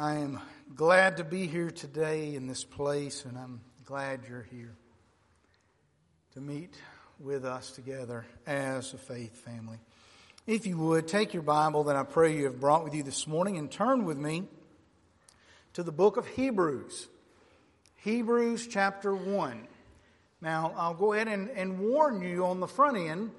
I 0.00 0.18
am 0.18 0.38
glad 0.76 1.16
to 1.16 1.24
be 1.24 1.48
here 1.48 1.72
today 1.72 2.36
in 2.36 2.46
this 2.46 2.62
place, 2.62 3.24
and 3.24 3.36
I'm 3.36 3.60
glad 3.84 4.20
you're 4.28 4.46
here 4.48 4.76
to 6.34 6.40
meet 6.40 6.72
with 7.18 7.44
us 7.44 7.72
together 7.72 8.24
as 8.46 8.94
a 8.94 8.96
faith 8.96 9.34
family. 9.38 9.78
If 10.46 10.68
you 10.68 10.78
would, 10.78 11.08
take 11.08 11.34
your 11.34 11.42
Bible 11.42 11.82
that 11.84 11.96
I 11.96 12.04
pray 12.04 12.36
you 12.36 12.44
have 12.44 12.60
brought 12.60 12.84
with 12.84 12.94
you 12.94 13.02
this 13.02 13.26
morning 13.26 13.56
and 13.56 13.68
turn 13.68 14.04
with 14.04 14.16
me 14.16 14.44
to 15.72 15.82
the 15.82 15.90
book 15.90 16.16
of 16.16 16.28
Hebrews. 16.28 17.08
Hebrews 17.96 18.68
chapter 18.68 19.12
1. 19.12 19.66
Now, 20.40 20.74
I'll 20.76 20.94
go 20.94 21.12
ahead 21.12 21.26
and, 21.26 21.50
and 21.50 21.80
warn 21.80 22.22
you 22.22 22.44
on 22.44 22.60
the 22.60 22.68
front 22.68 22.98
end, 22.98 23.32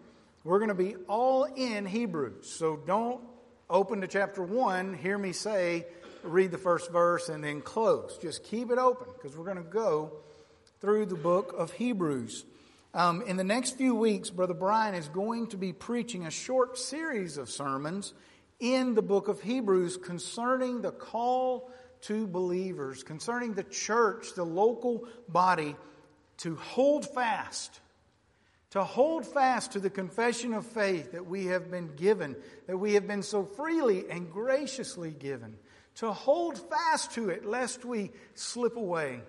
we're 0.44 0.60
going 0.60 0.68
to 0.68 0.76
be 0.76 0.98
all 1.08 1.46
in 1.46 1.86
Hebrews. 1.86 2.52
So 2.52 2.76
don't 2.86 3.22
open 3.70 4.02
to 4.02 4.08
chapter 4.08 4.42
1, 4.42 4.96
hear 4.96 5.18
me 5.18 5.32
say, 5.32 5.86
read 6.24 6.52
the 6.52 6.58
first 6.58 6.92
verse, 6.92 7.30
and 7.30 7.44
then 7.44 7.62
close. 7.62 8.18
Just 8.22 8.44
keep 8.44 8.72
it 8.72 8.78
open 8.78 9.08
because 9.14 9.38
we're 9.38 9.46
going 9.46 9.58
to 9.58 9.64
go 9.64 10.12
through 10.82 11.06
the 11.06 11.16
book 11.16 11.54
of 11.58 11.72
Hebrews. 11.74 12.46
Um, 12.94 13.22
in 13.22 13.38
the 13.38 13.44
next 13.44 13.78
few 13.78 13.94
weeks, 13.94 14.30
Brother 14.30 14.54
Brian 14.54 14.96
is 14.96 15.08
going 15.10 15.48
to 15.48 15.58
be 15.58 15.74
preaching 15.74 16.26
a 16.26 16.32
short 16.32 16.78
series 16.78 17.38
of 17.38 17.50
sermons 17.50 18.14
in 18.60 18.96
the 18.96 19.02
book 19.02 19.28
of 19.28 19.42
Hebrews 19.42 19.98
concerning 19.98 20.82
the 20.82 20.92
call 20.92 21.70
to 22.02 22.28
believers, 22.28 23.04
concerning 23.04 23.54
the 23.54 23.64
church, 23.64 24.34
the 24.36 24.44
local 24.44 25.08
body, 25.28 25.76
to 26.38 26.56
hold 26.56 27.06
fast, 27.08 27.80
to 28.72 28.84
hold 28.84 29.26
fast 29.26 29.74
to 29.74 29.80
the 29.80 29.90
confession 29.90 30.54
of 30.54 30.66
faith 30.66 31.12
that 31.12 31.26
we 31.26 31.48
have 31.48 31.70
been 31.70 31.96
given, 31.96 32.36
that 32.68 32.78
we 32.78 32.94
have 32.94 33.06
been 33.06 33.24
so 33.24 33.44
freely 33.44 34.10
and 34.10 34.32
graciously 34.32 35.12
given 35.12 35.58
to 36.00 36.14
hold 36.14 36.58
fast 36.58 37.12
to 37.12 37.30
it 37.30 37.46
lest 37.46 37.84
we 37.84 38.12
slip 38.34 38.78
away. 38.78 39.22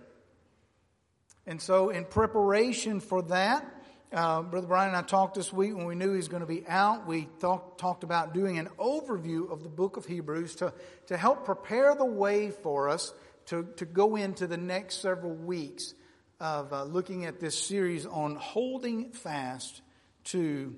And 1.45 1.61
so, 1.61 1.89
in 1.89 2.05
preparation 2.05 3.01
for 3.01 3.23
that, 3.23 3.67
uh, 4.13 4.43
Brother 4.43 4.69
Brian 4.69 4.89
and 4.89 4.97
I 4.97 5.03
talked 5.03 5.35
this 5.35 5.53
week 5.53 5.75
when 5.75 5.87
we 5.87 5.97
knew 5.97 6.11
he 6.11 6.17
was 6.17 6.29
going 6.29 6.43
to 6.43 6.47
be 6.47 6.65
out. 6.69 7.09
We 7.09 7.29
talk, 7.41 7.77
talked 7.79 8.05
about 8.05 8.35
doing 8.35 8.59
an 8.59 8.69
overview 8.79 9.51
of 9.51 9.65
the 9.65 9.69
book 9.69 9.97
of 9.97 10.07
Hebrews 10.07 10.57
to, 10.57 10.73
to 11.09 11.17
help 11.17 11.45
prepare 11.45 11.97
the 11.97 12.05
way 12.05 12.51
for 12.51 12.89
us 12.89 13.13
to, 13.47 13.67
to 13.77 13.85
go 13.85 14.15
into 14.15 14.47
the 14.47 14.57
next 14.57 15.03
several 15.03 15.35
weeks 15.35 15.95
of 16.39 16.73
uh, 16.73 16.85
looking 16.85 17.25
at 17.25 17.41
this 17.41 17.59
series 17.59 18.07
on 18.07 18.37
holding 18.37 19.11
fast 19.11 19.83
to 20.25 20.77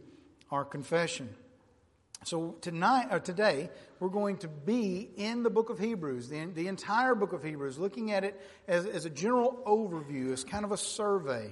our 0.51 0.65
confession. 0.65 1.29
So 2.25 2.55
tonight 2.61 3.09
or 3.11 3.19
today, 3.19 3.69
we're 3.99 4.09
going 4.09 4.39
to 4.39 4.49
be 4.49 5.11
in 5.17 5.43
the 5.43 5.51
book 5.51 5.71
of 5.71 5.79
Hebrews, 5.81 6.29
the, 6.29 6.47
the 6.47 6.69
entire 6.69 7.17
book 7.17 7.33
of 7.33 7.43
Hebrews, 7.43 7.79
looking 7.79 8.13
at 8.13 8.23
it 8.23 8.41
as, 8.69 8.87
as 8.87 9.05
a 9.07 9.11
general 9.11 9.61
overview, 9.67 10.33
as 10.33 10.45
kind 10.45 10.65
of 10.65 10.71
a 10.71 10.77
survey. 10.77 11.51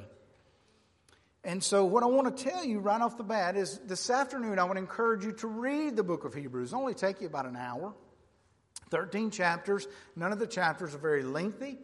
And 1.42 1.62
so, 1.64 1.84
what 1.84 2.04
I 2.04 2.06
want 2.06 2.36
to 2.36 2.44
tell 2.44 2.64
you 2.64 2.78
right 2.78 3.00
off 3.00 3.16
the 3.16 3.24
bat 3.24 3.56
is 3.56 3.78
this 3.86 4.10
afternoon, 4.10 4.58
I 4.60 4.64
would 4.64 4.76
encourage 4.76 5.24
you 5.24 5.32
to 5.32 5.48
read 5.48 5.96
the 5.96 6.04
book 6.04 6.24
of 6.24 6.34
Hebrews. 6.34 6.68
It'll 6.68 6.80
only 6.80 6.94
take 6.94 7.20
you 7.20 7.26
about 7.26 7.46
an 7.46 7.56
hour, 7.56 7.92
13 8.90 9.30
chapters. 9.30 9.88
None 10.14 10.30
of 10.30 10.38
the 10.38 10.46
chapters 10.46 10.94
are 10.94 10.98
very 10.98 11.24
lengthy. 11.24 11.78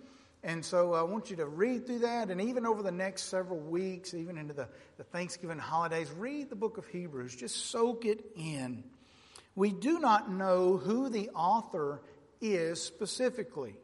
And 0.47 0.65
so 0.65 0.95
uh, 0.95 1.01
I 1.01 1.03
want 1.03 1.29
you 1.29 1.37
to 1.39 1.47
read 1.47 1.87
through 1.87 1.99
that, 1.99 2.31
and 2.31 2.41
even 2.41 2.67
over 2.67 2.81
the 2.81 2.93
next 2.93 3.25
several 3.25 3.59
weeks, 3.59 4.15
even 4.15 4.39
into 4.39 4.55
the, 4.55 4.69
the 4.97 5.03
Thanksgiving 5.03 5.59
holidays, 5.59 6.09
read 6.13 6.51
the 6.51 6.55
book 6.55 6.79
of 6.79 6.87
Hebrews. 6.87 7.35
Just 7.35 7.67
soak 7.67 8.05
it 8.05 8.25
in. 8.37 8.85
We 9.57 9.73
do 9.73 9.99
not 9.99 10.31
know 10.31 10.77
who 10.77 11.09
the 11.09 11.31
author 11.31 12.01
is 12.41 12.81
specifically. 12.81 13.75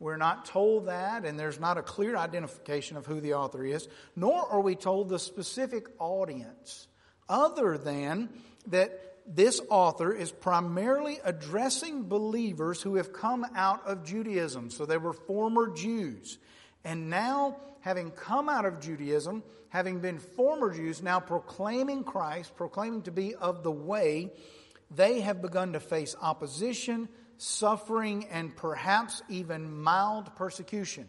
We're 0.00 0.16
not 0.16 0.46
told 0.46 0.86
that, 0.86 1.26
and 1.26 1.38
there's 1.38 1.60
not 1.60 1.76
a 1.76 1.82
clear 1.82 2.16
identification 2.16 2.96
of 2.96 3.04
who 3.04 3.20
the 3.20 3.34
author 3.34 3.62
is, 3.62 3.86
nor 4.16 4.50
are 4.50 4.62
we 4.62 4.74
told 4.74 5.10
the 5.10 5.18
specific 5.18 5.86
audience, 5.98 6.88
other 7.28 7.76
than 7.76 8.30
that 8.68 9.15
this 9.26 9.60
author 9.68 10.12
is 10.12 10.30
primarily 10.30 11.18
addressing 11.24 12.04
believers 12.04 12.80
who 12.80 12.96
have 12.96 13.12
come 13.12 13.46
out 13.54 13.86
of 13.86 14.04
Judaism. 14.04 14.70
So 14.70 14.86
they 14.86 14.98
were 14.98 15.12
former 15.12 15.68
Jews. 15.68 16.38
And 16.84 17.10
now, 17.10 17.56
having 17.80 18.12
come 18.12 18.48
out 18.48 18.64
of 18.64 18.80
Judaism, 18.80 19.42
having 19.70 20.00
been 20.00 20.18
former 20.18 20.72
Jews, 20.72 21.02
now 21.02 21.18
proclaiming 21.18 22.04
Christ, 22.04 22.54
proclaiming 22.56 23.02
to 23.02 23.10
be 23.10 23.34
of 23.34 23.62
the 23.62 23.72
way, 23.72 24.30
they 24.90 25.20
have 25.20 25.42
begun 25.42 25.72
to 25.72 25.80
face 25.80 26.14
opposition, 26.20 27.08
suffering, 27.38 28.26
and 28.30 28.54
perhaps 28.54 29.22
even 29.28 29.82
mild 29.82 30.34
persecution. 30.36 31.08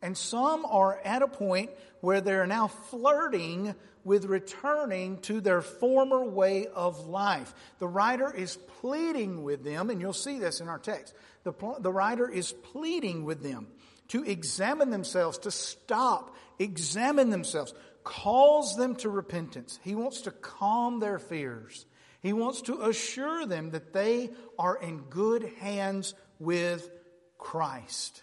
And 0.00 0.16
some 0.16 0.64
are 0.64 1.00
at 1.04 1.22
a 1.22 1.28
point 1.28 1.70
where 2.00 2.20
they're 2.20 2.46
now 2.46 2.68
flirting 2.68 3.74
with 4.04 4.24
returning 4.24 5.18
to 5.18 5.40
their 5.40 5.60
former 5.60 6.24
way 6.24 6.66
of 6.66 7.06
life. 7.08 7.52
The 7.78 7.88
writer 7.88 8.32
is 8.32 8.56
pleading 8.80 9.42
with 9.42 9.64
them, 9.64 9.90
and 9.90 10.00
you'll 10.00 10.12
see 10.12 10.38
this 10.38 10.60
in 10.60 10.68
our 10.68 10.78
text. 10.78 11.14
The, 11.42 11.52
the 11.80 11.92
writer 11.92 12.28
is 12.28 12.52
pleading 12.52 13.24
with 13.24 13.42
them 13.42 13.66
to 14.08 14.24
examine 14.24 14.90
themselves, 14.90 15.38
to 15.38 15.50
stop, 15.50 16.34
examine 16.58 17.30
themselves, 17.30 17.74
calls 18.04 18.76
them 18.76 18.96
to 18.96 19.10
repentance. 19.10 19.78
He 19.82 19.94
wants 19.94 20.22
to 20.22 20.30
calm 20.30 21.00
their 21.00 21.18
fears. 21.18 21.84
He 22.20 22.32
wants 22.32 22.62
to 22.62 22.82
assure 22.82 23.46
them 23.46 23.70
that 23.70 23.92
they 23.92 24.30
are 24.58 24.76
in 24.76 25.02
good 25.10 25.52
hands 25.58 26.14
with 26.38 26.88
Christ. 27.36 28.22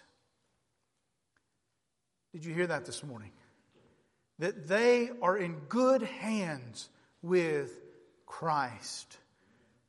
Did 2.36 2.44
you 2.44 2.52
hear 2.52 2.66
that 2.66 2.84
this 2.84 3.02
morning? 3.02 3.30
That 4.40 4.68
they 4.68 5.08
are 5.22 5.38
in 5.38 5.54
good 5.70 6.02
hands 6.02 6.90
with 7.22 7.80
Christ. 8.26 9.16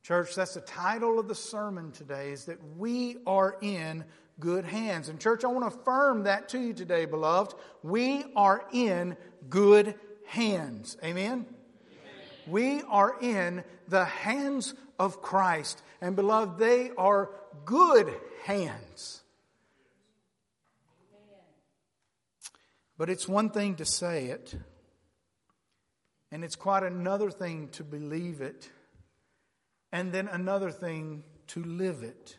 Church, 0.02 0.34
that's 0.34 0.54
the 0.54 0.62
title 0.62 1.18
of 1.18 1.28
the 1.28 1.34
sermon 1.34 1.92
today 1.92 2.30
is 2.30 2.46
that 2.46 2.56
we 2.78 3.18
are 3.26 3.58
in 3.60 4.02
good 4.40 4.64
hands. 4.64 5.10
And 5.10 5.20
church, 5.20 5.44
I 5.44 5.48
want 5.48 5.70
to 5.70 5.78
affirm 5.78 6.22
that 6.22 6.48
to 6.48 6.58
you 6.58 6.72
today, 6.72 7.04
beloved. 7.04 7.54
We 7.82 8.24
are 8.34 8.64
in 8.72 9.18
good 9.50 9.94
hands. 10.26 10.96
Amen? 11.04 11.44
We 12.46 12.80
are 12.88 13.14
in 13.20 13.62
the 13.88 14.06
hands 14.06 14.72
of 14.98 15.20
Christ. 15.20 15.82
And 16.00 16.16
beloved, 16.16 16.58
they 16.58 16.92
are 16.96 17.28
good 17.66 18.10
hands. 18.44 19.20
But 22.98 23.08
it's 23.08 23.28
one 23.28 23.50
thing 23.50 23.76
to 23.76 23.84
say 23.84 24.26
it, 24.26 24.54
and 26.32 26.44
it's 26.44 26.56
quite 26.56 26.82
another 26.82 27.30
thing 27.30 27.68
to 27.70 27.84
believe 27.84 28.40
it, 28.40 28.68
and 29.92 30.12
then 30.12 30.28
another 30.28 30.72
thing 30.72 31.22
to 31.48 31.62
live 31.62 32.02
it. 32.02 32.36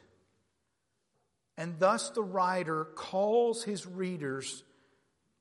And 1.58 1.80
thus 1.80 2.10
the 2.12 2.24
writer 2.24 2.86
calls 2.86 3.64
his 3.64 3.88
readers 3.88 4.64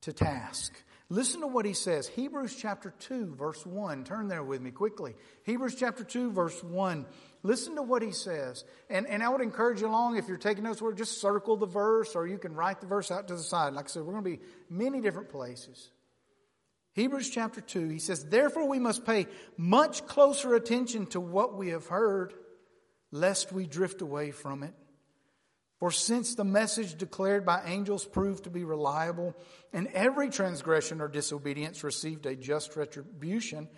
to 0.03 0.13
task. 0.13 0.73
Listen 1.11 1.41
to 1.41 1.47
what 1.47 1.65
he 1.65 1.73
says. 1.73 2.07
Hebrews 2.07 2.55
chapter 2.55 2.93
2, 2.99 3.35
verse 3.35 3.65
1. 3.65 4.05
Turn 4.05 4.29
there 4.29 4.43
with 4.43 4.61
me 4.61 4.71
quickly. 4.71 5.15
Hebrews 5.45 5.75
chapter 5.75 6.05
2, 6.05 6.33
verse 6.33 6.63
1. 6.63 7.07
Listen 7.43 7.77
to 7.77 7.83
what 7.83 8.03
he 8.03 8.11
says. 8.11 8.65
And, 8.91 9.07
and 9.07 9.23
I 9.23 9.29
would 9.29 9.41
encourage 9.41 9.81
you 9.81 9.87
along, 9.87 10.17
if 10.17 10.29
you're 10.29 10.37
taking 10.37 10.65
notes, 10.65 10.83
where 10.83 10.93
just 10.93 11.21
circle 11.21 11.57
the 11.57 11.67
verse 11.67 12.17
or 12.17 12.27
you 12.27 12.39
can 12.39 12.55
write 12.55 12.81
the 12.81 12.87
verse 12.87 13.11
out 13.11 13.29
to 13.29 13.37
the 13.37 13.43
side. 13.43 13.75
Like 13.75 13.87
I 13.87 13.89
said, 13.89 14.03
we're 14.03 14.13
going 14.13 14.25
to 14.25 14.31
be 14.31 14.41
many 14.69 15.01
different 15.01 15.29
places. 15.29 15.91
Hebrews 16.95 17.31
chapter 17.31 17.61
2, 17.61 17.89
he 17.89 18.01
says, 18.01 18.25
Therefore 18.25 18.69
we 18.69 18.81
must 18.81 19.07
pay 19.07 19.29
much 19.57 20.05
closer 20.07 20.55
attention 20.55 21.07
to 21.09 21.21
what 21.21 21.57
we 21.57 21.69
have 21.69 21.87
heard, 21.87 22.35
lest 23.13 23.53
we 23.53 23.67
drift 23.67 24.03
away 24.03 24.33
from 24.33 24.65
it. 24.65 24.75
For 25.79 25.93
since 25.93 26.35
the 26.35 26.45
message 26.45 26.97
declared 26.99 27.47
by 27.47 27.63
angels 27.65 28.05
proved 28.05 28.45
to 28.45 28.51
be 28.51 28.65
reliable, 28.65 29.37
and 29.73 29.87
every 29.95 30.29
transgression 30.29 31.01
or 31.01 31.07
disobedience 31.07 31.85
received 31.85 32.27
a 32.27 32.35
just 32.35 32.75
retribution, 32.75 33.69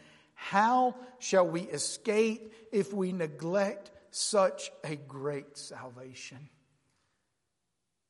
how 0.43 0.95
shall 1.19 1.47
we 1.47 1.61
escape 1.61 2.55
if 2.73 2.95
we 2.95 3.13
neglect 3.13 3.91
such 4.11 4.73
a 4.83 4.97
great 4.97 5.59
salvation? 5.59 6.49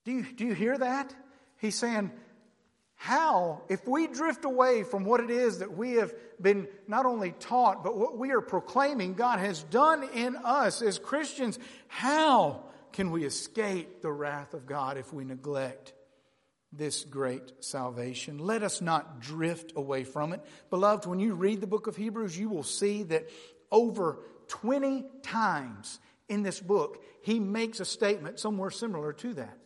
Do 0.04 0.12
you, 0.12 0.22
do 0.22 0.46
you 0.46 0.54
hear 0.54 0.78
that? 0.78 1.12
He's 1.58 1.74
saying, 1.74 2.12
how, 2.94 3.62
if 3.68 3.86
we 3.86 4.06
drift 4.06 4.44
away 4.44 4.84
from 4.84 5.04
what 5.04 5.18
it 5.18 5.28
is 5.28 5.58
that 5.58 5.76
we 5.76 5.94
have 5.94 6.14
been 6.40 6.68
not 6.86 7.04
only 7.04 7.32
taught, 7.32 7.82
but 7.82 7.98
what 7.98 8.16
we 8.16 8.30
are 8.30 8.40
proclaiming 8.40 9.14
God 9.14 9.40
has 9.40 9.64
done 9.64 10.08
in 10.14 10.36
us 10.36 10.82
as 10.82 11.00
Christians, 11.00 11.58
how 11.88 12.62
can 12.92 13.10
we 13.10 13.24
escape 13.24 14.02
the 14.02 14.12
wrath 14.12 14.54
of 14.54 14.66
God 14.66 14.98
if 14.98 15.12
we 15.12 15.24
neglect 15.24 15.94
this 16.72 17.04
great 17.04 17.52
salvation. 17.60 18.38
Let 18.38 18.62
us 18.62 18.80
not 18.80 19.20
drift 19.20 19.72
away 19.76 20.04
from 20.04 20.32
it. 20.32 20.40
Beloved, 20.70 21.06
when 21.06 21.18
you 21.18 21.34
read 21.34 21.60
the 21.60 21.66
book 21.66 21.86
of 21.86 21.96
Hebrews, 21.96 22.38
you 22.38 22.48
will 22.48 22.62
see 22.62 23.02
that 23.04 23.28
over 23.70 24.18
20 24.48 25.04
times 25.22 25.98
in 26.28 26.42
this 26.42 26.60
book, 26.60 27.04
he 27.22 27.40
makes 27.40 27.80
a 27.80 27.84
statement 27.84 28.38
somewhere 28.38 28.70
similar 28.70 29.12
to 29.14 29.34
that. 29.34 29.58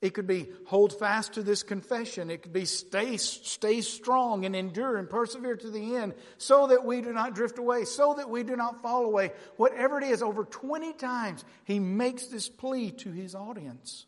It 0.00 0.14
could 0.14 0.26
be 0.26 0.48
hold 0.66 0.98
fast 0.98 1.34
to 1.34 1.44
this 1.44 1.62
confession. 1.62 2.28
It 2.28 2.42
could 2.42 2.52
be 2.52 2.64
stay, 2.64 3.16
stay 3.18 3.82
strong 3.82 4.44
and 4.44 4.56
endure 4.56 4.96
and 4.96 5.08
persevere 5.08 5.54
to 5.56 5.70
the 5.70 5.94
end 5.94 6.14
so 6.38 6.66
that 6.66 6.84
we 6.84 7.00
do 7.02 7.12
not 7.12 7.36
drift 7.36 7.58
away, 7.58 7.84
so 7.84 8.14
that 8.14 8.28
we 8.28 8.42
do 8.42 8.56
not 8.56 8.82
fall 8.82 9.04
away. 9.04 9.30
Whatever 9.56 9.98
it 9.98 10.04
is, 10.04 10.20
over 10.20 10.44
20 10.44 10.94
times 10.94 11.44
he 11.64 11.78
makes 11.78 12.26
this 12.26 12.48
plea 12.48 12.90
to 12.90 13.12
his 13.12 13.36
audience. 13.36 14.06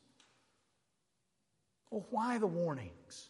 Well, 1.95 2.07
why 2.11 2.39
the 2.39 2.49
warnings? 2.49 3.29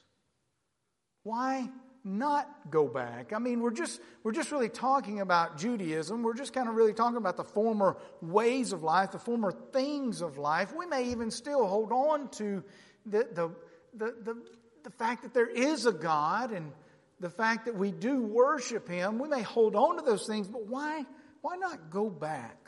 Why 1.22 1.68
not 2.04 2.70
go 2.70 2.86
back. 2.86 3.32
I 3.32 3.38
mean, 3.38 3.60
we're 3.60 3.70
just, 3.70 4.00
we're 4.22 4.32
just 4.32 4.52
really 4.52 4.68
talking 4.68 5.20
about 5.20 5.56
Judaism. 5.56 6.22
We're 6.22 6.34
just 6.34 6.52
kind 6.52 6.68
of 6.68 6.74
really 6.74 6.92
talking 6.92 7.16
about 7.16 7.38
the 7.38 7.44
former 7.44 7.96
ways 8.20 8.72
of 8.72 8.82
life, 8.82 9.12
the 9.12 9.18
former 9.18 9.52
things 9.72 10.20
of 10.20 10.36
life. 10.36 10.74
We 10.76 10.84
may 10.84 11.10
even 11.10 11.30
still 11.30 11.66
hold 11.66 11.92
on 11.92 12.28
to 12.32 12.62
the, 13.06 13.26
the, 13.32 13.50
the, 13.94 14.14
the, 14.22 14.42
the 14.82 14.90
fact 14.90 15.22
that 15.22 15.32
there 15.32 15.48
is 15.48 15.86
a 15.86 15.92
God 15.92 16.52
and 16.52 16.72
the 17.20 17.30
fact 17.30 17.64
that 17.64 17.74
we 17.74 17.90
do 17.90 18.22
worship 18.22 18.86
Him. 18.86 19.18
We 19.18 19.28
may 19.28 19.42
hold 19.42 19.74
on 19.74 19.96
to 19.96 20.02
those 20.02 20.26
things, 20.26 20.46
but 20.46 20.66
why, 20.66 21.06
why 21.40 21.56
not 21.56 21.90
go 21.90 22.10
back? 22.10 22.58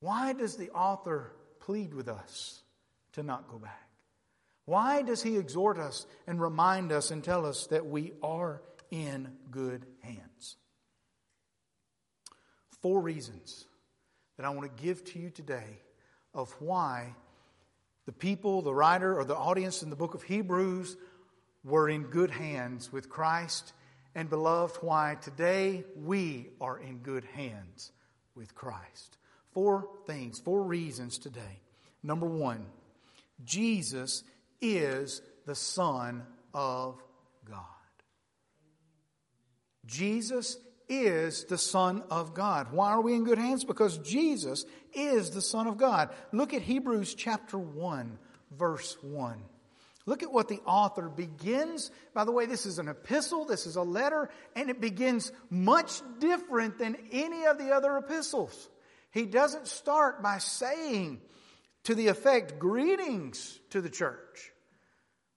Why 0.00 0.32
does 0.32 0.56
the 0.56 0.70
author 0.70 1.32
plead 1.60 1.94
with 1.94 2.08
us 2.08 2.62
to 3.12 3.22
not 3.22 3.48
go 3.48 3.58
back? 3.58 3.87
Why 4.68 5.00
does 5.00 5.22
he 5.22 5.38
exhort 5.38 5.78
us 5.78 6.04
and 6.26 6.38
remind 6.38 6.92
us 6.92 7.10
and 7.10 7.24
tell 7.24 7.46
us 7.46 7.68
that 7.68 7.86
we 7.86 8.12
are 8.22 8.60
in 8.90 9.32
good 9.50 9.86
hands? 10.02 10.56
Four 12.82 13.00
reasons 13.00 13.64
that 14.36 14.44
I 14.44 14.50
want 14.50 14.76
to 14.76 14.82
give 14.82 15.02
to 15.04 15.18
you 15.18 15.30
today 15.30 15.80
of 16.34 16.54
why 16.60 17.14
the 18.04 18.12
people, 18.12 18.60
the 18.60 18.74
writer, 18.74 19.18
or 19.18 19.24
the 19.24 19.34
audience 19.34 19.82
in 19.82 19.88
the 19.88 19.96
book 19.96 20.12
of 20.12 20.22
Hebrews 20.22 20.98
were 21.64 21.88
in 21.88 22.02
good 22.02 22.30
hands 22.30 22.92
with 22.92 23.08
Christ. 23.08 23.72
And 24.14 24.28
beloved, 24.28 24.76
why 24.82 25.16
today 25.22 25.84
we 25.96 26.50
are 26.60 26.78
in 26.78 26.98
good 26.98 27.24
hands 27.24 27.90
with 28.34 28.54
Christ. 28.54 29.16
Four 29.54 29.88
things, 30.06 30.38
four 30.38 30.62
reasons 30.62 31.16
today. 31.16 31.62
Number 32.02 32.26
one, 32.26 32.66
Jesus 33.46 34.24
is 34.60 35.22
the 35.46 35.54
Son 35.54 36.24
of 36.54 37.02
God. 37.44 37.64
Jesus 39.86 40.58
is 40.88 41.44
the 41.44 41.58
Son 41.58 42.02
of 42.10 42.34
God. 42.34 42.72
Why 42.72 42.90
are 42.90 43.00
we 43.00 43.14
in 43.14 43.24
good 43.24 43.38
hands? 43.38 43.64
Because 43.64 43.98
Jesus 43.98 44.64
is 44.92 45.30
the 45.30 45.42
Son 45.42 45.66
of 45.66 45.76
God. 45.76 46.10
Look 46.32 46.54
at 46.54 46.62
Hebrews 46.62 47.14
chapter 47.14 47.58
1, 47.58 48.18
verse 48.56 48.96
1. 49.02 49.42
Look 50.06 50.22
at 50.22 50.32
what 50.32 50.48
the 50.48 50.60
author 50.64 51.08
begins. 51.10 51.90
By 52.14 52.24
the 52.24 52.32
way, 52.32 52.46
this 52.46 52.64
is 52.64 52.78
an 52.78 52.88
epistle, 52.88 53.44
this 53.44 53.66
is 53.66 53.76
a 53.76 53.82
letter, 53.82 54.30
and 54.56 54.70
it 54.70 54.80
begins 54.80 55.32
much 55.50 56.00
different 56.18 56.78
than 56.78 56.96
any 57.12 57.44
of 57.44 57.58
the 57.58 57.72
other 57.72 57.96
epistles. 57.98 58.70
He 59.10 59.26
doesn't 59.26 59.66
start 59.66 60.22
by 60.22 60.38
saying, 60.38 61.20
to 61.84 61.94
the 61.94 62.08
effect, 62.08 62.58
greetings 62.58 63.58
to 63.70 63.80
the 63.80 63.90
church. 63.90 64.52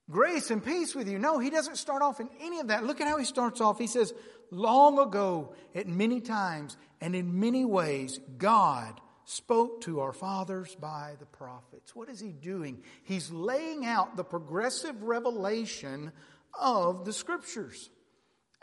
Grace 0.10 0.52
and 0.52 0.64
peace 0.64 0.94
with 0.94 1.08
you. 1.10 1.18
No, 1.18 1.40
he 1.40 1.50
doesn't 1.50 1.78
start 1.78 2.02
off 2.02 2.20
in 2.20 2.30
any 2.42 2.60
of 2.60 2.68
that. 2.68 2.84
Look 2.84 3.00
at 3.00 3.08
how 3.08 3.18
he 3.18 3.26
starts 3.26 3.62
off. 3.62 3.80
He 3.80 3.88
says, 3.88 4.14
Long 4.52 5.00
ago, 5.00 5.54
at 5.74 5.88
many 5.88 6.20
times 6.20 6.76
and 7.00 7.16
in 7.16 7.40
many 7.40 7.64
ways, 7.64 8.20
God 8.38 9.00
spoke 9.24 9.82
to 9.82 10.02
our 10.02 10.12
fathers 10.12 10.76
by 10.76 11.14
the 11.20 11.26
prophets. 11.26 11.96
What 11.96 12.10
is 12.10 12.20
he 12.20 12.34
doing? 12.34 12.84
He's 13.04 13.32
laying 13.32 13.86
out 13.86 14.18
the 14.18 14.26
progressive 14.26 15.02
revelation 15.04 16.12
of 16.60 17.06
the 17.06 17.14
scriptures. 17.14 17.90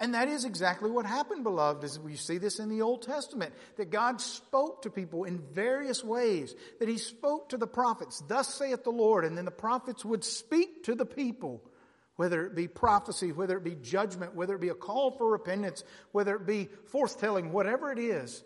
And 0.00 0.14
that 0.14 0.28
is 0.28 0.44
exactly 0.44 0.90
what 0.90 1.06
happened, 1.06 1.42
beloved, 1.42 1.82
as 1.82 1.98
we 1.98 2.14
see 2.14 2.38
this 2.38 2.60
in 2.60 2.68
the 2.68 2.82
Old 2.82 3.02
Testament, 3.02 3.52
that 3.76 3.90
God 3.90 4.20
spoke 4.20 4.82
to 4.82 4.90
people 4.90 5.24
in 5.24 5.42
various 5.52 6.04
ways, 6.04 6.54
that 6.78 6.88
He 6.88 6.98
spoke 6.98 7.48
to 7.48 7.56
the 7.56 7.66
prophets, 7.66 8.22
thus 8.28 8.54
saith 8.54 8.84
the 8.84 8.90
Lord, 8.90 9.24
and 9.24 9.36
then 9.36 9.44
the 9.44 9.50
prophets 9.50 10.04
would 10.04 10.22
speak 10.22 10.84
to 10.84 10.94
the 10.94 11.04
people, 11.04 11.64
whether 12.14 12.46
it 12.46 12.54
be 12.54 12.68
prophecy, 12.68 13.32
whether 13.32 13.56
it 13.56 13.64
be 13.64 13.74
judgment, 13.74 14.36
whether 14.36 14.54
it 14.54 14.60
be 14.60 14.68
a 14.68 14.74
call 14.74 15.10
for 15.10 15.32
repentance, 15.32 15.82
whether 16.12 16.36
it 16.36 16.46
be 16.46 16.68
forthtelling, 16.92 17.50
whatever 17.50 17.90
it 17.90 17.98
is, 17.98 18.44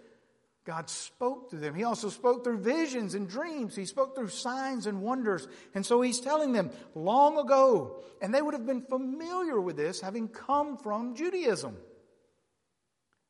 God 0.64 0.88
spoke 0.88 1.50
to 1.50 1.56
them. 1.56 1.74
He 1.74 1.82
also 1.82 2.08
spoke 2.08 2.44
through 2.44 2.58
visions 2.58 3.14
and 3.14 3.28
dreams. 3.28 3.74
He 3.74 3.84
spoke 3.84 4.14
through 4.14 4.28
signs 4.28 4.86
and 4.86 5.02
wonders. 5.02 5.48
And 5.74 5.84
so 5.84 6.00
he's 6.00 6.20
telling 6.20 6.52
them 6.52 6.70
long 6.94 7.36
ago, 7.36 8.00
and 8.20 8.32
they 8.32 8.40
would 8.40 8.54
have 8.54 8.66
been 8.66 8.82
familiar 8.82 9.60
with 9.60 9.76
this 9.76 10.00
having 10.00 10.28
come 10.28 10.76
from 10.76 11.16
Judaism. 11.16 11.76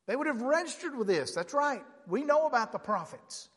They 0.07 0.15
would 0.15 0.27
have 0.27 0.43
registered 0.43 0.97
with 0.97 1.07
this. 1.07 1.33
That's 1.33 1.55
right. 1.55 1.83
We 2.07 2.23
know 2.23 2.47
about 2.47 2.73
the 2.73 2.79
prophets. 2.79 3.49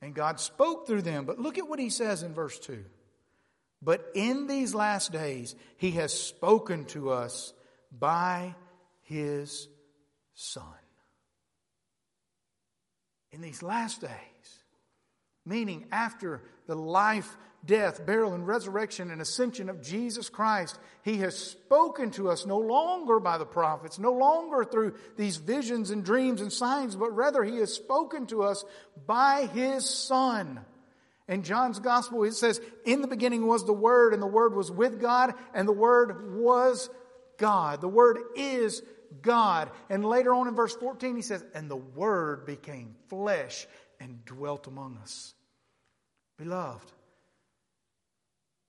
And 0.00 0.14
God 0.14 0.40
spoke 0.40 0.86
through 0.86 1.02
them. 1.02 1.26
But 1.26 1.38
look 1.38 1.58
at 1.58 1.68
what 1.68 1.78
he 1.78 1.90
says 1.90 2.22
in 2.22 2.32
verse 2.32 2.58
2. 2.60 2.84
But 3.82 4.12
in 4.14 4.46
these 4.46 4.74
last 4.74 5.12
days, 5.12 5.54
he 5.76 5.90
has 5.92 6.12
spoken 6.14 6.86
to 6.86 7.10
us 7.10 7.52
by 7.92 8.54
his 9.02 9.68
Son 10.32 10.64
in 13.34 13.40
these 13.40 13.62
last 13.62 14.00
days, 14.00 14.10
meaning 15.44 15.86
after 15.90 16.40
the 16.66 16.76
life, 16.76 17.36
death, 17.66 18.06
burial, 18.06 18.32
and 18.32 18.46
resurrection 18.46 19.10
and 19.10 19.20
ascension 19.20 19.68
of 19.68 19.82
Jesus 19.82 20.28
Christ, 20.28 20.78
He 21.02 21.16
has 21.18 21.36
spoken 21.36 22.12
to 22.12 22.30
us 22.30 22.46
no 22.46 22.58
longer 22.58 23.18
by 23.18 23.38
the 23.38 23.44
prophets, 23.44 23.98
no 23.98 24.12
longer 24.12 24.64
through 24.64 24.94
these 25.16 25.36
visions 25.36 25.90
and 25.90 26.04
dreams 26.04 26.40
and 26.40 26.52
signs, 26.52 26.94
but 26.94 27.10
rather 27.10 27.42
He 27.42 27.56
has 27.58 27.74
spoken 27.74 28.26
to 28.26 28.44
us 28.44 28.64
by 29.06 29.48
His 29.52 29.88
Son. 29.88 30.60
In 31.26 31.42
John's 31.42 31.80
Gospel, 31.80 32.22
it 32.24 32.34
says, 32.34 32.60
In 32.84 33.00
the 33.00 33.08
beginning 33.08 33.46
was 33.46 33.66
the 33.66 33.72
Word, 33.72 34.12
and 34.12 34.22
the 34.22 34.26
Word 34.28 34.54
was 34.54 34.70
with 34.70 35.00
God, 35.00 35.34
and 35.54 35.66
the 35.66 35.72
Word 35.72 36.34
was 36.36 36.88
God. 37.38 37.80
The 37.80 37.88
Word 37.88 38.18
is 38.36 38.82
God. 39.22 39.70
And 39.88 40.04
later 40.04 40.34
on 40.34 40.48
in 40.48 40.54
verse 40.54 40.74
14, 40.74 41.16
he 41.16 41.22
says, 41.22 41.44
And 41.54 41.70
the 41.70 41.76
Word 41.76 42.46
became 42.46 42.96
flesh 43.08 43.66
and 44.00 44.24
dwelt 44.24 44.66
among 44.66 44.98
us. 44.98 45.34
Beloved, 46.38 46.92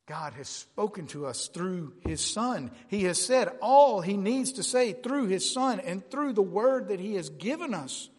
God 0.08 0.34
has 0.34 0.48
spoken 0.48 1.08
to 1.08 1.26
us 1.26 1.48
through 1.48 1.94
His 2.02 2.24
Son. 2.24 2.72
He 2.90 3.06
has 3.06 3.24
said 3.24 3.52
all 3.62 4.02
He 4.02 4.18
needs 4.18 4.54
to 4.54 4.64
say 4.64 4.94
through 4.94 5.28
His 5.28 5.52
Son 5.52 5.80
and 5.80 6.08
through 6.10 6.34
the 6.34 6.44
Word 6.44 6.90
that 6.90 7.00
He 7.00 7.16
has 7.16 7.30
given 7.30 7.74
us. 7.74 8.10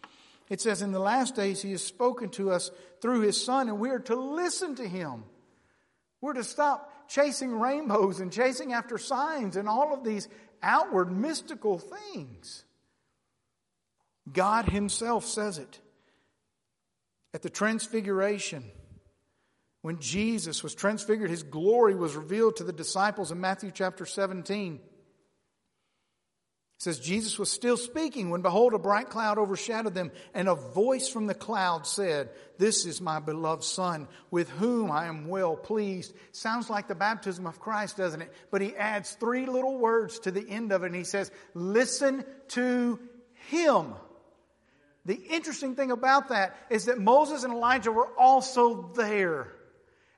It 0.49 0.61
says, 0.61 0.83
In 0.83 0.93
the 0.93 0.99
last 0.99 1.37
days, 1.37 1.63
He 1.63 1.73
has 1.73 1.85
spoken 1.85 2.31
to 2.31 2.51
us 2.51 2.71
through 3.01 3.21
His 3.21 3.43
Son, 3.43 3.69
and 3.69 3.79
we 3.79 3.91
are 3.91 4.01
to 4.01 4.17
listen 4.17 4.75
to 4.77 4.89
Him. 4.89 5.25
We're 6.21 6.33
to 6.33 6.45
stop 6.45 6.93
chasing 7.09 7.59
rainbows 7.59 8.19
and 8.19 8.33
chasing 8.33 8.73
after 8.73 8.99
signs 8.99 9.57
and 9.57 9.69
all 9.69 9.95
of 9.95 10.03
these 10.03 10.29
outward 10.63 11.11
mystical 11.11 11.79
things. 11.79 12.65
God 14.33 14.69
Himself 14.69 15.25
says 15.25 15.59
it. 15.59 15.81
At 17.35 17.43
the 17.43 17.51
transfiguration, 17.51 18.65
when 19.83 20.01
Jesus 20.01 20.63
was 20.63 20.75
transfigured, 20.75 21.31
His 21.31 21.43
glory 21.43 21.95
was 21.95 22.17
revealed 22.17 22.57
to 22.57 22.65
the 22.65 22.73
disciples 22.73 23.31
in 23.31 23.41
Matthew 23.41 23.71
chapter 23.73 24.07
17. 24.07 24.81
It 26.77 26.83
says, 26.83 26.99
Jesus 26.99 27.39
was 27.39 27.51
still 27.51 27.79
speaking 27.79 28.29
when 28.29 28.43
behold, 28.43 28.75
a 28.75 28.79
bright 28.79 29.09
cloud 29.09 29.39
overshadowed 29.39 29.95
them, 29.95 30.13
and 30.35 30.47
a 30.47 30.55
voice 30.55 31.09
from 31.09 31.27
the 31.27 31.35
cloud 31.35 31.87
said, 31.87 32.29
This 32.59 32.85
is 32.85 33.01
my 33.01 33.19
beloved 33.19 33.65
Son, 33.65 34.09
with 34.31 34.51
whom 34.51 34.91
I 34.91 35.07
am 35.07 35.27
well 35.27 35.57
pleased. 35.57 36.13
Sounds 36.33 36.69
like 36.69 36.87
the 36.87 36.95
baptism 36.95 37.47
of 37.47 37.61
Christ, 37.61 37.97
doesn't 37.97 38.21
it? 38.21 38.31
But 38.51 38.61
he 38.61 38.77
adds 38.77 39.13
three 39.13 39.47
little 39.47 39.79
words 39.79 40.19
to 40.21 40.31
the 40.31 40.47
end 40.47 40.71
of 40.71 40.83
it, 40.83 40.89
and 40.89 40.95
he 40.95 41.05
says, 41.05 41.31
Listen 41.55 42.27
to 42.49 42.99
him. 43.49 43.95
The 45.07 45.15
interesting 45.15 45.77
thing 45.77 45.93
about 45.93 46.29
that 46.29 46.57
is 46.69 46.87
that 46.87 46.99
Moses 46.99 47.43
and 47.43 47.55
Elijah 47.55 47.91
were 47.91 48.11
also 48.19 48.91
there. 48.95 49.56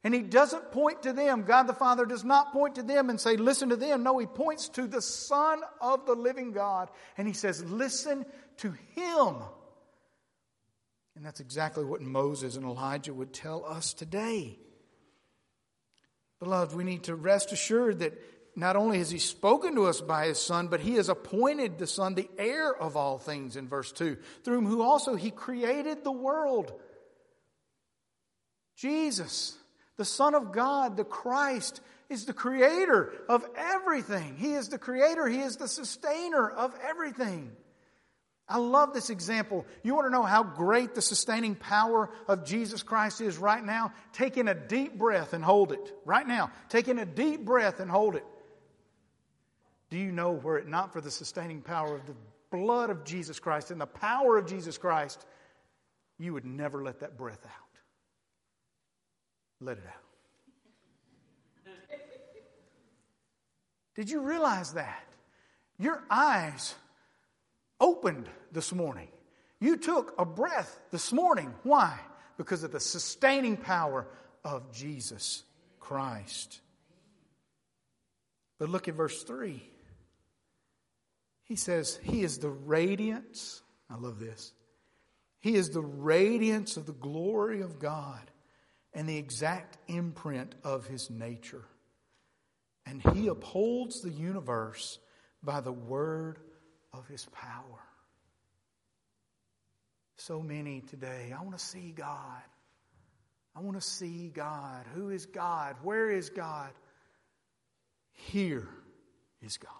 And 0.08 0.14
he 0.14 0.22
doesn't 0.22 0.72
point 0.72 1.02
to 1.02 1.12
them. 1.12 1.42
God 1.42 1.64
the 1.64 1.74
Father 1.74 2.06
does 2.06 2.24
not 2.24 2.50
point 2.50 2.76
to 2.76 2.82
them 2.82 3.10
and 3.10 3.20
say, 3.20 3.36
listen 3.36 3.68
to 3.68 3.76
them. 3.76 4.02
No, 4.02 4.16
he 4.16 4.24
points 4.24 4.70
to 4.70 4.86
the 4.86 5.02
Son 5.02 5.60
of 5.82 6.06
the 6.06 6.14
living 6.14 6.52
God. 6.52 6.88
And 7.18 7.28
he 7.28 7.34
says, 7.34 7.62
listen 7.62 8.24
to 8.56 8.70
him. 8.94 9.34
And 11.14 11.26
that's 11.26 11.40
exactly 11.40 11.84
what 11.84 12.00
Moses 12.00 12.56
and 12.56 12.64
Elijah 12.64 13.12
would 13.12 13.34
tell 13.34 13.66
us 13.66 13.92
today. 13.92 14.58
Beloved, 16.40 16.74
we 16.74 16.84
need 16.84 17.02
to 17.02 17.14
rest 17.14 17.52
assured 17.52 17.98
that 17.98 18.18
not 18.56 18.76
only 18.76 18.96
has 19.00 19.10
he 19.10 19.18
spoken 19.18 19.74
to 19.74 19.84
us 19.84 20.00
by 20.00 20.28
his 20.28 20.38
son, 20.38 20.68
but 20.68 20.80
he 20.80 20.94
has 20.94 21.10
appointed 21.10 21.76
the 21.76 21.86
son 21.86 22.14
the 22.14 22.30
heir 22.38 22.74
of 22.74 22.96
all 22.96 23.18
things 23.18 23.56
in 23.56 23.68
verse 23.68 23.92
2, 23.92 24.16
through 24.42 24.62
whom 24.62 24.80
also 24.80 25.16
he 25.16 25.30
created 25.30 26.02
the 26.02 26.10
world. 26.10 26.72
Jesus, 28.74 29.54
the 29.98 30.06
Son 30.06 30.34
of 30.34 30.52
God, 30.52 30.96
the 30.96 31.04
Christ, 31.04 31.82
is 32.08 32.24
the 32.24 32.32
creator 32.32 33.12
of 33.28 33.44
everything. 33.54 34.36
He 34.36 34.54
is 34.54 34.70
the 34.70 34.78
creator, 34.78 35.28
He 35.28 35.40
is 35.40 35.56
the 35.56 35.68
sustainer 35.68 36.48
of 36.48 36.74
everything. 36.88 37.52
I 38.48 38.56
love 38.56 38.94
this 38.94 39.10
example. 39.10 39.66
You 39.82 39.94
want 39.94 40.06
to 40.06 40.10
know 40.10 40.22
how 40.22 40.42
great 40.42 40.94
the 40.94 41.02
sustaining 41.02 41.54
power 41.54 42.08
of 42.26 42.46
Jesus 42.46 42.82
Christ 42.82 43.20
is 43.20 43.36
right 43.36 43.62
now? 43.62 43.92
Take 44.14 44.38
in 44.38 44.48
a 44.48 44.54
deep 44.54 44.96
breath 44.96 45.34
and 45.34 45.44
hold 45.44 45.70
it. 45.70 45.94
Right 46.06 46.26
now. 46.26 46.50
Take 46.70 46.88
in 46.88 46.98
a 46.98 47.04
deep 47.04 47.44
breath 47.44 47.78
and 47.78 47.90
hold 47.90 48.16
it. 48.16 48.24
Do 49.90 49.98
you 49.98 50.12
know, 50.12 50.32
were 50.32 50.56
it 50.56 50.66
not 50.66 50.94
for 50.94 51.02
the 51.02 51.10
sustaining 51.10 51.60
power 51.60 51.94
of 51.94 52.06
the 52.06 52.14
blood 52.50 52.88
of 52.88 53.04
Jesus 53.04 53.38
Christ 53.38 53.70
and 53.70 53.78
the 53.78 53.86
power 53.86 54.38
of 54.38 54.46
Jesus 54.46 54.78
Christ, 54.78 55.26
you 56.18 56.32
would 56.32 56.46
never 56.46 56.82
let 56.82 57.00
that 57.00 57.18
breath 57.18 57.44
out. 57.44 57.67
Let 59.60 59.78
it 59.78 59.84
out. 59.86 60.08
Did 63.96 64.10
you 64.10 64.20
realize 64.20 64.74
that? 64.74 65.04
Your 65.78 66.04
eyes 66.08 66.76
opened 67.80 68.28
this 68.52 68.72
morning. 68.72 69.08
You 69.60 69.76
took 69.76 70.14
a 70.18 70.24
breath 70.24 70.78
this 70.92 71.12
morning. 71.12 71.52
Why? 71.64 71.98
Because 72.36 72.62
of 72.62 72.70
the 72.70 72.78
sustaining 72.78 73.56
power 73.56 74.06
of 74.44 74.72
Jesus 74.72 75.42
Christ. 75.80 76.60
But 78.58 78.68
look 78.68 78.86
at 78.86 78.94
verse 78.94 79.24
3. 79.24 79.60
He 81.42 81.56
says, 81.56 81.98
He 82.02 82.22
is 82.22 82.38
the 82.38 82.50
radiance. 82.50 83.62
I 83.90 83.96
love 83.96 84.20
this. 84.20 84.52
He 85.40 85.54
is 85.54 85.70
the 85.70 85.82
radiance 85.82 86.76
of 86.76 86.86
the 86.86 86.92
glory 86.92 87.62
of 87.62 87.80
God 87.80 88.30
and 88.98 89.08
the 89.08 89.16
exact 89.16 89.78
imprint 89.86 90.56
of 90.64 90.86
His 90.86 91.08
nature. 91.08 91.64
And 92.84 93.00
He 93.14 93.28
upholds 93.28 94.02
the 94.02 94.10
universe 94.10 94.98
by 95.42 95.60
the 95.60 95.72
word 95.72 96.38
of 96.92 97.06
his 97.06 97.24
power. 97.26 97.80
So 100.16 100.40
many 100.40 100.80
today, 100.80 101.32
I 101.36 101.42
want 101.42 101.56
to 101.56 101.64
see 101.64 101.92
God. 101.92 102.42
I 103.54 103.60
want 103.60 103.80
to 103.80 103.86
see 103.86 104.28
God. 104.28 104.84
Who 104.94 105.10
is 105.10 105.26
God? 105.26 105.76
Where 105.82 106.10
is 106.10 106.30
God? 106.30 106.70
Here 108.12 108.68
is 109.40 109.56
God. 109.56 109.72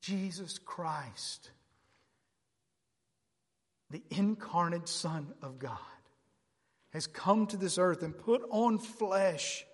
Jesus 0.00 0.58
Christ, 0.58 1.50
the 3.90 4.02
incarnate 4.10 4.88
Son 4.88 5.32
of 5.42 5.58
God, 5.58 5.78
has 6.94 7.06
come 7.06 7.46
to 7.48 7.58
this 7.58 7.76
earth 7.76 8.02
and 8.02 8.16
put 8.16 8.42
on 8.50 8.78
flesh. 8.78 9.66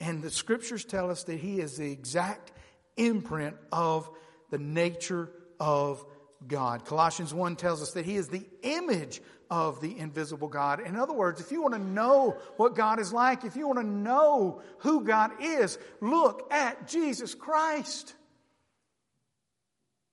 And 0.00 0.22
the 0.22 0.30
scriptures 0.30 0.86
tell 0.86 1.10
us 1.10 1.24
that 1.24 1.38
he 1.38 1.60
is 1.60 1.76
the 1.76 1.92
exact 1.92 2.52
imprint 2.96 3.56
of 3.70 4.08
the 4.50 4.58
nature 4.58 5.30
of 5.58 6.04
God. 6.46 6.84
Colossians 6.84 7.34
1 7.34 7.56
tells 7.56 7.82
us 7.82 7.92
that 7.92 8.06
He 8.06 8.16
is 8.16 8.28
the 8.28 8.46
image 8.62 9.20
of 9.50 9.80
the 9.80 9.98
invisible 9.98 10.48
God. 10.48 10.80
In 10.80 10.96
other 10.96 11.12
words, 11.12 11.40
if 11.40 11.52
you 11.52 11.60
want 11.60 11.74
to 11.74 11.80
know 11.80 12.38
what 12.56 12.74
God 12.74 12.98
is 12.98 13.12
like, 13.12 13.44
if 13.44 13.56
you 13.56 13.66
want 13.66 13.80
to 13.80 13.86
know 13.86 14.62
who 14.78 15.04
God 15.04 15.32
is, 15.40 15.78
look 16.00 16.50
at 16.52 16.88
Jesus 16.88 17.34
Christ. 17.34 18.14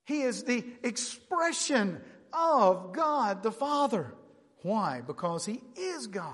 He 0.05 0.21
is 0.21 0.43
the 0.43 0.65
expression 0.83 2.01
of 2.33 2.93
God 2.93 3.43
the 3.43 3.51
Father. 3.51 4.13
Why? 4.61 5.01
Because 5.05 5.45
He 5.45 5.61
is 5.75 6.07
God. 6.07 6.33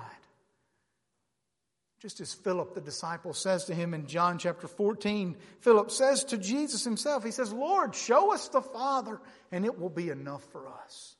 Just 2.04 2.20
as 2.20 2.34
Philip, 2.34 2.74
the 2.74 2.82
disciple, 2.82 3.32
says 3.32 3.64
to 3.64 3.74
him 3.74 3.94
in 3.94 4.06
John 4.06 4.36
chapter 4.36 4.68
14, 4.68 5.36
Philip 5.60 5.90
says 5.90 6.22
to 6.24 6.36
Jesus 6.36 6.84
himself, 6.84 7.24
He 7.24 7.30
says, 7.30 7.50
Lord, 7.50 7.94
show 7.94 8.34
us 8.34 8.48
the 8.48 8.60
Father, 8.60 9.22
and 9.50 9.64
it 9.64 9.80
will 9.80 9.88
be 9.88 10.10
enough 10.10 10.44
for 10.52 10.68
us. 10.68 11.16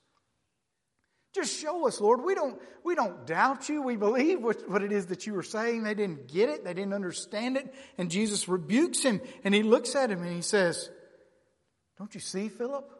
Just 1.34 1.58
show 1.58 1.88
us, 1.88 2.02
Lord. 2.02 2.22
We 2.22 2.34
don't, 2.34 2.60
we 2.84 2.94
don't 2.94 3.26
doubt 3.26 3.70
you. 3.70 3.80
We 3.80 3.96
believe 3.96 4.42
what, 4.42 4.68
what 4.68 4.82
it 4.82 4.92
is 4.92 5.06
that 5.06 5.26
you 5.26 5.32
were 5.32 5.42
saying. 5.42 5.84
They 5.84 5.94
didn't 5.94 6.28
get 6.28 6.50
it, 6.50 6.64
they 6.64 6.74
didn't 6.74 6.92
understand 6.92 7.56
it. 7.56 7.74
And 7.96 8.10
Jesus 8.10 8.46
rebukes 8.46 9.02
him, 9.02 9.22
and 9.42 9.54
he 9.54 9.62
looks 9.62 9.96
at 9.96 10.10
him 10.10 10.22
and 10.22 10.36
he 10.36 10.42
says, 10.42 10.90
Don't 11.96 12.14
you 12.14 12.20
see, 12.20 12.50
Philip? 12.50 12.90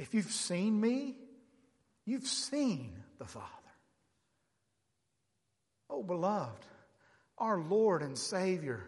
If 0.00 0.14
you've 0.14 0.32
seen 0.32 0.80
me, 0.80 1.14
you've 2.04 2.26
seen 2.26 2.97
the 3.18 3.24
Father. 3.24 3.46
Oh, 5.90 6.02
beloved. 6.02 6.64
Our 7.38 7.60
Lord 7.60 8.02
and 8.02 8.18
Savior 8.18 8.82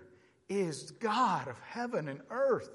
is 0.49 0.91
God 0.93 1.49
of 1.49 1.59
heaven 1.61 2.09
and 2.09 2.21
earth. 2.31 2.69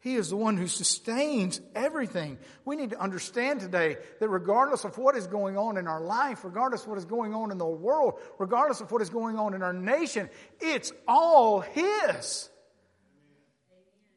He 0.00 0.16
is 0.16 0.30
the 0.30 0.36
one 0.36 0.56
who 0.56 0.66
sustains 0.66 1.60
everything. 1.74 2.38
We 2.64 2.74
need 2.74 2.90
to 2.90 3.00
understand 3.00 3.60
today 3.60 3.98
that 4.18 4.28
regardless 4.28 4.84
of 4.84 4.96
what 4.96 5.14
is 5.14 5.26
going 5.26 5.58
on 5.58 5.76
in 5.76 5.86
our 5.86 6.00
life, 6.00 6.42
regardless 6.42 6.82
of 6.82 6.88
what 6.88 6.98
is 6.98 7.04
going 7.04 7.34
on 7.34 7.52
in 7.52 7.58
the 7.58 7.66
world, 7.66 8.14
regardless 8.38 8.80
of 8.80 8.90
what 8.90 9.02
is 9.02 9.10
going 9.10 9.36
on 9.38 9.54
in 9.54 9.62
our 9.62 9.74
nation, 9.74 10.30
it's 10.58 10.92
all 11.06 11.60
His. 11.60 12.48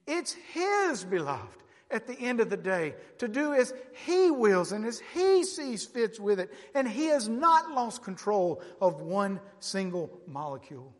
It's 0.07 0.33
His, 0.33 1.03
beloved 1.03 1.62
at 1.93 2.07
the 2.07 2.19
end 2.19 2.39
of 2.39 2.49
the 2.49 2.57
day 2.57 2.95
to 3.19 3.27
do 3.27 3.53
as 3.53 3.73
He 4.05 4.31
wills 4.31 4.71
and 4.71 4.85
as 4.85 5.01
He 5.13 5.43
sees 5.43 5.85
fits 5.85 6.19
with 6.19 6.39
it. 6.39 6.51
And 6.73 6.87
He 6.87 7.07
has 7.07 7.29
not 7.29 7.71
lost 7.71 8.03
control 8.03 8.61
of 8.81 9.01
one 9.01 9.39
single 9.59 10.19
molecule. 10.27 10.93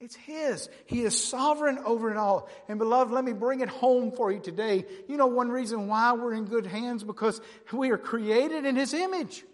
It's 0.00 0.16
His. 0.16 0.68
He 0.86 1.02
is 1.02 1.22
sovereign 1.22 1.78
over 1.84 2.10
it 2.10 2.16
all. 2.16 2.48
And 2.68 2.78
beloved, 2.78 3.12
let 3.12 3.24
me 3.24 3.32
bring 3.32 3.60
it 3.60 3.68
home 3.68 4.12
for 4.12 4.32
you 4.32 4.40
today. 4.40 4.86
You 5.08 5.16
know 5.16 5.26
one 5.26 5.50
reason 5.50 5.88
why 5.88 6.12
we're 6.14 6.34
in 6.34 6.46
good 6.46 6.66
hands? 6.66 7.04
Because 7.04 7.40
we 7.72 7.90
are 7.90 7.98
created 7.98 8.64
in 8.64 8.76
His 8.76 8.94
image. 8.94 9.44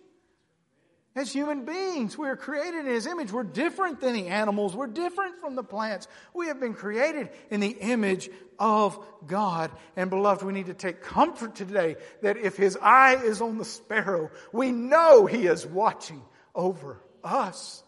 As 1.16 1.32
human 1.32 1.64
beings, 1.64 2.18
we 2.18 2.28
are 2.28 2.36
created 2.36 2.80
in 2.80 2.92
His 2.92 3.06
image. 3.06 3.32
We're 3.32 3.42
different 3.42 4.02
than 4.02 4.12
the 4.12 4.26
animals. 4.26 4.76
We're 4.76 4.86
different 4.86 5.40
from 5.40 5.54
the 5.54 5.64
plants. 5.64 6.08
We 6.34 6.48
have 6.48 6.60
been 6.60 6.74
created 6.74 7.30
in 7.50 7.60
the 7.60 7.70
image 7.70 8.28
of 8.58 9.02
God. 9.26 9.70
And 9.96 10.10
beloved, 10.10 10.42
we 10.42 10.52
need 10.52 10.66
to 10.66 10.74
take 10.74 11.00
comfort 11.00 11.54
today 11.54 11.96
that 12.20 12.36
if 12.36 12.58
His 12.58 12.76
eye 12.82 13.16
is 13.16 13.40
on 13.40 13.56
the 13.56 13.64
sparrow, 13.64 14.30
we 14.52 14.72
know 14.72 15.24
He 15.24 15.46
is 15.46 15.64
watching 15.66 16.22
over 16.54 17.00
us. 17.24 17.82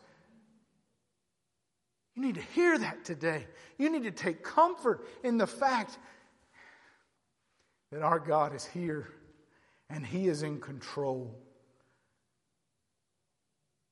You 2.16 2.23
need 2.23 2.37
to 2.37 2.42
hear 2.54 2.78
that 2.78 3.04
today. 3.04 3.47
You 3.76 3.90
need 3.90 4.04
to 4.04 4.11
take 4.11 4.42
comfort 4.42 5.06
in 5.23 5.37
the 5.37 5.47
fact 5.47 5.99
that 7.92 8.00
our 8.00 8.20
God 8.20 8.54
is 8.54 8.64
here 8.64 9.06
and 9.90 10.04
He 10.04 10.28
is 10.28 10.42
in 10.42 10.61
control. 10.61 11.38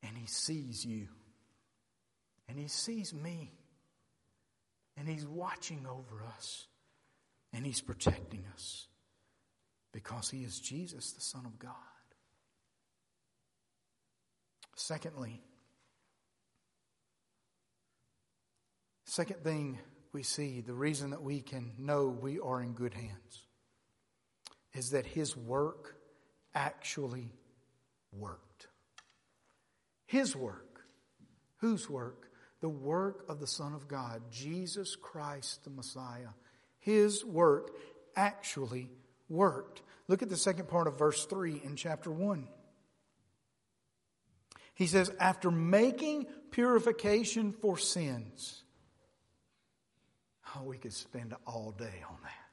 And 0.06 0.16
He 0.16 0.26
sees 0.26 0.84
you. 0.84 1.08
And 2.48 2.58
He 2.58 2.68
sees 2.68 3.12
me. 3.12 3.52
And 4.96 5.08
He's 5.08 5.26
watching 5.26 5.86
over 5.86 6.22
us. 6.36 6.66
And 7.52 7.64
He's 7.66 7.80
protecting 7.80 8.44
us. 8.54 8.86
Because 9.92 10.30
He 10.30 10.44
is 10.44 10.60
Jesus, 10.60 11.12
the 11.12 11.20
Son 11.20 11.44
of 11.46 11.58
God. 11.58 11.72
Secondly, 14.74 15.42
Second 19.16 19.42
thing 19.42 19.78
we 20.12 20.22
see, 20.22 20.60
the 20.60 20.74
reason 20.74 21.10
that 21.10 21.22
we 21.22 21.40
can 21.40 21.72
know 21.78 22.08
we 22.08 22.38
are 22.38 22.60
in 22.60 22.72
good 22.72 22.92
hands, 22.92 23.44
is 24.74 24.90
that 24.90 25.06
His 25.06 25.36
work 25.36 25.96
actually 26.54 27.32
worked. 28.12 28.66
His 30.06 30.34
work. 30.34 30.80
Whose 31.58 31.88
work? 31.90 32.30
The 32.60 32.68
work 32.68 33.24
of 33.28 33.38
the 33.38 33.46
Son 33.46 33.74
of 33.74 33.86
God, 33.86 34.22
Jesus 34.30 34.96
Christ 34.96 35.64
the 35.64 35.70
Messiah. 35.70 36.30
His 36.78 37.24
work 37.24 37.70
actually 38.14 38.90
worked. 39.28 39.82
Look 40.08 40.22
at 40.22 40.28
the 40.28 40.36
second 40.36 40.68
part 40.68 40.86
of 40.86 40.98
verse 40.98 41.26
3 41.26 41.60
in 41.64 41.76
chapter 41.76 42.10
1. 42.10 42.48
He 44.74 44.86
says, 44.86 45.10
After 45.18 45.50
making 45.50 46.26
purification 46.50 47.52
for 47.52 47.76
sins, 47.76 48.62
Oh, 50.54 50.62
we 50.62 50.78
could 50.78 50.92
spend 50.92 51.34
all 51.46 51.74
day 51.76 52.04
on 52.08 52.16
that. 52.22 52.45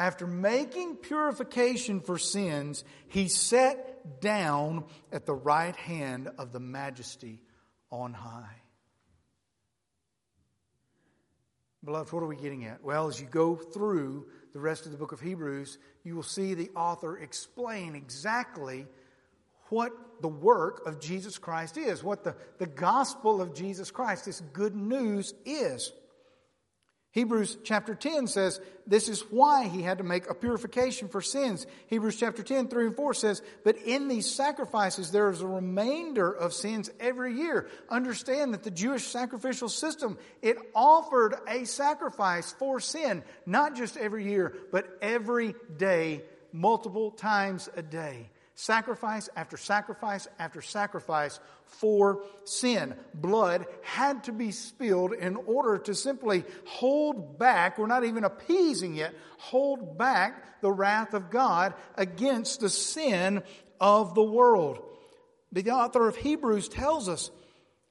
After 0.00 0.26
making 0.26 0.96
purification 0.96 2.00
for 2.00 2.16
sins, 2.16 2.84
he 3.08 3.28
sat 3.28 4.18
down 4.22 4.84
at 5.12 5.26
the 5.26 5.34
right 5.34 5.76
hand 5.76 6.30
of 6.38 6.52
the 6.52 6.58
majesty 6.58 7.38
on 7.90 8.14
high. 8.14 8.56
Beloved, 11.84 12.14
what 12.14 12.22
are 12.22 12.26
we 12.26 12.36
getting 12.36 12.64
at? 12.64 12.82
Well, 12.82 13.08
as 13.08 13.20
you 13.20 13.26
go 13.26 13.56
through 13.56 14.24
the 14.54 14.58
rest 14.58 14.86
of 14.86 14.92
the 14.92 14.96
book 14.96 15.12
of 15.12 15.20
Hebrews, 15.20 15.76
you 16.02 16.16
will 16.16 16.22
see 16.22 16.54
the 16.54 16.70
author 16.74 17.18
explain 17.18 17.94
exactly 17.94 18.86
what 19.68 19.92
the 20.22 20.28
work 20.28 20.86
of 20.86 20.98
Jesus 20.98 21.36
Christ 21.36 21.76
is, 21.76 22.02
what 22.02 22.24
the, 22.24 22.34
the 22.56 22.66
gospel 22.66 23.42
of 23.42 23.52
Jesus 23.52 23.90
Christ, 23.90 24.24
this 24.24 24.40
good 24.54 24.74
news 24.74 25.34
is. 25.44 25.92
Hebrews 27.12 27.58
chapter 27.64 27.96
10 27.96 28.28
says 28.28 28.60
this 28.86 29.08
is 29.08 29.22
why 29.30 29.66
he 29.66 29.82
had 29.82 29.98
to 29.98 30.04
make 30.04 30.30
a 30.30 30.34
purification 30.34 31.08
for 31.08 31.20
sins. 31.20 31.66
Hebrews 31.88 32.16
chapter 32.16 32.44
10, 32.44 32.68
3 32.68 32.86
and 32.86 32.96
4 32.96 33.14
says, 33.14 33.42
But 33.64 33.78
in 33.78 34.06
these 34.06 34.32
sacrifices 34.32 35.10
there 35.10 35.28
is 35.30 35.40
a 35.40 35.46
remainder 35.46 36.30
of 36.30 36.52
sins 36.52 36.88
every 37.00 37.34
year. 37.34 37.68
Understand 37.88 38.54
that 38.54 38.62
the 38.62 38.70
Jewish 38.70 39.04
sacrificial 39.06 39.68
system, 39.68 40.18
it 40.40 40.56
offered 40.72 41.34
a 41.48 41.64
sacrifice 41.64 42.52
for 42.52 42.78
sin, 42.78 43.24
not 43.44 43.74
just 43.74 43.96
every 43.96 44.30
year, 44.30 44.54
but 44.70 44.96
every 45.02 45.56
day, 45.76 46.22
multiple 46.52 47.10
times 47.10 47.68
a 47.76 47.82
day 47.82 48.30
sacrifice 48.60 49.30
after 49.34 49.56
sacrifice 49.56 50.28
after 50.38 50.60
sacrifice 50.60 51.40
for 51.64 52.22
sin. 52.44 52.94
Blood 53.14 53.66
had 53.82 54.24
to 54.24 54.32
be 54.32 54.50
spilled 54.50 55.14
in 55.14 55.36
order 55.36 55.78
to 55.78 55.94
simply 55.94 56.44
hold 56.66 57.38
back, 57.38 57.78
we're 57.78 57.86
not 57.86 58.04
even 58.04 58.24
appeasing 58.24 58.96
it, 58.96 59.16
hold 59.38 59.96
back 59.96 60.60
the 60.60 60.70
wrath 60.70 61.14
of 61.14 61.30
God 61.30 61.72
against 61.94 62.60
the 62.60 62.68
sin 62.68 63.42
of 63.80 64.14
the 64.14 64.22
world. 64.22 64.82
The 65.52 65.70
author 65.70 66.06
of 66.06 66.16
Hebrews 66.16 66.68
tells 66.68 67.08
us 67.08 67.30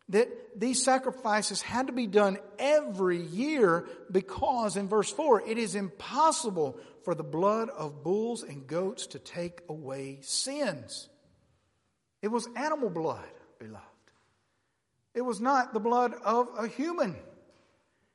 that 0.09 0.29
these 0.59 0.83
sacrifices 0.83 1.61
had 1.61 1.87
to 1.87 1.93
be 1.93 2.07
done 2.07 2.37
every 2.57 3.21
year 3.21 3.87
because, 4.11 4.75
in 4.75 4.87
verse 4.87 5.09
4, 5.09 5.47
it 5.47 5.57
is 5.57 5.75
impossible 5.75 6.77
for 7.03 7.15
the 7.15 7.23
blood 7.23 7.69
of 7.69 8.03
bulls 8.03 8.43
and 8.43 8.67
goats 8.67 9.07
to 9.07 9.19
take 9.19 9.61
away 9.69 10.19
sins. 10.21 11.07
It 12.21 12.27
was 12.27 12.47
animal 12.55 12.89
blood, 12.89 13.23
beloved. 13.57 13.85
It 15.13 15.21
was 15.21 15.39
not 15.39 15.73
the 15.73 15.79
blood 15.79 16.13
of 16.23 16.49
a 16.57 16.67
human. 16.67 17.15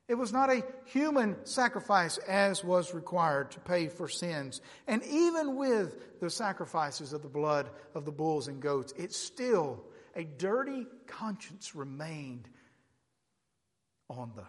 It 0.07 0.15
was 0.15 0.31
not 0.31 0.51
a 0.51 0.63
human 0.85 1.35
sacrifice 1.45 2.19
as 2.19 2.63
was 2.63 2.93
required 2.93 3.51
to 3.51 3.59
pay 3.59 3.87
for 3.87 4.07
sins. 4.07 4.61
And 4.87 5.03
even 5.03 5.55
with 5.55 6.19
the 6.19 6.29
sacrifices 6.29 7.11
of 7.11 7.23
the 7.23 7.27
blood 7.27 7.69
of 7.95 8.05
the 8.05 8.11
bulls 8.11 8.47
and 8.47 8.61
goats, 8.61 8.93
it 8.97 9.13
still 9.13 9.83
a 10.15 10.23
dirty 10.23 10.85
conscience 11.07 11.75
remained 11.75 12.47
on 14.09 14.31
those. 14.35 14.45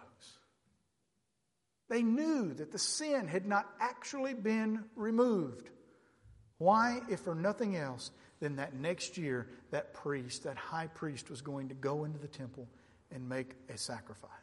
They 1.89 2.03
knew 2.03 2.53
that 2.53 2.71
the 2.71 2.79
sin 2.79 3.27
had 3.27 3.45
not 3.45 3.69
actually 3.79 4.33
been 4.33 4.85
removed. 4.95 5.69
Why, 6.57 7.01
if 7.09 7.21
for 7.21 7.35
nothing 7.35 7.75
else, 7.75 8.11
then 8.39 8.57
that 8.57 8.75
next 8.75 9.17
year, 9.17 9.47
that 9.71 9.93
priest, 9.93 10.43
that 10.43 10.57
high 10.57 10.87
priest, 10.87 11.29
was 11.29 11.41
going 11.41 11.69
to 11.69 11.75
go 11.75 12.03
into 12.03 12.19
the 12.19 12.27
temple 12.27 12.67
and 13.11 13.27
make 13.27 13.53
a 13.69 13.77
sacrifice 13.77 14.36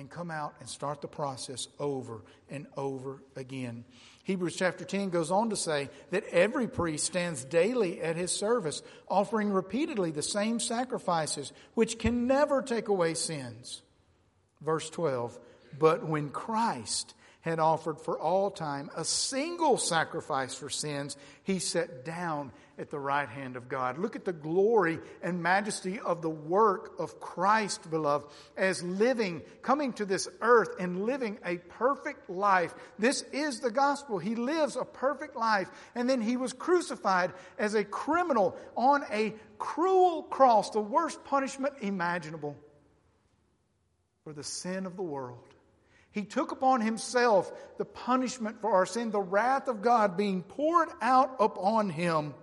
and 0.00 0.10
come 0.10 0.30
out 0.30 0.54
and 0.60 0.68
start 0.68 1.02
the 1.02 1.08
process 1.08 1.68
over 1.78 2.22
and 2.48 2.66
over 2.74 3.22
again. 3.36 3.84
Hebrews 4.24 4.56
chapter 4.56 4.84
10 4.84 5.10
goes 5.10 5.30
on 5.30 5.50
to 5.50 5.56
say 5.56 5.90
that 6.10 6.24
every 6.32 6.66
priest 6.66 7.04
stands 7.04 7.44
daily 7.44 8.00
at 8.00 8.16
his 8.16 8.32
service, 8.32 8.82
offering 9.08 9.50
repeatedly 9.50 10.10
the 10.10 10.22
same 10.22 10.58
sacrifices, 10.58 11.52
which 11.74 11.98
can 11.98 12.26
never 12.26 12.62
take 12.62 12.88
away 12.88 13.12
sins. 13.12 13.82
Verse 14.62 14.88
12, 14.88 15.38
but 15.78 16.06
when 16.06 16.30
Christ 16.30 17.14
had 17.42 17.58
offered 17.58 17.98
for 17.98 18.18
all 18.18 18.50
time 18.50 18.90
a 18.96 19.04
single 19.04 19.78
sacrifice 19.78 20.54
for 20.54 20.68
sins, 20.68 21.16
he 21.42 21.58
sat 21.58 22.04
down 22.04 22.52
at 22.78 22.90
the 22.90 22.98
right 22.98 23.28
hand 23.28 23.56
of 23.56 23.68
God. 23.68 23.98
Look 23.98 24.16
at 24.16 24.24
the 24.24 24.32
glory 24.32 24.98
and 25.22 25.42
majesty 25.42 25.98
of 26.00 26.22
the 26.22 26.30
work 26.30 26.98
of 26.98 27.20
Christ, 27.20 27.90
beloved, 27.90 28.26
as 28.56 28.82
living, 28.82 29.42
coming 29.62 29.92
to 29.94 30.04
this 30.04 30.28
earth 30.40 30.70
and 30.78 31.04
living 31.06 31.38
a 31.44 31.56
perfect 31.56 32.28
life. 32.28 32.74
This 32.98 33.22
is 33.32 33.60
the 33.60 33.70
gospel. 33.70 34.18
He 34.18 34.34
lives 34.34 34.76
a 34.76 34.84
perfect 34.84 35.36
life, 35.36 35.70
and 35.94 36.08
then 36.08 36.20
he 36.20 36.36
was 36.36 36.52
crucified 36.52 37.32
as 37.58 37.74
a 37.74 37.84
criminal 37.84 38.56
on 38.76 39.04
a 39.10 39.34
cruel 39.58 40.22
cross, 40.24 40.70
the 40.70 40.80
worst 40.80 41.22
punishment 41.24 41.74
imaginable 41.80 42.56
for 44.24 44.32
the 44.32 44.44
sin 44.44 44.86
of 44.86 44.96
the 44.96 45.02
world. 45.02 45.38
He 46.12 46.24
took 46.24 46.50
upon 46.50 46.80
himself 46.80 47.52
the 47.78 47.84
punishment 47.84 48.60
for 48.60 48.72
our 48.72 48.86
sin, 48.86 49.10
the 49.10 49.20
wrath 49.20 49.68
of 49.68 49.82
God 49.82 50.16
being 50.16 50.42
poured 50.42 50.88
out 51.00 51.36
upon 51.38 51.90
him. 51.90 52.34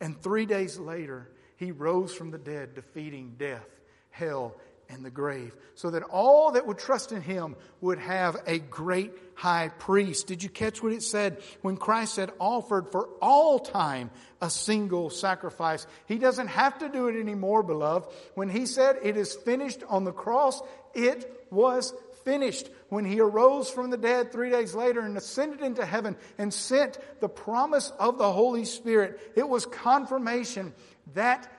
And 0.00 0.20
three 0.20 0.44
days 0.44 0.78
later, 0.78 1.30
he 1.56 1.72
rose 1.72 2.14
from 2.14 2.30
the 2.30 2.38
dead, 2.38 2.74
defeating 2.74 3.36
death, 3.38 3.66
hell, 4.10 4.54
and 4.88 5.04
the 5.04 5.10
grave, 5.10 5.56
so 5.74 5.90
that 5.90 6.02
all 6.04 6.52
that 6.52 6.66
would 6.66 6.78
trust 6.78 7.10
in 7.10 7.20
him 7.20 7.56
would 7.80 7.98
have 7.98 8.36
a 8.46 8.58
great 8.58 9.12
high 9.34 9.68
priest. 9.68 10.28
Did 10.28 10.42
you 10.42 10.48
catch 10.48 10.82
what 10.82 10.92
it 10.92 11.02
said 11.02 11.42
when 11.62 11.76
Christ 11.76 12.16
had 12.16 12.30
offered 12.38 12.92
for 12.92 13.08
all 13.20 13.58
time 13.58 14.10
a 14.40 14.48
single 14.48 15.10
sacrifice? 15.10 15.86
He 16.06 16.18
doesn't 16.18 16.48
have 16.48 16.78
to 16.78 16.88
do 16.88 17.08
it 17.08 17.18
anymore, 17.18 17.62
beloved. 17.62 18.08
When 18.34 18.48
he 18.48 18.66
said 18.66 18.98
it 19.02 19.16
is 19.16 19.34
finished 19.34 19.82
on 19.88 20.04
the 20.04 20.12
cross, 20.12 20.62
it 20.94 21.46
was 21.50 21.92
finished 22.24 22.68
when 22.88 23.04
he 23.04 23.20
arose 23.20 23.68
from 23.70 23.90
the 23.90 23.96
dead 23.96 24.30
three 24.30 24.50
days 24.50 24.74
later 24.74 25.00
and 25.00 25.16
ascended 25.16 25.60
into 25.60 25.84
heaven 25.84 26.16
and 26.38 26.52
sent 26.52 26.98
the 27.20 27.28
promise 27.28 27.90
of 27.98 28.18
the 28.18 28.32
Holy 28.32 28.64
Spirit. 28.64 29.32
It 29.34 29.48
was 29.48 29.66
confirmation 29.66 30.72
that 31.14 31.50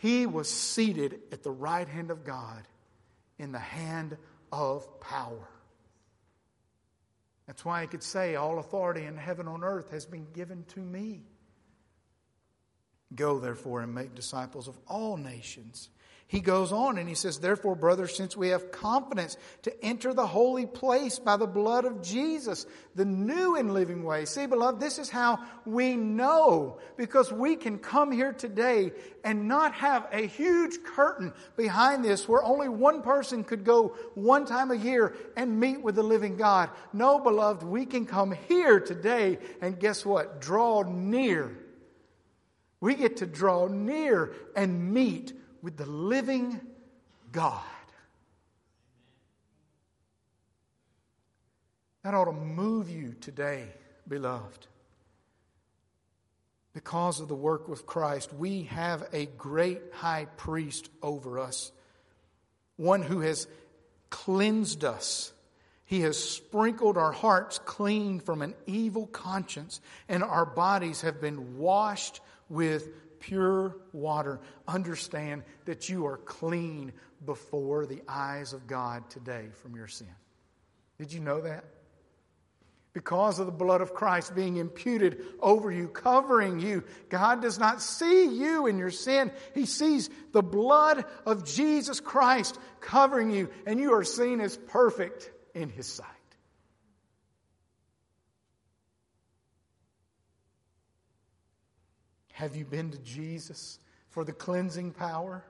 he 0.00 0.26
was 0.26 0.48
seated 0.48 1.20
at 1.30 1.42
the 1.42 1.50
right 1.50 1.86
hand 1.86 2.10
of 2.10 2.24
God 2.24 2.66
in 3.38 3.52
the 3.52 3.58
hand 3.58 4.16
of 4.50 5.00
power. 5.00 5.48
That's 7.46 7.64
why 7.64 7.82
he 7.82 7.86
could 7.86 8.02
say, 8.02 8.36
All 8.36 8.58
authority 8.58 9.04
in 9.04 9.16
heaven 9.16 9.48
on 9.48 9.64
earth 9.64 9.90
has 9.90 10.06
been 10.06 10.26
given 10.32 10.64
to 10.68 10.80
me. 10.80 11.22
Go, 13.14 13.38
therefore, 13.38 13.82
and 13.82 13.94
make 13.94 14.14
disciples 14.14 14.68
of 14.68 14.78
all 14.88 15.16
nations 15.16 15.90
he 16.32 16.40
goes 16.40 16.72
on 16.72 16.96
and 16.96 17.06
he 17.06 17.14
says, 17.14 17.40
Therefore, 17.40 17.76
brothers, 17.76 18.16
since 18.16 18.34
we 18.34 18.48
have 18.48 18.72
confidence 18.72 19.36
to 19.64 19.84
enter 19.84 20.14
the 20.14 20.26
holy 20.26 20.64
place 20.64 21.18
by 21.18 21.36
the 21.36 21.46
blood 21.46 21.84
of 21.84 22.00
Jesus, 22.00 22.64
the 22.94 23.04
new 23.04 23.56
and 23.56 23.74
living 23.74 24.02
way. 24.02 24.24
See, 24.24 24.46
beloved, 24.46 24.80
this 24.80 24.98
is 24.98 25.10
how 25.10 25.40
we 25.66 25.94
know 25.94 26.78
because 26.96 27.30
we 27.30 27.56
can 27.56 27.78
come 27.78 28.10
here 28.10 28.32
today 28.32 28.92
and 29.22 29.46
not 29.46 29.74
have 29.74 30.08
a 30.10 30.26
huge 30.26 30.82
curtain 30.82 31.34
behind 31.54 32.02
this 32.02 32.26
where 32.26 32.42
only 32.42 32.70
one 32.70 33.02
person 33.02 33.44
could 33.44 33.62
go 33.62 33.88
one 34.14 34.46
time 34.46 34.70
a 34.70 34.74
year 34.74 35.14
and 35.36 35.60
meet 35.60 35.82
with 35.82 35.96
the 35.96 36.02
living 36.02 36.38
God. 36.38 36.70
No, 36.94 37.18
beloved, 37.18 37.62
we 37.62 37.84
can 37.84 38.06
come 38.06 38.32
here 38.48 38.80
today 38.80 39.36
and 39.60 39.78
guess 39.78 40.06
what? 40.06 40.40
Draw 40.40 40.84
near. 40.84 41.58
We 42.80 42.94
get 42.94 43.18
to 43.18 43.26
draw 43.26 43.66
near 43.66 44.32
and 44.56 44.94
meet 44.94 45.34
with 45.62 45.76
the 45.76 45.86
living 45.86 46.60
God. 47.30 47.62
That 52.02 52.14
ought 52.14 52.24
to 52.24 52.32
move 52.32 52.90
you 52.90 53.14
today, 53.20 53.68
beloved. 54.08 54.66
Because 56.74 57.20
of 57.20 57.28
the 57.28 57.34
work 57.34 57.68
with 57.68 57.86
Christ, 57.86 58.32
we 58.32 58.64
have 58.64 59.08
a 59.12 59.26
great 59.26 59.80
high 59.92 60.26
priest 60.36 60.88
over 61.02 61.38
us, 61.38 61.70
one 62.76 63.02
who 63.02 63.20
has 63.20 63.46
cleansed 64.10 64.84
us. 64.84 65.32
He 65.84 66.00
has 66.00 66.18
sprinkled 66.18 66.96
our 66.96 67.12
hearts 67.12 67.60
clean 67.64 68.18
from 68.18 68.40
an 68.40 68.54
evil 68.66 69.06
conscience, 69.06 69.80
and 70.08 70.24
our 70.24 70.46
bodies 70.46 71.02
have 71.02 71.20
been 71.20 71.58
washed 71.58 72.20
with 72.48 72.88
pure 73.22 73.76
water. 73.92 74.40
Understand 74.68 75.44
that 75.64 75.88
you 75.88 76.06
are 76.06 76.18
clean 76.18 76.92
before 77.24 77.86
the 77.86 78.02
eyes 78.08 78.52
of 78.52 78.66
God 78.66 79.08
today 79.08 79.46
from 79.62 79.76
your 79.76 79.86
sin. 79.86 80.08
Did 80.98 81.12
you 81.12 81.20
know 81.20 81.40
that? 81.40 81.64
Because 82.92 83.38
of 83.38 83.46
the 83.46 83.52
blood 83.52 83.80
of 83.80 83.94
Christ 83.94 84.34
being 84.34 84.58
imputed 84.58 85.24
over 85.40 85.70
you, 85.70 85.88
covering 85.88 86.60
you, 86.60 86.84
God 87.08 87.40
does 87.40 87.58
not 87.58 87.80
see 87.80 88.24
you 88.24 88.66
in 88.66 88.76
your 88.76 88.90
sin. 88.90 89.30
He 89.54 89.64
sees 89.64 90.10
the 90.32 90.42
blood 90.42 91.06
of 91.24 91.46
Jesus 91.46 92.00
Christ 92.00 92.58
covering 92.80 93.30
you, 93.30 93.48
and 93.66 93.80
you 93.80 93.94
are 93.94 94.04
seen 94.04 94.40
as 94.40 94.58
perfect 94.58 95.30
in 95.54 95.70
His 95.70 95.86
sight. 95.86 96.06
Have 102.32 102.56
you 102.56 102.64
been 102.64 102.90
to 102.90 102.98
Jesus 102.98 103.78
for 104.10 104.24
the 104.24 104.32
cleansing 104.32 104.92
power? 104.92 105.44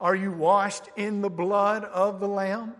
Are 0.00 0.14
you 0.14 0.32
washed 0.32 0.88
in 0.96 1.20
the 1.20 1.30
blood 1.30 1.84
of 1.84 2.20
the 2.20 2.28
Lamb? 2.28 2.74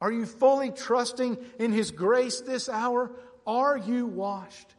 Are 0.00 0.12
you 0.12 0.26
fully 0.26 0.70
trusting 0.70 1.38
in 1.58 1.72
His 1.72 1.90
grace 1.90 2.40
this 2.40 2.68
hour? 2.68 3.10
Are 3.46 3.76
you 3.76 4.06
washed? 4.06 4.74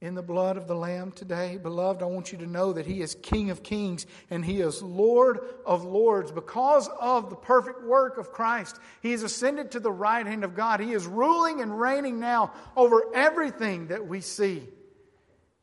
in 0.00 0.14
the 0.14 0.22
blood 0.22 0.56
of 0.56 0.68
the 0.68 0.74
Lamb 0.74 1.10
today? 1.12 1.58
Beloved, 1.60 2.02
I 2.02 2.06
want 2.06 2.30
you 2.30 2.38
to 2.38 2.46
know 2.46 2.72
that 2.72 2.86
He 2.86 3.00
is 3.00 3.16
King 3.16 3.50
of 3.50 3.62
kings 3.62 4.06
and 4.30 4.44
He 4.44 4.60
is 4.60 4.82
Lord 4.82 5.40
of 5.66 5.84
lords. 5.84 6.30
Because 6.30 6.88
of 7.00 7.30
the 7.30 7.36
perfect 7.36 7.82
work 7.82 8.16
of 8.18 8.32
Christ, 8.32 8.78
He 9.02 9.10
has 9.12 9.22
ascended 9.22 9.72
to 9.72 9.80
the 9.80 9.90
right 9.90 10.24
hand 10.24 10.44
of 10.44 10.54
God. 10.54 10.80
He 10.80 10.92
is 10.92 11.06
ruling 11.06 11.60
and 11.60 11.78
reigning 11.78 12.20
now 12.20 12.52
over 12.76 13.02
everything 13.14 13.88
that 13.88 14.06
we 14.06 14.20
see. 14.20 14.62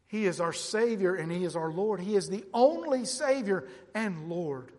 He 0.07 0.25
is 0.25 0.39
our 0.39 0.53
Savior 0.53 1.15
and 1.15 1.31
He 1.31 1.43
is 1.43 1.55
our 1.55 1.71
Lord. 1.71 1.99
He 1.99 2.15
is 2.15 2.29
the 2.29 2.45
only 2.53 3.05
Savior 3.05 3.67
and 3.93 4.29
Lord. 4.29 4.71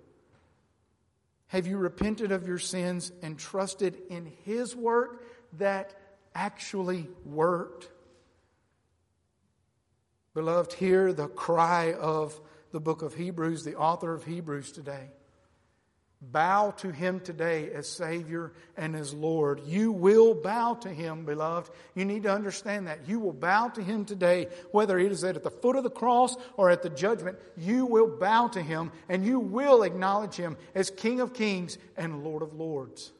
Have 1.49 1.67
you 1.67 1.77
repented 1.79 2.33
of 2.33 2.47
your 2.47 2.59
sins 2.59 3.13
and 3.23 3.39
trusted 3.39 3.97
in 4.11 4.33
His 4.45 4.75
work 4.75 5.23
that 5.55 5.95
actually 6.35 7.09
worked? 7.25 7.89
Beloved, 10.35 10.75
hear 10.75 11.13
the 11.13 11.29
cry 11.29 11.95
of 11.95 12.39
the 12.73 12.81
book 12.81 13.03
of 13.03 13.15
Hebrews, 13.15 13.65
the 13.65 13.77
author 13.77 14.13
of 14.13 14.25
Hebrews 14.25 14.73
today. 14.73 15.09
Bow 16.23 16.71
to 16.79 16.91
him 16.91 17.21
today 17.21 17.71
as 17.73 17.87
Savior 17.89 18.53
and 18.77 18.97
as 18.97 19.13
Lord. 19.13 19.61
You 19.67 19.93
will 19.93 20.35
bow 20.35 20.75
to 20.75 20.89
him, 20.89 21.27
beloved. 21.27 21.71
You 21.95 22.07
need 22.07 22.23
to 22.23 22.33
understand 22.33 22.87
that. 22.87 23.07
You 23.07 23.21
will 23.21 23.35
bow 23.35 23.69
to 23.69 23.83
him 23.83 24.07
today, 24.07 24.49
whether 24.71 24.99
it 24.99 25.13
is 25.13 25.25
at 25.25 25.43
the 25.43 25.51
foot 25.51 25.77
of 25.77 25.85
the 25.85 25.91
cross 25.91 26.35
or 26.57 26.71
at 26.71 26.83
the 26.83 26.89
judgment. 26.89 27.39
You 27.57 27.85
will 27.85 28.09
bow 28.09 28.49
to 28.49 28.63
him 28.63 28.93
and 29.11 29.27
you 29.27 29.39
will 29.39 29.83
acknowledge 29.83 30.37
him 30.37 30.57
as 30.75 30.91
King 30.91 31.21
of 31.21 31.35
kings 31.35 31.77
and 31.99 32.25
Lord 32.25 32.43
of 32.43 32.55
lords. 32.55 33.13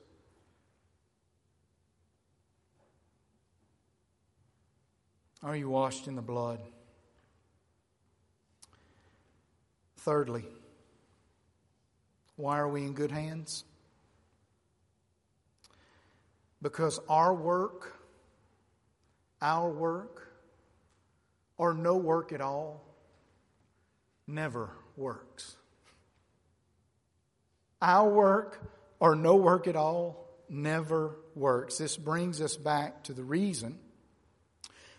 Are 5.43 5.55
you 5.55 5.69
washed 5.69 6.09
in 6.09 6.17
the 6.17 6.23
blood? 6.23 6.61
Thirdly, 9.99 10.45
why 12.37 12.59
are 12.59 12.69
we 12.69 12.83
in 12.83 12.93
good 12.93 13.11
hands? 13.11 13.65
Because 16.63 16.99
our 17.09 17.35
work, 17.35 17.97
our 19.41 19.71
work, 19.71 20.33
or 21.59 21.75
no 21.75 21.97
work 21.97 22.33
at 22.33 22.41
all, 22.41 22.85
never 24.27 24.71
works. 24.97 25.57
Our 27.81 28.09
work 28.09 28.61
or 29.01 29.15
no 29.15 29.37
work 29.37 29.67
at 29.67 29.77
all 29.77 30.29
never 30.49 31.17
works. 31.35 31.79
This 31.79 31.97
brings 31.97 32.41
us 32.41 32.57
back 32.57 33.05
to 33.05 33.13
the 33.13 33.25
reason 33.25 33.79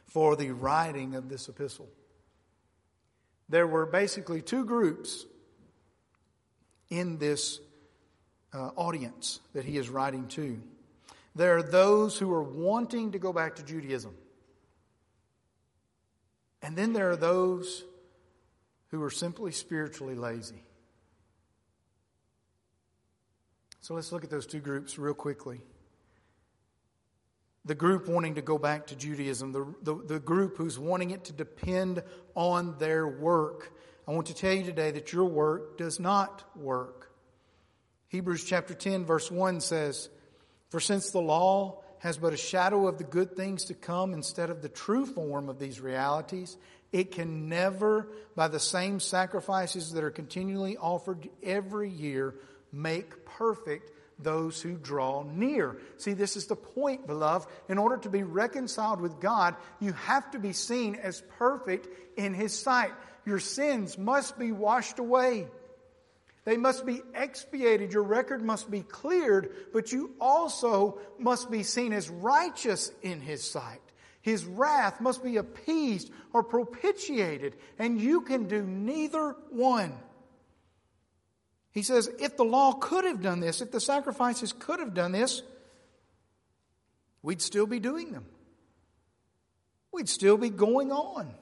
for 0.06 0.36
the 0.36 0.52
writing 0.52 1.16
of 1.16 1.30
this 1.30 1.50
epistle 1.50 1.90
there 3.50 3.68
were 3.68 3.86
basically 3.86 4.42
two 4.42 4.66
groups 4.66 5.26
in 6.90 7.18
this 7.18 7.60
uh, 8.54 8.70
audience 8.76 9.40
that 9.54 9.66
he 9.66 9.78
is 9.78 9.90
writing 9.90 10.28
to. 10.30 10.60
There 11.36 11.58
are 11.58 11.64
those 11.64 12.18
who 12.18 12.32
are 12.34 12.44
wanting 12.44 13.12
to 13.12 13.20
go 13.20 13.32
back 13.32 13.56
to 13.58 13.64
Judaism. 13.64 14.16
And 16.62 16.76
then 16.76 16.94
there 16.94 17.12
are 17.12 17.16
those 17.16 17.84
who 18.90 19.04
are 19.04 19.12
simply 19.12 19.52
spiritually 19.52 20.16
lazy. 20.16 20.64
So 23.82 23.94
let's 23.94 24.12
look 24.12 24.24
at 24.24 24.30
those 24.30 24.48
two 24.48 24.60
groups 24.60 24.98
real 24.98 25.14
quickly 25.14 25.62
the 27.68 27.76
group 27.76 28.08
wanting 28.08 28.36
to 28.36 28.42
go 28.42 28.58
back 28.58 28.88
to 28.88 28.96
Judaism, 28.96 29.52
the, 29.52 29.66
the, 29.84 29.96
the, 29.96 30.20
group 30.20 30.58
who's 30.58 30.80
wanting 30.80 31.12
it 31.12 31.26
to 31.26 31.34
depend 31.34 32.02
on 32.34 32.78
their 32.80 33.08
work. 33.08 33.77
I 34.08 34.12
want 34.12 34.28
to 34.28 34.34
tell 34.34 34.54
you 34.54 34.64
today 34.64 34.92
that 34.92 35.12
your 35.12 35.26
work 35.26 35.78
does 35.78 36.00
not 36.00 36.44
work. 36.56 37.12
Hebrews 38.08 38.46
chapter 38.46 38.74
10, 38.74 39.04
verse 39.04 39.30
1 39.30 39.60
says, 39.60 40.08
For 40.70 40.80
since 40.80 41.12
the 41.12 41.20
law 41.20 41.82
has 42.00 42.18
but 42.18 42.32
a 42.32 42.38
shadow 42.38 42.88
of 42.88 42.98
the 42.98 43.04
good 43.04 43.36
things 43.36 43.66
to 43.66 43.74
come 43.74 44.14
instead 44.14 44.50
of 44.50 44.62
the 44.62 44.70
true 44.70 45.06
form 45.06 45.50
of 45.50 45.60
these 45.60 45.82
realities, 45.82 46.56
it 46.94 47.12
can 47.12 47.50
never, 47.50 48.08
by 48.34 48.48
the 48.48 48.62
same 48.62 49.02
sacrifices 49.02 49.92
that 49.92 50.06
are 50.06 50.12
continually 50.12 50.78
offered 50.78 51.28
every 51.44 51.90
year, 51.90 52.36
make 52.72 53.26
perfect 53.26 53.92
those 54.20 54.62
who 54.62 54.78
draw 54.78 55.24
near. 55.24 55.78
See, 55.98 56.14
this 56.14 56.36
is 56.38 56.48
the 56.48 56.56
point, 56.56 57.06
beloved. 57.06 57.48
In 57.70 57.78
order 57.78 57.98
to 57.98 58.10
be 58.10 58.24
reconciled 58.24 59.02
with 59.02 59.20
God, 59.20 59.56
you 59.80 59.94
have 59.94 60.32
to 60.32 60.40
be 60.40 60.54
seen 60.54 60.96
as 60.96 61.22
perfect 61.38 61.88
in 62.18 62.34
His 62.34 62.58
sight. 62.58 62.94
Your 63.28 63.40
sins 63.40 63.98
must 63.98 64.40
be 64.40 64.54
washed 64.54 65.00
away. 65.00 65.48
They 66.46 66.56
must 66.56 66.86
be 66.86 67.02
expiated. 67.14 67.92
Your 67.92 68.04
record 68.04 68.42
must 68.42 68.72
be 68.72 68.84
cleared, 68.84 69.54
but 69.74 69.92
you 69.92 70.16
also 70.22 71.00
must 71.20 71.52
be 71.52 71.64
seen 71.64 71.92
as 71.92 72.10
righteous 72.10 72.90
in 73.02 73.20
His 73.20 73.44
sight. 73.44 73.82
His 74.22 74.46
wrath 74.46 75.02
must 75.02 75.26
be 75.26 75.36
appeased 75.36 76.10
or 76.32 76.42
propitiated, 76.42 77.58
and 77.78 78.00
you 78.00 78.22
can 78.22 78.48
do 78.48 78.64
neither 78.64 79.36
one. 79.50 79.94
He 81.74 81.84
says, 81.84 82.10
if 82.20 82.38
the 82.38 82.46
law 82.46 82.72
could 82.72 83.04
have 83.04 83.22
done 83.22 83.42
this, 83.42 83.60
if 83.60 83.74
the 83.74 83.82
sacrifices 83.82 84.54
could 84.54 84.80
have 84.80 84.94
done 84.94 85.12
this, 85.12 85.44
we'd 87.22 87.42
still 87.42 87.68
be 87.68 87.82
doing 87.82 88.14
them. 88.14 88.26
We'd 89.92 90.08
still 90.08 90.38
be 90.38 90.50
going 90.50 90.94
on. 90.94 91.36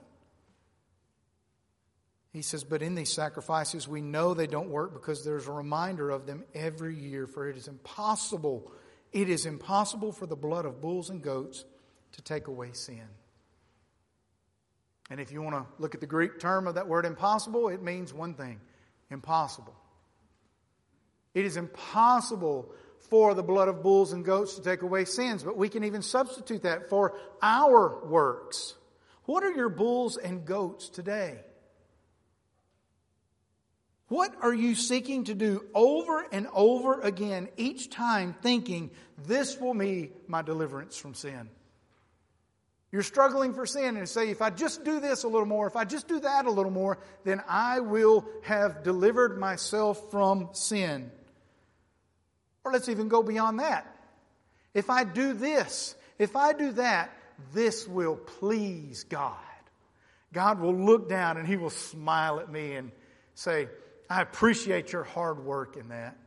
He 2.35 2.41
says, 2.41 2.65
but 2.65 2.81
in 2.81 2.95
these 2.95 3.13
sacrifices, 3.13 3.87
we 3.87 4.01
know 4.01 4.33
they 4.33 4.45
don't 4.45 4.67
work 4.67 4.91
because 4.91 5.23
there's 5.23 5.47
a 5.47 5.53
reminder 5.53 6.09
of 6.09 6.25
them 6.25 6.43
every 6.53 6.93
year, 6.93 7.27
for 7.27 7.49
it 7.49 7.55
is 7.55 7.69
impossible. 7.69 8.69
It 9.13 9.29
is 9.29 9.45
impossible 9.45 10.11
for 10.11 10.25
the 10.25 10.35
blood 10.35 10.65
of 10.65 10.81
bulls 10.81 11.09
and 11.09 11.21
goats 11.21 11.63
to 12.11 12.21
take 12.21 12.47
away 12.47 12.71
sin. 12.73 13.07
And 15.09 15.21
if 15.21 15.31
you 15.31 15.41
want 15.41 15.55
to 15.55 15.65
look 15.81 15.95
at 15.95 16.01
the 16.01 16.07
Greek 16.07 16.37
term 16.37 16.67
of 16.67 16.75
that 16.75 16.89
word 16.89 17.05
impossible, 17.05 17.69
it 17.69 17.81
means 17.81 18.13
one 18.13 18.33
thing 18.33 18.59
impossible. 19.09 19.73
It 21.33 21.45
is 21.45 21.55
impossible 21.55 22.69
for 23.09 23.33
the 23.33 23.43
blood 23.43 23.69
of 23.69 23.81
bulls 23.81 24.11
and 24.11 24.25
goats 24.25 24.55
to 24.55 24.61
take 24.61 24.81
away 24.81 25.05
sins, 25.05 25.41
but 25.41 25.55
we 25.55 25.69
can 25.69 25.85
even 25.85 26.01
substitute 26.01 26.63
that 26.63 26.89
for 26.89 27.17
our 27.41 28.05
works. 28.05 28.75
What 29.23 29.45
are 29.45 29.53
your 29.53 29.69
bulls 29.69 30.17
and 30.17 30.43
goats 30.43 30.89
today? 30.89 31.39
What 34.07 34.35
are 34.41 34.53
you 34.53 34.75
seeking 34.75 35.23
to 35.25 35.33
do 35.33 35.65
over 35.73 36.25
and 36.31 36.47
over 36.53 37.01
again, 37.01 37.49
each 37.57 37.89
time 37.89 38.35
thinking, 38.41 38.91
this 39.25 39.59
will 39.59 39.73
be 39.73 40.11
my 40.27 40.43
deliverance 40.43 40.95
from 40.95 41.15
sin? 41.15 41.49
You're 42.91 43.03
struggling 43.03 43.53
for 43.53 43.65
sin 43.65 43.97
and 43.97 44.07
say, 44.07 44.29
if 44.29 44.41
I 44.41 44.51
just 44.51 44.85
do 44.85 44.99
this 44.99 45.23
a 45.23 45.27
little 45.27 45.47
more, 45.47 45.67
if 45.67 45.75
I 45.75 45.85
just 45.85 46.07
do 46.07 46.19
that 46.19 46.45
a 46.45 46.51
little 46.51 46.71
more, 46.71 46.99
then 47.23 47.41
I 47.47 47.79
will 47.79 48.25
have 48.43 48.83
delivered 48.83 49.37
myself 49.39 50.11
from 50.11 50.49
sin. 50.53 51.11
Or 52.63 52.71
let's 52.71 52.87
even 52.87 53.09
go 53.09 53.23
beyond 53.23 53.59
that. 53.59 53.85
If 54.73 54.89
I 54.89 55.03
do 55.03 55.33
this, 55.33 55.95
if 56.19 56.35
I 56.35 56.53
do 56.53 56.71
that, 56.73 57.11
this 57.53 57.87
will 57.87 58.15
please 58.15 59.03
God. 59.03 59.35
God 60.31 60.59
will 60.59 60.75
look 60.75 61.09
down 61.09 61.37
and 61.37 61.47
He 61.47 61.57
will 61.57 61.69
smile 61.71 62.39
at 62.39 62.51
me 62.51 62.75
and 62.75 62.91
say, 63.33 63.67
I 64.09 64.21
appreciate 64.21 64.91
your 64.91 65.03
hard 65.03 65.43
work 65.43 65.77
in 65.77 65.89
that. 65.89 66.17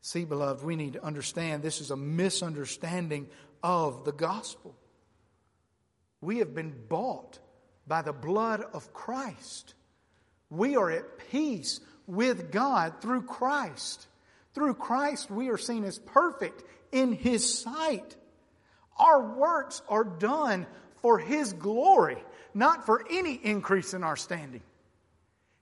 See, 0.00 0.24
beloved, 0.24 0.64
we 0.64 0.76
need 0.76 0.94
to 0.94 1.04
understand 1.04 1.62
this 1.62 1.80
is 1.80 1.90
a 1.90 1.96
misunderstanding 1.96 3.28
of 3.62 4.04
the 4.04 4.12
gospel. 4.12 4.74
We 6.20 6.38
have 6.38 6.54
been 6.54 6.74
bought 6.88 7.38
by 7.86 8.02
the 8.02 8.12
blood 8.12 8.62
of 8.72 8.92
Christ. 8.92 9.74
We 10.50 10.76
are 10.76 10.90
at 10.90 11.30
peace 11.30 11.80
with 12.06 12.50
God 12.50 13.00
through 13.00 13.22
Christ. 13.22 14.06
Through 14.54 14.74
Christ, 14.74 15.30
we 15.30 15.50
are 15.50 15.58
seen 15.58 15.84
as 15.84 15.98
perfect 15.98 16.64
in 16.90 17.12
His 17.12 17.60
sight. 17.60 18.16
Our 18.98 19.34
works 19.34 19.82
are 19.88 20.04
done 20.04 20.66
for 21.02 21.18
His 21.18 21.52
glory, 21.52 22.22
not 22.58 22.84
for 22.84 23.04
any 23.08 23.34
increase 23.34 23.94
in 23.94 24.02
our 24.02 24.16
standing. 24.16 24.62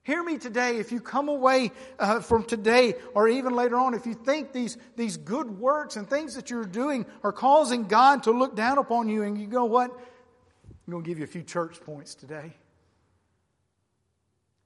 Hear 0.01 0.23
me 0.23 0.37
today. 0.37 0.77
If 0.77 0.91
you 0.91 0.99
come 0.99 1.29
away 1.29 1.71
uh, 1.99 2.21
from 2.21 2.43
today 2.43 2.95
or 3.13 3.27
even 3.27 3.53
later 3.53 3.75
on, 3.75 3.93
if 3.93 4.05
you 4.05 4.13
think 4.13 4.51
these, 4.51 4.77
these 4.95 5.17
good 5.17 5.59
works 5.59 5.95
and 5.95 6.09
things 6.09 6.35
that 6.35 6.49
you're 6.49 6.65
doing 6.65 7.05
are 7.23 7.31
causing 7.31 7.83
God 7.83 8.23
to 8.23 8.31
look 8.31 8.55
down 8.55 8.77
upon 8.77 9.09
you, 9.09 9.23
and 9.23 9.37
you 9.37 9.47
go, 9.47 9.65
what? 9.65 9.91
I'm 9.91 10.91
going 10.91 11.03
to 11.03 11.07
give 11.07 11.19
you 11.19 11.25
a 11.25 11.27
few 11.27 11.43
church 11.43 11.79
points 11.81 12.15
today. 12.15 12.53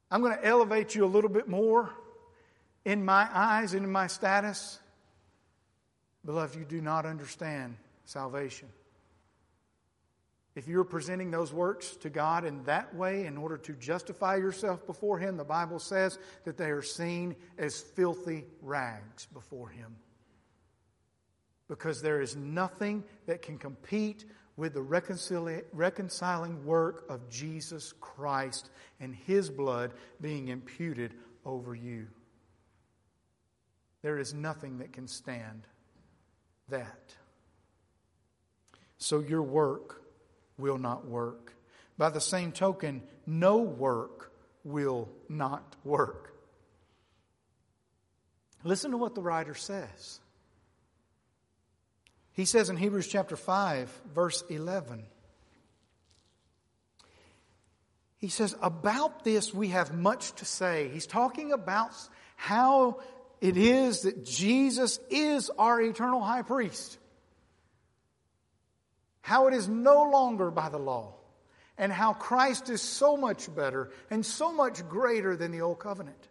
I'm 0.09 0.21
going 0.21 0.37
to 0.37 0.45
elevate 0.45 0.93
you 0.93 1.03
a 1.05 1.07
little 1.07 1.29
bit 1.29 1.49
more 1.49 1.89
in 2.85 3.03
my 3.03 3.27
eyes 3.33 3.73
and 3.73 3.83
in 3.83 3.91
my 3.91 4.07
status. 4.07 4.79
Beloved, 6.23 6.55
you 6.55 6.65
do 6.65 6.81
not 6.81 7.05
understand 7.05 7.75
salvation. 8.05 8.69
If 10.53 10.67
you're 10.67 10.83
presenting 10.83 11.31
those 11.31 11.53
works 11.53 11.95
to 11.97 12.09
God 12.09 12.43
in 12.43 12.63
that 12.65 12.93
way 12.93 13.25
in 13.25 13.37
order 13.37 13.57
to 13.57 13.73
justify 13.73 14.35
yourself 14.35 14.85
before 14.85 15.17
Him, 15.17 15.37
the 15.37 15.45
Bible 15.45 15.79
says 15.79 16.19
that 16.43 16.57
they 16.57 16.71
are 16.71 16.81
seen 16.81 17.35
as 17.57 17.79
filthy 17.79 18.45
rags 18.61 19.27
before 19.27 19.69
Him. 19.69 19.95
Because 21.69 22.01
there 22.01 22.21
is 22.21 22.35
nothing 22.35 23.05
that 23.27 23.41
can 23.41 23.57
compete 23.57 24.25
with 24.57 24.73
the 24.73 24.81
reconciling 24.81 26.65
work 26.65 27.05
of 27.09 27.29
Jesus 27.29 27.93
Christ 28.01 28.69
and 28.99 29.15
His 29.15 29.49
blood 29.49 29.93
being 30.19 30.49
imputed 30.49 31.13
over 31.45 31.73
you. 31.73 32.07
There 34.01 34.17
is 34.17 34.33
nothing 34.33 34.79
that 34.79 34.91
can 34.91 35.07
stand 35.07 35.65
that. 36.67 37.15
So 38.97 39.19
your 39.19 39.43
work 39.43 40.00
will 40.61 40.77
not 40.77 41.05
work. 41.05 41.53
By 41.97 42.09
the 42.09 42.21
same 42.21 42.53
token, 42.53 43.03
no 43.25 43.57
work 43.57 44.31
will 44.63 45.09
not 45.27 45.75
work. 45.83 46.33
Listen 48.63 48.91
to 48.91 48.97
what 48.97 49.15
the 49.15 49.21
writer 49.21 49.55
says. 49.55 50.19
He 52.33 52.45
says 52.45 52.69
in 52.69 52.77
Hebrews 52.77 53.07
chapter 53.07 53.35
5, 53.35 54.01
verse 54.13 54.43
11, 54.49 55.03
he 58.17 58.29
says, 58.29 58.55
About 58.61 59.23
this 59.23 59.53
we 59.53 59.69
have 59.69 59.93
much 59.93 60.33
to 60.33 60.45
say. 60.45 60.89
He's 60.93 61.07
talking 61.07 61.51
about 61.51 61.91
how 62.35 63.01
it 63.41 63.57
is 63.57 64.01
that 64.01 64.23
Jesus 64.23 64.99
is 65.09 65.49
our 65.57 65.81
eternal 65.81 66.21
high 66.21 66.43
priest. 66.43 66.99
How 69.21 69.47
it 69.47 69.53
is 69.53 69.67
no 69.67 70.03
longer 70.03 70.51
by 70.51 70.69
the 70.69 70.79
law. 70.79 71.15
And 71.77 71.91
how 71.91 72.13
Christ 72.13 72.69
is 72.69 72.81
so 72.81 73.17
much 73.17 73.53
better 73.55 73.91
and 74.09 74.25
so 74.25 74.51
much 74.51 74.87
greater 74.87 75.35
than 75.35 75.51
the 75.51 75.61
old 75.61 75.79
covenant. 75.79 76.27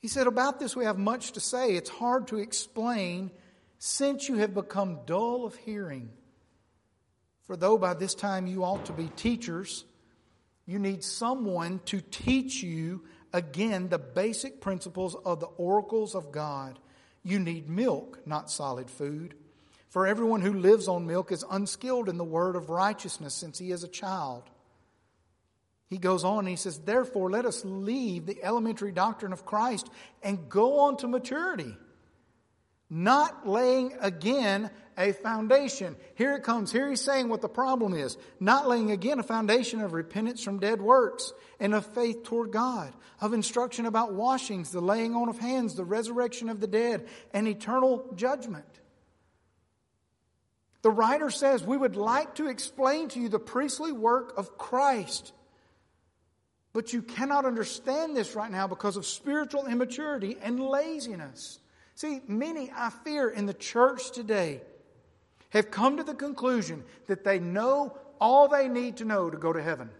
He 0.00 0.08
said, 0.08 0.26
About 0.26 0.58
this 0.58 0.76
we 0.76 0.84
have 0.84 0.98
much 0.98 1.32
to 1.32 1.40
say. 1.40 1.74
It's 1.74 1.90
hard 1.90 2.28
to 2.28 2.38
explain 2.38 3.30
since 3.78 4.28
you 4.28 4.36
have 4.36 4.54
become 4.54 5.00
dull 5.06 5.44
of 5.44 5.54
hearing. 5.56 6.10
For 7.44 7.56
though 7.56 7.78
by 7.78 7.94
this 7.94 8.14
time 8.14 8.46
you 8.46 8.64
ought 8.64 8.86
to 8.86 8.92
be 8.92 9.08
teachers, 9.16 9.84
you 10.66 10.78
need 10.78 11.04
someone 11.04 11.80
to 11.86 12.00
teach 12.00 12.62
you 12.62 13.04
again 13.32 13.88
the 13.88 13.98
basic 13.98 14.60
principles 14.60 15.14
of 15.14 15.40
the 15.40 15.46
oracles 15.46 16.14
of 16.14 16.32
God. 16.32 16.78
You 17.22 17.38
need 17.38 17.68
milk, 17.68 18.20
not 18.26 18.50
solid 18.50 18.90
food. 18.90 19.34
For 19.96 20.06
everyone 20.06 20.42
who 20.42 20.52
lives 20.52 20.88
on 20.88 21.06
milk 21.06 21.32
is 21.32 21.42
unskilled 21.50 22.10
in 22.10 22.18
the 22.18 22.22
word 22.22 22.54
of 22.54 22.68
righteousness 22.68 23.32
since 23.32 23.58
he 23.58 23.70
is 23.70 23.82
a 23.82 23.88
child. 23.88 24.42
He 25.88 25.96
goes 25.96 26.22
on 26.22 26.40
and 26.40 26.48
he 26.48 26.56
says, 26.56 26.78
Therefore, 26.78 27.30
let 27.30 27.46
us 27.46 27.64
leave 27.64 28.26
the 28.26 28.44
elementary 28.44 28.92
doctrine 28.92 29.32
of 29.32 29.46
Christ 29.46 29.88
and 30.22 30.50
go 30.50 30.80
on 30.80 30.98
to 30.98 31.08
maturity 31.08 31.74
not 32.88 33.48
laying 33.48 33.94
again 34.00 34.70
a 34.96 35.12
foundation. 35.12 35.96
Here 36.14 36.34
it 36.34 36.44
comes. 36.44 36.70
Here 36.70 36.88
he's 36.88 37.00
saying 37.00 37.28
what 37.28 37.40
the 37.40 37.48
problem 37.48 37.94
is. 37.94 38.16
Not 38.38 38.68
laying 38.68 38.92
again 38.92 39.18
a 39.18 39.24
foundation 39.24 39.80
of 39.80 39.92
repentance 39.92 40.42
from 40.42 40.60
dead 40.60 40.80
works 40.80 41.32
and 41.58 41.74
of 41.74 41.84
faith 41.94 42.22
toward 42.22 42.52
God, 42.52 42.92
of 43.20 43.32
instruction 43.32 43.86
about 43.86 44.14
washings, 44.14 44.70
the 44.70 44.80
laying 44.80 45.14
on 45.14 45.28
of 45.28 45.38
hands, 45.38 45.74
the 45.74 45.84
resurrection 45.84 46.48
of 46.48 46.60
the 46.60 46.68
dead, 46.68 47.08
and 47.34 47.48
eternal 47.48 48.08
judgment. 48.14 48.66
The 50.86 50.92
writer 50.92 51.30
says, 51.30 51.64
We 51.64 51.76
would 51.76 51.96
like 51.96 52.36
to 52.36 52.46
explain 52.46 53.08
to 53.08 53.18
you 53.18 53.28
the 53.28 53.40
priestly 53.40 53.90
work 53.90 54.34
of 54.38 54.56
Christ. 54.56 55.32
But 56.72 56.92
you 56.92 57.02
cannot 57.02 57.44
understand 57.44 58.16
this 58.16 58.36
right 58.36 58.52
now 58.52 58.68
because 58.68 58.96
of 58.96 59.04
spiritual 59.04 59.66
immaturity 59.66 60.36
and 60.40 60.60
laziness. 60.60 61.58
See, 61.96 62.20
many, 62.28 62.70
I 62.72 62.90
fear, 62.90 63.28
in 63.28 63.46
the 63.46 63.52
church 63.52 64.12
today 64.12 64.60
have 65.50 65.72
come 65.72 65.96
to 65.96 66.04
the 66.04 66.14
conclusion 66.14 66.84
that 67.08 67.24
they 67.24 67.40
know 67.40 67.98
all 68.20 68.46
they 68.46 68.68
need 68.68 68.98
to 68.98 69.04
know 69.04 69.28
to 69.28 69.36
go 69.36 69.52
to 69.52 69.60
heaven. 69.60 69.90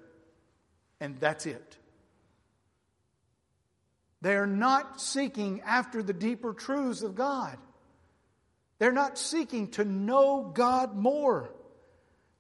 And 1.01 1.19
that's 1.19 1.47
it. 1.47 1.77
They 4.23 4.37
are 4.37 4.47
not 4.47 5.01
seeking 5.01 5.63
after 5.63 6.01
the 6.01 6.13
deeper 6.13 6.53
truths 6.53 7.03
of 7.03 7.17
God. 7.17 7.59
They're 8.79 8.93
not 8.93 9.19
seeking 9.19 9.69
to 9.73 9.85
know 9.85 10.51
God 10.55 10.95
more. 10.95 11.51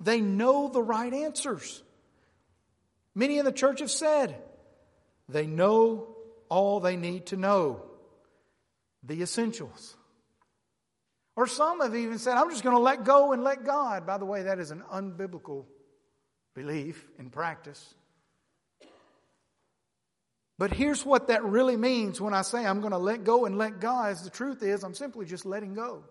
They 0.01 0.20
know 0.20 0.68
the 0.68 0.83
right 0.83 1.12
answers. 1.12 1.83
Many 3.14 3.38
in 3.38 3.44
the 3.44 3.53
church 3.53 3.81
have 3.81 3.90
said 3.90 4.37
they 5.29 5.46
know 5.46 6.16
all 6.49 6.81
they 6.81 6.96
need 6.96 7.27
to 7.27 7.37
know 7.37 7.83
the 9.03 9.22
essentials. 9.22 9.96
Or 11.35 11.46
some 11.46 11.81
have 11.81 11.94
even 11.94 12.18
said, 12.18 12.37
I'm 12.37 12.51
just 12.51 12.62
going 12.62 12.77
to 12.77 12.83
let 12.83 13.05
go 13.05 13.33
and 13.33 13.42
let 13.42 13.64
God. 13.64 14.07
By 14.07 14.18
the 14.18 14.25
way, 14.25 14.44
that 14.44 14.59
is 14.59 14.70
an 14.70 14.83
unbiblical 14.92 15.64
belief 16.55 17.07
in 17.18 17.31
practice. 17.31 17.94
But 20.59 20.72
here's 20.72 21.05
what 21.05 21.29
that 21.29 21.44
really 21.44 21.77
means 21.77 22.20
when 22.20 22.33
I 22.33 22.40
say 22.40 22.64
I'm 22.64 22.81
going 22.81 22.92
to 22.92 22.99
let 22.99 23.25
go 23.25 23.44
and 23.44 23.59
let 23.59 23.81
God. 23.81 24.11
As 24.11 24.22
the 24.22 24.31
truth 24.31 24.62
is, 24.62 24.83
I'm 24.83 24.94
simply 24.94 25.27
just 25.27 25.44
letting 25.44 25.75
go. 25.75 26.05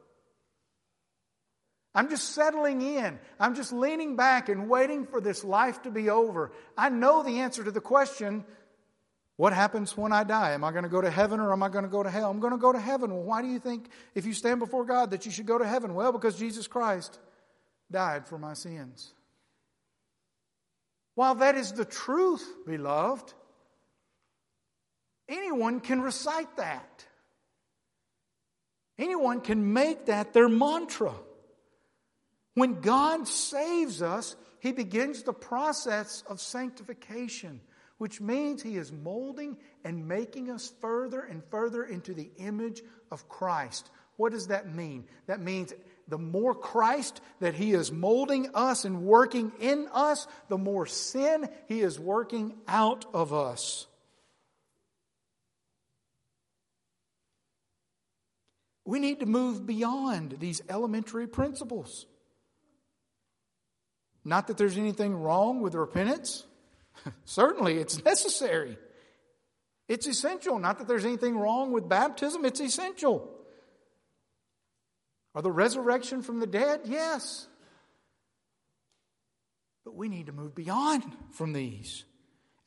I'm 1.95 2.09
just 2.09 2.35
settling 2.35 2.81
in. 2.81 3.17
I'm 3.39 3.55
just 3.55 3.71
leaning 3.71 4.15
back 4.17 4.49
and 4.49 4.69
waiting 4.69 5.07
for 5.07 5.21
this 5.21 5.43
life 5.43 5.81
to 5.83 5.91
be 5.91 6.09
over. 6.09 6.51
I 6.77 6.89
know 6.89 7.23
the 7.23 7.39
answer 7.39 7.63
to 7.63 7.71
the 7.71 7.81
question 7.81 8.43
what 9.37 9.51
happens 9.51 9.97
when 9.97 10.13
I 10.13 10.23
die? 10.23 10.51
Am 10.53 10.63
I 10.63 10.71
going 10.71 10.83
to 10.83 10.89
go 10.89 11.01
to 11.01 11.09
heaven 11.09 11.39
or 11.39 11.51
am 11.51 11.61
I 11.61 11.67
going 11.67 11.83
to 11.83 11.89
go 11.89 12.01
to 12.01 12.09
hell? 12.09 12.29
I'm 12.31 12.39
going 12.39 12.53
to 12.53 12.57
go 12.57 12.71
to 12.71 12.79
heaven. 12.79 13.13
Well, 13.13 13.23
why 13.23 13.41
do 13.41 13.49
you 13.49 13.59
think, 13.59 13.89
if 14.13 14.25
you 14.25 14.33
stand 14.33 14.59
before 14.59 14.85
God, 14.85 15.11
that 15.11 15.25
you 15.25 15.31
should 15.31 15.45
go 15.45 15.57
to 15.57 15.67
heaven? 15.67 15.93
Well, 15.93 16.13
because 16.13 16.39
Jesus 16.39 16.67
Christ 16.67 17.19
died 17.91 18.27
for 18.27 18.37
my 18.37 18.53
sins. 18.53 19.13
While 21.15 21.35
that 21.35 21.55
is 21.55 21.73
the 21.73 21.83
truth, 21.83 22.45
beloved, 22.65 23.33
anyone 25.27 25.81
can 25.81 26.01
recite 26.01 26.55
that. 26.55 27.05
Anyone 28.97 29.41
can 29.41 29.73
make 29.73 30.05
that 30.05 30.31
their 30.31 30.47
mantra. 30.47 31.13
When 32.55 32.81
God 32.81 33.27
saves 33.27 34.01
us, 34.01 34.35
He 34.59 34.71
begins 34.71 35.23
the 35.23 35.33
process 35.33 36.23
of 36.27 36.41
sanctification 36.41 37.61
which 37.97 38.19
means 38.19 38.61
He 38.61 38.77
is 38.77 38.91
molding 38.91 39.57
and 39.83 40.07
making 40.07 40.49
us 40.49 40.71
further 40.81 41.21
and 41.21 41.43
further 41.49 41.83
into 41.83 42.13
the 42.13 42.29
image 42.37 42.81
of 43.11 43.29
Christ. 43.29 43.89
What 44.17 44.31
does 44.31 44.47
that 44.47 44.73
mean? 44.73 45.05
That 45.27 45.39
means 45.39 45.73
the 46.07 46.17
more 46.17 46.53
Christ 46.53 47.21
that 47.39 47.53
He 47.53 47.73
is 47.73 47.91
molding 47.91 48.49
us 48.53 48.85
and 48.85 49.03
working 49.03 49.51
in 49.59 49.87
us, 49.91 50.27
the 50.49 50.57
more 50.57 50.85
sin 50.85 51.49
He 51.67 51.81
is 51.81 51.99
working 51.99 52.55
out 52.67 53.05
of 53.13 53.33
us. 53.33 53.87
We 58.87 58.99
need 58.99 59.21
to 59.21 59.25
move 59.25 59.65
beyond 59.65 60.37
these 60.39 60.61
elementary 60.69 61.27
principles. 61.27 62.05
Not 64.25 64.47
that 64.47 64.57
there's 64.57 64.77
anything 64.77 65.15
wrong 65.15 65.61
with 65.61 65.75
repentance. 65.75 66.45
Certainly, 67.25 67.77
it's 67.77 68.03
necessary. 68.03 68.77
It's 69.87 70.07
essential. 70.07 70.57
Not 70.57 70.79
that 70.79 70.87
there's 70.87 71.05
anything 71.05 71.37
wrong 71.37 71.71
with 71.71 71.87
baptism, 71.87 72.43
it's 72.43 72.59
essential. 72.59 73.31
Are 75.35 75.43
the 75.43 75.51
resurrection 75.51 76.23
from 76.23 76.39
the 76.39 76.47
dead? 76.47 76.81
Yes. 76.85 77.47
But 79.83 79.95
we 79.95 80.09
need 80.09 80.25
to 80.25 80.31
move 80.31 80.55
beyond 80.55 81.03
from 81.31 81.53
these 81.53 82.05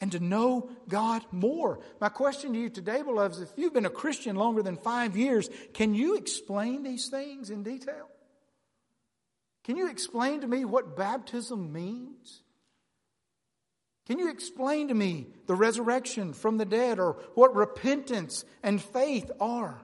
and 0.00 0.12
to 0.12 0.20
know 0.20 0.70
God 0.88 1.24
more. 1.32 1.80
My 2.00 2.08
question 2.08 2.52
to 2.52 2.58
you 2.58 2.70
today, 2.70 3.02
beloved, 3.02 3.36
is 3.36 3.42
if 3.42 3.52
you've 3.56 3.74
been 3.74 3.86
a 3.86 3.90
Christian 3.90 4.36
longer 4.36 4.62
than 4.62 4.76
five 4.76 5.16
years, 5.16 5.50
can 5.74 5.94
you 5.94 6.16
explain 6.16 6.84
these 6.84 7.08
things 7.08 7.50
in 7.50 7.64
detail? 7.64 8.08
Can 9.68 9.76
you 9.76 9.90
explain 9.90 10.40
to 10.40 10.46
me 10.46 10.64
what 10.64 10.96
baptism 10.96 11.74
means? 11.74 12.40
Can 14.06 14.18
you 14.18 14.30
explain 14.30 14.88
to 14.88 14.94
me 14.94 15.26
the 15.46 15.54
resurrection 15.54 16.32
from 16.32 16.56
the 16.56 16.64
dead 16.64 16.98
or 16.98 17.18
what 17.34 17.54
repentance 17.54 18.46
and 18.62 18.80
faith 18.80 19.30
are? 19.38 19.78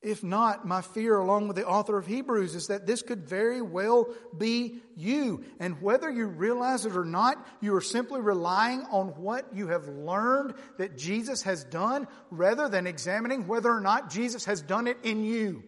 If 0.00 0.24
not, 0.24 0.66
my 0.66 0.80
fear, 0.80 1.18
along 1.18 1.48
with 1.48 1.58
the 1.58 1.66
author 1.66 1.98
of 1.98 2.06
Hebrews, 2.06 2.54
is 2.54 2.68
that 2.68 2.86
this 2.86 3.02
could 3.02 3.28
very 3.28 3.60
well 3.60 4.08
be 4.38 4.76
you. 4.96 5.44
And 5.58 5.82
whether 5.82 6.10
you 6.10 6.26
realize 6.26 6.86
it 6.86 6.96
or 6.96 7.04
not, 7.04 7.46
you 7.60 7.76
are 7.76 7.82
simply 7.82 8.22
relying 8.22 8.80
on 8.90 9.08
what 9.08 9.54
you 9.54 9.68
have 9.68 9.86
learned 9.86 10.54
that 10.78 10.96
Jesus 10.96 11.42
has 11.42 11.64
done 11.64 12.08
rather 12.30 12.66
than 12.70 12.86
examining 12.86 13.46
whether 13.46 13.70
or 13.70 13.82
not 13.82 14.08
Jesus 14.08 14.46
has 14.46 14.62
done 14.62 14.86
it 14.86 14.96
in 15.02 15.22
you. 15.22 15.64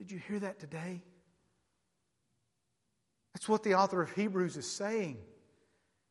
Did 0.00 0.10
you 0.10 0.18
hear 0.18 0.38
that 0.38 0.58
today? 0.58 1.02
That's 3.34 3.46
what 3.46 3.62
the 3.62 3.74
author 3.74 4.00
of 4.00 4.10
Hebrews 4.12 4.56
is 4.56 4.66
saying. 4.66 5.18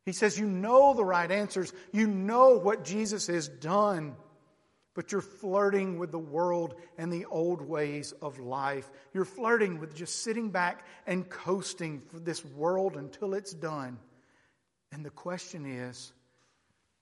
He 0.06 0.12
says, 0.12 0.38
You 0.38 0.45
know 0.45 0.93
the 0.93 1.04
right 1.04 1.30
answers, 1.30 1.73
you 1.91 2.06
know 2.06 2.60
what 2.60 2.86
Jesus 2.86 3.25
has 3.28 3.47
done, 3.47 4.15
but 4.93 5.12
you're 5.12 5.21
flirting 5.21 5.97
with 5.97 6.12
the 6.12 6.19
world 6.19 6.75
and 6.99 7.12
the 7.12 7.25
old 7.25 7.63
ways 7.63 8.13
of 8.21 8.38
life. 8.38 8.88
You're 9.12 9.25
flirting 9.25 9.80
with 9.80 9.95
just 9.95 10.21
sitting 10.21 10.52
back 10.52 10.86
and 11.08 11.28
coasting 11.28 12.04
for 12.12 12.19
this 12.19 12.45
world 12.45 12.95
until 12.95 13.34
it's 13.34 13.54
done. 13.54 13.97
And 14.91 15.04
the 15.04 15.10
question 15.10 15.65
is 15.65 16.13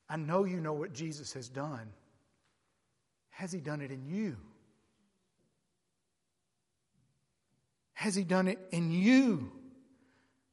I 0.07 0.15
know 0.15 0.45
you 0.45 0.61
know 0.61 0.73
what 0.73 0.93
Jesus 0.93 1.33
has 1.33 1.49
done. 1.49 1.89
Has 3.31 3.51
he 3.51 3.59
done 3.59 3.81
it 3.81 3.91
in 3.91 4.07
you? 4.07 4.37
Has 7.97 8.13
he 8.13 8.23
done 8.23 8.47
it 8.47 8.59
in 8.69 8.91
you? 8.91 9.51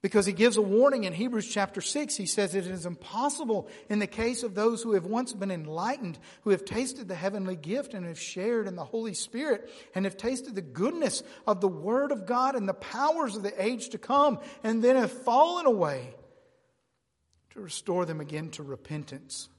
Because 0.01 0.25
he 0.25 0.33
gives 0.33 0.57
a 0.57 0.63
warning 0.63 1.05
in 1.05 1.13
Hebrews 1.13 1.47
chapter 1.47 1.83
6. 1.83 2.17
He 2.17 2.25
says 2.25 2.55
it 2.55 2.67
is 2.67 2.87
impossible 2.87 3.69
in 3.91 3.99
the 3.99 4.07
case 4.07 4.43
of 4.43 4.55
those 4.55 4.83
who 4.83 4.95
have 4.95 5.05
once 5.05 5.35
been 5.35 5.51
enlightened, 5.51 6.19
who 6.45 6.51
have 6.51 6.65
tasted 6.65 7.07
the 7.07 7.15
heavenly 7.15 7.55
gift 7.55 7.93
and 7.93 8.07
have 8.07 8.19
shared 8.19 8.67
in 8.67 8.77
the 8.77 8.85
Holy 8.85 9.13
Spirit, 9.13 9.71
and 9.95 10.07
have 10.07 10.17
tasted 10.17 10.55
the 10.55 10.63
goodness 10.63 11.23
of 11.47 11.61
the 11.61 11.69
Word 11.69 12.13
of 12.13 12.25
God 12.25 12.55
and 12.55 12.67
the 12.67 12.73
powers 12.73 13.37
of 13.37 13.43
the 13.43 13.63
age 13.63 13.91
to 13.91 13.99
come, 13.99 14.39
and 14.63 14.83
then 14.83 14.97
have 14.97 15.13
fallen 15.13 15.67
away, 15.67 16.15
to 17.51 17.61
restore 17.61 18.07
them 18.07 18.23
again 18.23 18.49
to 18.53 18.63
repentance, 18.63 19.51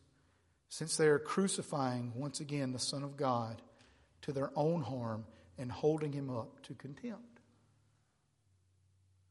since 0.69 0.98
they 0.98 1.06
are 1.06 1.19
crucifying 1.19 2.13
once 2.15 2.39
again 2.39 2.71
the 2.71 2.80
Son 2.80 3.04
of 3.04 3.15
God 3.15 3.62
to 4.24 4.32
their 4.32 4.50
own 4.56 4.82
harm 4.82 5.24
and 5.60 5.71
holding 5.71 6.13
him 6.13 6.32
up 6.32 6.63
to 6.63 6.74
contempt. 6.74 7.35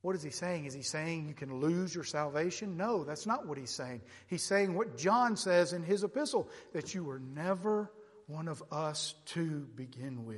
What 0.04 0.14
is 0.14 0.22
he 0.22 0.28
saying? 0.28 0.66
Is 0.66 0.74
he 0.74 0.82
saying 0.82 1.28
you 1.28 1.34
can 1.34 1.60
lose 1.60 1.94
your 1.94 2.04
salvation? 2.04 2.76
No, 2.76 3.04
that's 3.04 3.24
not 3.24 3.46
what 3.46 3.56
he's 3.56 3.70
saying. 3.70 4.02
He's 4.26 4.42
saying 4.42 4.74
what 4.74 4.98
John 4.98 5.34
says 5.34 5.72
in 5.72 5.82
his 5.82 6.04
epistle 6.04 6.50
that 6.74 6.94
you 6.94 7.04
were 7.04 7.20
never 7.20 7.90
one 8.26 8.48
of 8.48 8.62
us 8.70 9.14
to 9.28 9.66
begin 9.74 10.26
with. 10.26 10.36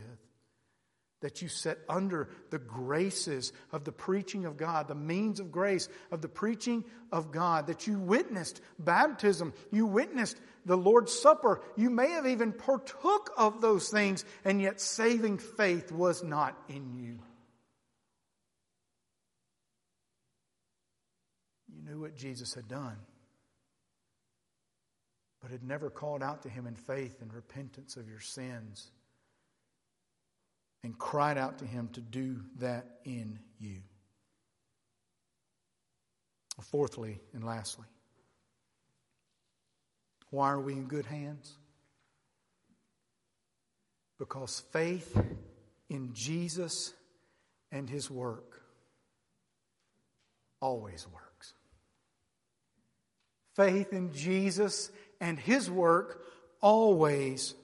That 1.20 1.42
you 1.42 1.48
set 1.48 1.78
under 1.88 2.28
the 2.50 2.60
graces 2.60 3.52
of 3.72 3.82
the 3.82 3.90
preaching 3.90 4.44
of 4.44 4.56
God, 4.56 4.86
the 4.86 4.94
means 4.94 5.40
of 5.40 5.50
grace 5.50 5.88
of 6.12 6.22
the 6.22 6.28
preaching 6.28 6.84
of 7.10 7.32
God, 7.32 7.66
that 7.66 7.88
you 7.88 7.98
witnessed 7.98 8.60
baptism, 8.78 9.52
you 9.72 9.84
witnessed 9.86 10.38
the 10.64 10.76
Lord's 10.76 11.12
Supper, 11.12 11.60
you 11.74 11.90
may 11.90 12.10
have 12.10 12.28
even 12.28 12.52
partook 12.52 13.32
of 13.36 13.60
those 13.60 13.88
things, 13.88 14.24
and 14.44 14.62
yet 14.62 14.80
saving 14.80 15.38
faith 15.38 15.90
was 15.90 16.22
not 16.22 16.56
in 16.68 16.94
you. 16.94 17.18
Knew 21.96 22.02
what 22.02 22.16
Jesus 22.16 22.54
had 22.54 22.68
done, 22.68 22.96
but 25.40 25.50
had 25.50 25.62
never 25.62 25.88
called 25.88 26.22
out 26.22 26.42
to 26.42 26.48
him 26.48 26.66
in 26.66 26.74
faith 26.74 27.22
and 27.22 27.32
repentance 27.32 27.96
of 27.96 28.08
your 28.08 28.20
sins 28.20 28.90
and 30.82 30.98
cried 30.98 31.38
out 31.38 31.58
to 31.58 31.64
him 31.64 31.88
to 31.94 32.00
do 32.00 32.40
that 32.58 32.86
in 33.04 33.38
you. 33.58 33.78
Fourthly 36.60 37.20
and 37.34 37.44
lastly, 37.44 37.86
why 40.30 40.50
are 40.50 40.60
we 40.60 40.72
in 40.72 40.84
good 40.84 41.06
hands? 41.06 41.56
Because 44.18 44.62
faith 44.72 45.18
in 45.88 46.10
Jesus 46.14 46.94
and 47.70 47.88
his 47.88 48.10
work 48.10 48.62
always 50.60 51.06
works 51.12 51.25
faith 53.56 53.92
in 53.92 54.12
Jesus 54.12 54.90
and 55.20 55.38
His 55.38 55.70
work 55.70 56.22
always 56.60 57.54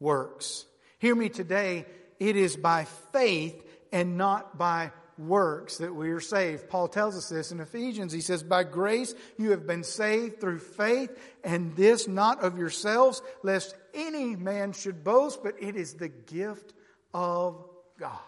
works. 0.00 0.64
Hear 0.98 1.14
me 1.14 1.28
today. 1.28 1.84
It 2.18 2.36
is 2.36 2.56
by 2.56 2.86
faith 3.12 3.64
and 3.92 4.16
not 4.16 4.56
by 4.56 4.92
works 5.18 5.78
that 5.78 5.94
we 5.94 6.10
are 6.10 6.20
saved. 6.20 6.68
Paul 6.68 6.88
tells 6.88 7.16
us 7.16 7.28
this 7.28 7.52
in 7.52 7.60
Ephesians. 7.60 8.12
He 8.12 8.20
says, 8.20 8.42
By 8.42 8.64
grace 8.64 9.14
you 9.38 9.50
have 9.50 9.66
been 9.66 9.84
saved 9.84 10.40
through 10.40 10.60
faith, 10.60 11.10
and 11.44 11.76
this 11.76 12.08
not 12.08 12.42
of 12.42 12.58
yourselves, 12.58 13.22
lest 13.42 13.74
any 13.94 14.36
man 14.36 14.72
should 14.72 15.04
boast, 15.04 15.42
but 15.42 15.54
it 15.60 15.76
is 15.76 15.94
the 15.94 16.08
gift 16.08 16.72
of 17.12 17.64
God. 17.98 18.18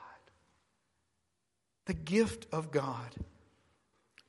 The 1.86 1.94
gift 1.94 2.46
of 2.52 2.70
God. 2.70 3.14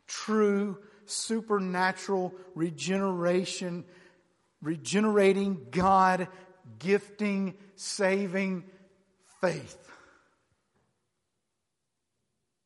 True 0.07 0.77
supernatural 1.05 2.33
regeneration, 2.53 3.85
regenerating 4.61 5.67
God, 5.71 6.27
gifting, 6.79 7.55
saving 7.75 8.63
faith. 9.41 9.77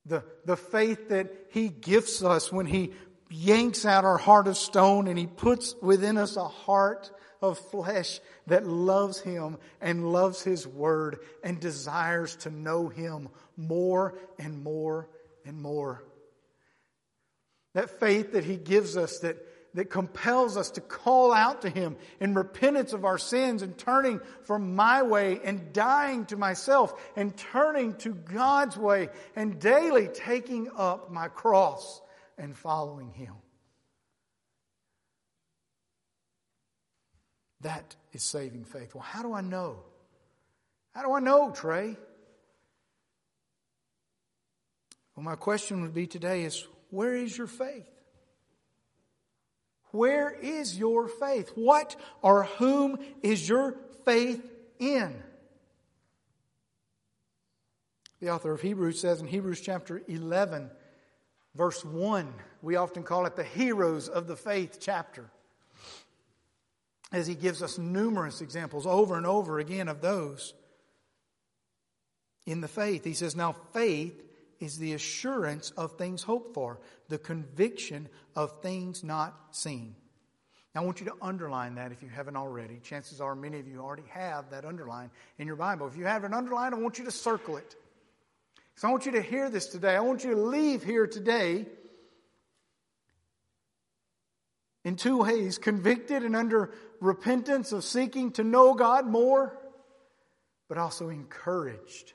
The, 0.06 0.23
the 0.45 0.58
faith 0.58 1.10
that 1.10 1.32
He 1.52 1.69
gifts 1.69 2.23
us 2.23 2.52
when 2.52 2.65
He 2.65 2.93
yanks 3.30 3.86
out 3.86 4.06
our 4.06 4.17
heart 4.17 4.47
of 4.47 4.58
stone 4.58 5.08
and 5.08 5.19
He 5.19 5.28
puts 5.28 5.75
within 5.82 6.17
us 6.17 6.36
a 6.36 6.47
heart 6.47 7.12
of 7.41 7.58
flesh 7.58 8.19
that 8.47 8.65
loves 8.65 9.19
Him 9.19 9.58
and 9.82 10.12
loves 10.12 10.41
His 10.41 10.65
Word 10.65 11.19
and 11.43 11.60
desires 11.60 12.36
to 12.38 12.49
know 12.49 12.88
Him 12.88 13.30
more 13.56 14.17
and 14.39 14.63
more 14.63 15.10
and 15.45 15.62
more. 15.62 16.04
That 17.73 17.99
faith 17.99 18.34
that 18.34 18.43
He 18.43 18.58
gives 18.58 18.97
us 18.97 19.19
that, 19.19 19.38
that 19.75 19.89
compels 19.89 20.58
us 20.58 20.71
to 20.71 20.82
call 20.82 21.32
out 21.32 21.62
to 21.62 21.69
Him 21.69 21.97
in 22.19 22.34
repentance 22.34 22.93
of 22.93 23.05
our 23.05 23.17
sins 23.17 23.62
and 23.62 23.77
turning 23.77 24.19
from 24.43 24.75
my 24.75 25.03
way 25.03 25.39
and 25.43 25.71
dying 25.71 26.25
to 26.27 26.38
myself 26.38 26.93
and 27.15 27.36
turning 27.38 27.95
to 27.97 28.13
God's 28.13 28.77
way 28.77 29.10
and 29.36 29.60
daily 29.60 30.08
taking 30.08 30.69
up 30.75 31.12
my 31.12 31.27
cross 31.27 32.01
and 32.38 32.58
following 32.58 33.12
Him. 33.12 33.34
That 37.62 37.95
is 38.13 38.23
saving 38.23 38.63
faith. 38.63 38.95
Well, 38.95 39.03
how 39.03 39.21
do 39.21 39.34
I 39.34 39.41
know? 39.41 39.84
How 40.93 41.03
do 41.03 41.12
I 41.12 41.19
know, 41.19 41.51
Trey? 41.51 41.97
Well, 45.15 45.23
my 45.23 45.36
question 45.36 45.82
would 45.82 45.93
be 45.93 46.08
today 46.08 46.43
is 46.43 46.65
where 46.89 47.15
is 47.15 47.38
your 47.38 47.47
faith? 47.47 47.88
Where 49.91 50.32
is 50.32 50.78
your 50.78 51.08
faith? 51.08 51.52
What 51.56 51.95
or 52.21 52.43
whom 52.43 52.97
is 53.23 53.47
your 53.47 53.75
faith 54.06 54.41
in? 54.80 55.23
The 58.19 58.32
author 58.32 58.52
of 58.52 58.62
Hebrews 58.62 58.99
says 58.99 59.21
in 59.21 59.28
Hebrews 59.28 59.62
chapter 59.62 60.02
11, 60.08 60.69
verse 61.56 61.84
1, 61.86 62.34
we 62.62 62.75
often 62.75 63.04
call 63.04 63.25
it 63.25 63.36
the 63.36 63.43
heroes 63.43 64.10
of 64.10 64.28
the 64.28 64.36
faith 64.36 64.78
chapter, 64.82 65.32
as 67.12 67.28
he 67.28 67.36
gives 67.36 67.63
us 67.63 67.78
numerous 67.78 68.41
examples 68.41 68.86
over 68.86 69.15
and 69.15 69.25
over 69.25 69.58
again 69.60 69.88
of 69.88 70.02
those 70.02 70.54
in 72.45 72.62
the 72.62 72.67
faith. 72.67 73.06
He 73.06 73.13
says, 73.13 73.36
Now 73.36 73.54
faith 73.73 74.21
is 74.60 74.78
the 74.78 74.93
assurance 74.93 75.72
of 75.72 75.98
things 75.98 76.24
hoped 76.24 76.54
for, 76.54 76.80
the 77.08 77.17
conviction 77.17 78.10
of 78.36 78.62
things 78.62 79.04
not 79.04 79.36
seen. 79.52 79.95
Now, 80.76 80.82
I 80.82 80.86
want 80.86 81.00
you 81.00 81.08
to 81.08 81.15
underline 81.22 81.76
that 81.76 81.91
if 81.91 82.04
you 82.04 82.10
haven't 82.10 82.36
already. 82.36 82.80
Chances 82.84 83.19
are 83.22 83.36
many 83.36 83.60
of 83.60 83.67
you 83.67 83.80
already 83.80 84.08
have 84.10 84.51
that 84.51 84.66
underline 84.66 85.10
in 85.39 85.47
your 85.47 85.55
Bible. 85.55 85.88
If 85.88 85.97
you 85.97 86.05
have 86.05 86.24
an 86.24 86.34
underline, 86.34 86.74
I 86.74 86.78
want 86.78 86.99
you 86.99 87.05
to 87.05 87.12
circle 87.12 87.57
it. 87.57 87.76
So 88.76 88.88
I 88.88 88.91
want 88.91 89.05
you 89.05 89.14
to 89.14 89.22
hear 89.22 89.49
this 89.49 89.66
today. 89.68 89.95
I 89.95 90.01
want 90.01 90.24
you 90.24 90.36
to 90.36 90.41
leave 90.41 90.84
here 90.84 91.07
today 91.07 91.66
in 94.86 94.95
two 94.95 95.18
ways 95.18 95.57
convicted 95.57 96.24
and 96.24 96.36
under 96.36 96.72
repentance 97.01 97.72
of 97.72 97.84
seeking 97.84 98.32
to 98.34 98.43
know 98.43 98.74
God 98.74 99.07
more, 99.07 99.57
but 100.68 100.78
also 100.78 101.10
encouraged 101.10 102.14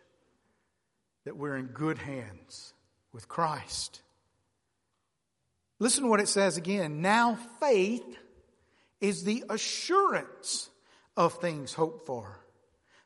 that 1.25 1.37
we're 1.37 1.57
in 1.57 1.66
good 1.66 1.99
hands 1.99 2.75
with 3.12 3.29
Christ. 3.29 4.03
Listen 5.79 6.05
to 6.05 6.11
what 6.11 6.20
it 6.20 6.29
says 6.29 6.57
again. 6.57 7.01
Now 7.01 7.37
faith 7.61 8.05
is 9.01 9.25
the 9.25 9.45
assurance 9.51 10.70
of 11.16 11.35
things 11.35 11.75
hoped 11.75 12.07
for, 12.07 12.41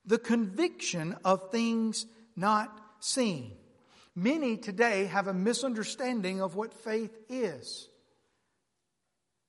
the 0.04 0.18
conviction 0.18 1.16
of 1.24 1.50
things 1.50 2.06
not 2.36 2.70
seen. 3.00 3.52
Many 4.14 4.56
today 4.56 5.04
have 5.06 5.28
a 5.28 5.34
misunderstanding 5.34 6.40
of 6.40 6.56
what 6.56 6.74
faith 6.74 7.16
is. 7.28 7.88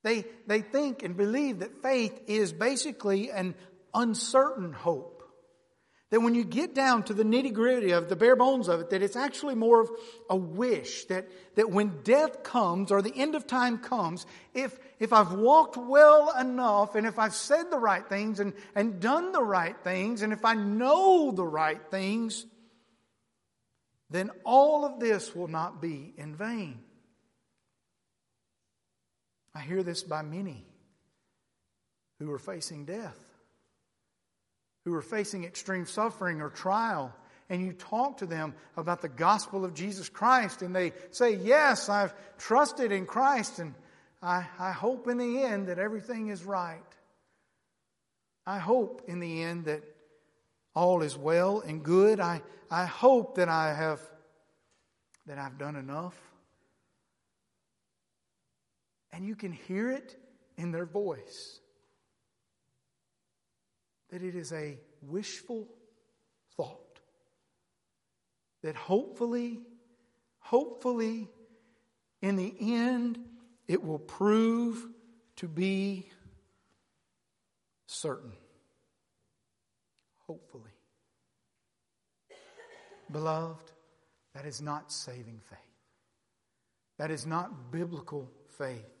They, 0.02 0.24
they 0.46 0.60
think 0.60 1.02
and 1.02 1.16
believe 1.16 1.58
that 1.58 1.82
faith 1.82 2.18
is 2.26 2.52
basically 2.52 3.30
an 3.30 3.54
uncertain 3.92 4.72
hope 4.72 5.19
That 6.10 6.22
when 6.22 6.34
you 6.34 6.42
get 6.42 6.74
down 6.74 7.04
to 7.04 7.14
the 7.14 7.22
nitty 7.22 7.52
gritty 7.52 7.92
of 7.92 8.08
the 8.08 8.16
bare 8.16 8.34
bones 8.34 8.66
of 8.66 8.80
it, 8.80 8.90
that 8.90 9.00
it's 9.00 9.14
actually 9.14 9.54
more 9.54 9.80
of 9.80 9.90
a 10.28 10.36
wish 10.36 11.04
that, 11.04 11.28
that 11.54 11.70
when 11.70 12.02
death 12.02 12.42
comes 12.42 12.90
or 12.90 13.00
the 13.00 13.14
end 13.14 13.36
of 13.36 13.46
time 13.46 13.78
comes, 13.78 14.26
if, 14.52 14.76
if 14.98 15.12
I've 15.12 15.32
walked 15.32 15.76
well 15.76 16.36
enough 16.36 16.96
and 16.96 17.06
if 17.06 17.16
I've 17.16 17.34
said 17.34 17.70
the 17.70 17.78
right 17.78 18.06
things 18.08 18.40
and, 18.40 18.54
and 18.74 19.00
done 19.00 19.30
the 19.30 19.42
right 19.42 19.76
things 19.84 20.22
and 20.22 20.32
if 20.32 20.44
I 20.44 20.54
know 20.54 21.30
the 21.30 21.46
right 21.46 21.80
things, 21.92 22.44
then 24.10 24.32
all 24.44 24.84
of 24.84 24.98
this 24.98 25.32
will 25.32 25.48
not 25.48 25.80
be 25.80 26.12
in 26.16 26.34
vain. 26.34 26.80
I 29.54 29.60
hear 29.60 29.84
this 29.84 30.02
by 30.02 30.22
many 30.22 30.66
who 32.18 32.32
are 32.32 32.38
facing 32.40 32.84
death 32.84 33.29
who 34.90 34.96
are 34.96 35.02
facing 35.02 35.44
extreme 35.44 35.86
suffering 35.86 36.40
or 36.40 36.50
trial, 36.50 37.14
and 37.48 37.64
you 37.64 37.72
talk 37.72 38.18
to 38.18 38.26
them 38.26 38.54
about 38.76 39.00
the 39.02 39.08
gospel 39.08 39.64
of 39.64 39.72
Jesus 39.72 40.08
Christ, 40.08 40.62
and 40.62 40.74
they 40.74 40.92
say, 41.12 41.36
Yes, 41.36 41.88
I've 41.88 42.12
trusted 42.38 42.90
in 42.90 43.06
Christ, 43.06 43.60
and 43.60 43.74
I, 44.20 44.46
I 44.58 44.72
hope 44.72 45.06
in 45.06 45.18
the 45.18 45.42
end 45.42 45.68
that 45.68 45.78
everything 45.78 46.28
is 46.28 46.44
right. 46.44 46.80
I 48.44 48.58
hope 48.58 49.02
in 49.06 49.20
the 49.20 49.42
end 49.42 49.66
that 49.66 49.84
all 50.74 51.02
is 51.02 51.16
well 51.16 51.60
and 51.60 51.84
good. 51.84 52.18
I, 52.18 52.42
I 52.68 52.84
hope 52.84 53.36
that 53.36 53.48
I 53.48 53.72
have 53.72 54.00
that 55.26 55.38
I've 55.38 55.56
done 55.56 55.76
enough. 55.76 56.16
And 59.12 59.24
you 59.24 59.36
can 59.36 59.52
hear 59.52 59.92
it 59.92 60.16
in 60.56 60.72
their 60.72 60.86
voice 60.86 61.59
that 64.10 64.22
it 64.22 64.34
is 64.34 64.52
a 64.52 64.78
wishful 65.02 65.68
thought. 66.56 67.00
That 68.62 68.76
hopefully, 68.76 69.60
hopefully, 70.40 71.28
in 72.20 72.36
the 72.36 72.54
end, 72.60 73.18
it 73.66 73.82
will 73.82 73.98
prove 73.98 74.86
to 75.36 75.48
be 75.48 76.06
certain. 77.86 78.32
Hopefully. 80.26 80.70
Beloved, 83.10 83.72
that 84.34 84.44
is 84.44 84.60
not 84.60 84.92
saving 84.92 85.40
faith. 85.48 85.58
That 86.98 87.10
is 87.10 87.26
not 87.26 87.72
biblical 87.72 88.30
faith. 88.58 88.99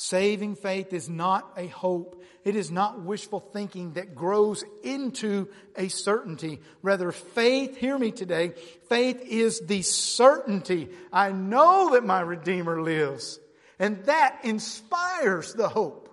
Saving 0.00 0.54
faith 0.54 0.92
is 0.92 1.08
not 1.08 1.54
a 1.56 1.66
hope. 1.66 2.22
It 2.44 2.54
is 2.54 2.70
not 2.70 3.02
wishful 3.02 3.40
thinking 3.40 3.94
that 3.94 4.14
grows 4.14 4.64
into 4.84 5.48
a 5.76 5.88
certainty. 5.88 6.60
Rather, 6.82 7.10
faith, 7.10 7.76
hear 7.76 7.98
me 7.98 8.12
today, 8.12 8.54
faith 8.88 9.20
is 9.26 9.60
the 9.60 9.82
certainty. 9.82 10.88
I 11.12 11.32
know 11.32 11.94
that 11.94 12.04
my 12.04 12.20
Redeemer 12.20 12.80
lives. 12.80 13.40
And 13.80 14.04
that 14.04 14.38
inspires 14.44 15.52
the 15.54 15.68
hope 15.68 16.08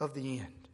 of 0.00 0.12
the 0.14 0.40
end. 0.40 0.68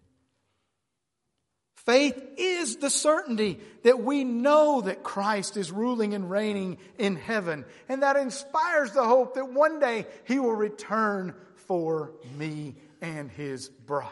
Faith 1.76 2.22
is 2.38 2.76
the 2.76 2.90
certainty 2.90 3.60
that 3.84 4.00
we 4.02 4.24
know 4.24 4.80
that 4.80 5.02
Christ 5.02 5.58
is 5.58 5.70
ruling 5.70 6.14
and 6.14 6.30
reigning 6.30 6.78
in 6.96 7.16
heaven. 7.16 7.66
And 7.86 8.02
that 8.02 8.16
inspires 8.16 8.92
the 8.92 9.04
hope 9.04 9.34
that 9.34 9.52
one 9.52 9.78
day 9.78 10.06
He 10.24 10.38
will 10.38 10.54
return 10.54 11.34
for 11.70 12.10
me 12.36 12.74
and 13.00 13.30
his 13.30 13.68
bride. 13.68 14.10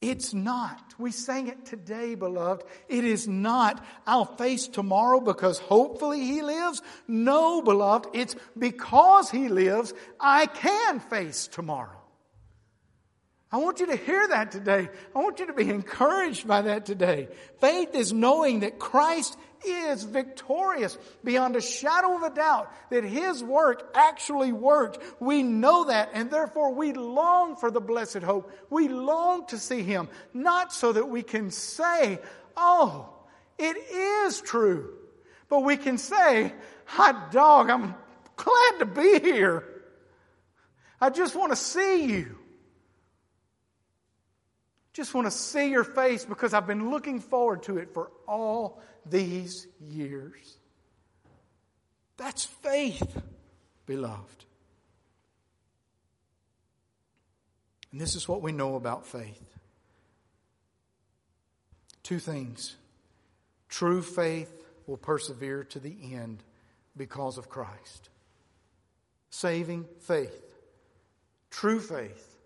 It's 0.00 0.34
not. 0.34 0.92
We 0.98 1.12
sang 1.12 1.46
it 1.46 1.64
today, 1.64 2.16
beloved. 2.16 2.66
It 2.88 3.04
is 3.04 3.28
not, 3.28 3.86
I'll 4.08 4.24
face 4.24 4.66
tomorrow 4.66 5.20
because 5.20 5.60
hopefully 5.60 6.24
he 6.24 6.42
lives. 6.42 6.82
No, 7.06 7.62
beloved, 7.62 8.08
it's 8.12 8.34
because 8.58 9.30
he 9.30 9.48
lives, 9.48 9.94
I 10.18 10.46
can 10.46 10.98
face 10.98 11.46
tomorrow. 11.46 12.02
I 13.52 13.58
want 13.58 13.78
you 13.78 13.86
to 13.86 13.96
hear 13.96 14.26
that 14.26 14.50
today. 14.50 14.88
I 15.14 15.18
want 15.20 15.38
you 15.38 15.46
to 15.46 15.52
be 15.52 15.70
encouraged 15.70 16.48
by 16.48 16.62
that 16.62 16.86
today. 16.86 17.28
Faith 17.60 17.94
is 17.94 18.12
knowing 18.12 18.60
that 18.60 18.80
Christ 18.80 19.38
is 19.66 20.04
victorious 20.04 20.96
beyond 21.24 21.56
a 21.56 21.60
shadow 21.60 22.16
of 22.16 22.22
a 22.22 22.34
doubt 22.34 22.72
that 22.90 23.04
His 23.04 23.42
work 23.42 23.90
actually 23.94 24.52
worked. 24.52 24.98
We 25.20 25.42
know 25.42 25.86
that 25.86 26.10
and 26.14 26.30
therefore 26.30 26.74
we 26.74 26.92
long 26.92 27.56
for 27.56 27.70
the 27.70 27.80
blessed 27.80 28.22
hope. 28.22 28.52
We 28.70 28.88
long 28.88 29.46
to 29.48 29.58
see 29.58 29.82
Him, 29.82 30.08
not 30.32 30.72
so 30.72 30.92
that 30.92 31.08
we 31.08 31.22
can 31.22 31.50
say, 31.50 32.18
oh, 32.56 33.08
it 33.58 33.76
is 33.76 34.40
true, 34.40 34.94
but 35.48 35.60
we 35.60 35.76
can 35.76 35.98
say, 35.98 36.52
hot 36.84 37.32
dog, 37.32 37.70
I'm 37.70 37.94
glad 38.36 38.78
to 38.78 38.86
be 38.86 39.18
here. 39.20 39.64
I 41.00 41.10
just 41.10 41.36
want 41.36 41.52
to 41.52 41.56
see 41.56 42.04
you. 42.06 42.37
Just 44.98 45.14
want 45.14 45.28
to 45.28 45.30
see 45.30 45.70
your 45.70 45.84
face 45.84 46.24
because 46.24 46.52
I've 46.52 46.66
been 46.66 46.90
looking 46.90 47.20
forward 47.20 47.62
to 47.62 47.78
it 47.78 47.94
for 47.94 48.10
all 48.26 48.82
these 49.06 49.68
years. 49.80 50.56
That's 52.16 52.44
faith, 52.44 53.22
beloved. 53.86 54.44
And 57.92 58.00
this 58.00 58.16
is 58.16 58.26
what 58.26 58.42
we 58.42 58.50
know 58.50 58.74
about 58.74 59.06
faith 59.06 59.40
two 62.02 62.18
things. 62.18 62.74
True 63.68 64.02
faith 64.02 64.66
will 64.88 64.96
persevere 64.96 65.62
to 65.62 65.78
the 65.78 65.96
end 66.12 66.42
because 66.96 67.38
of 67.38 67.48
Christ. 67.48 68.08
Saving 69.30 69.86
faith, 70.00 70.42
true 71.52 71.78
faith 71.78 72.37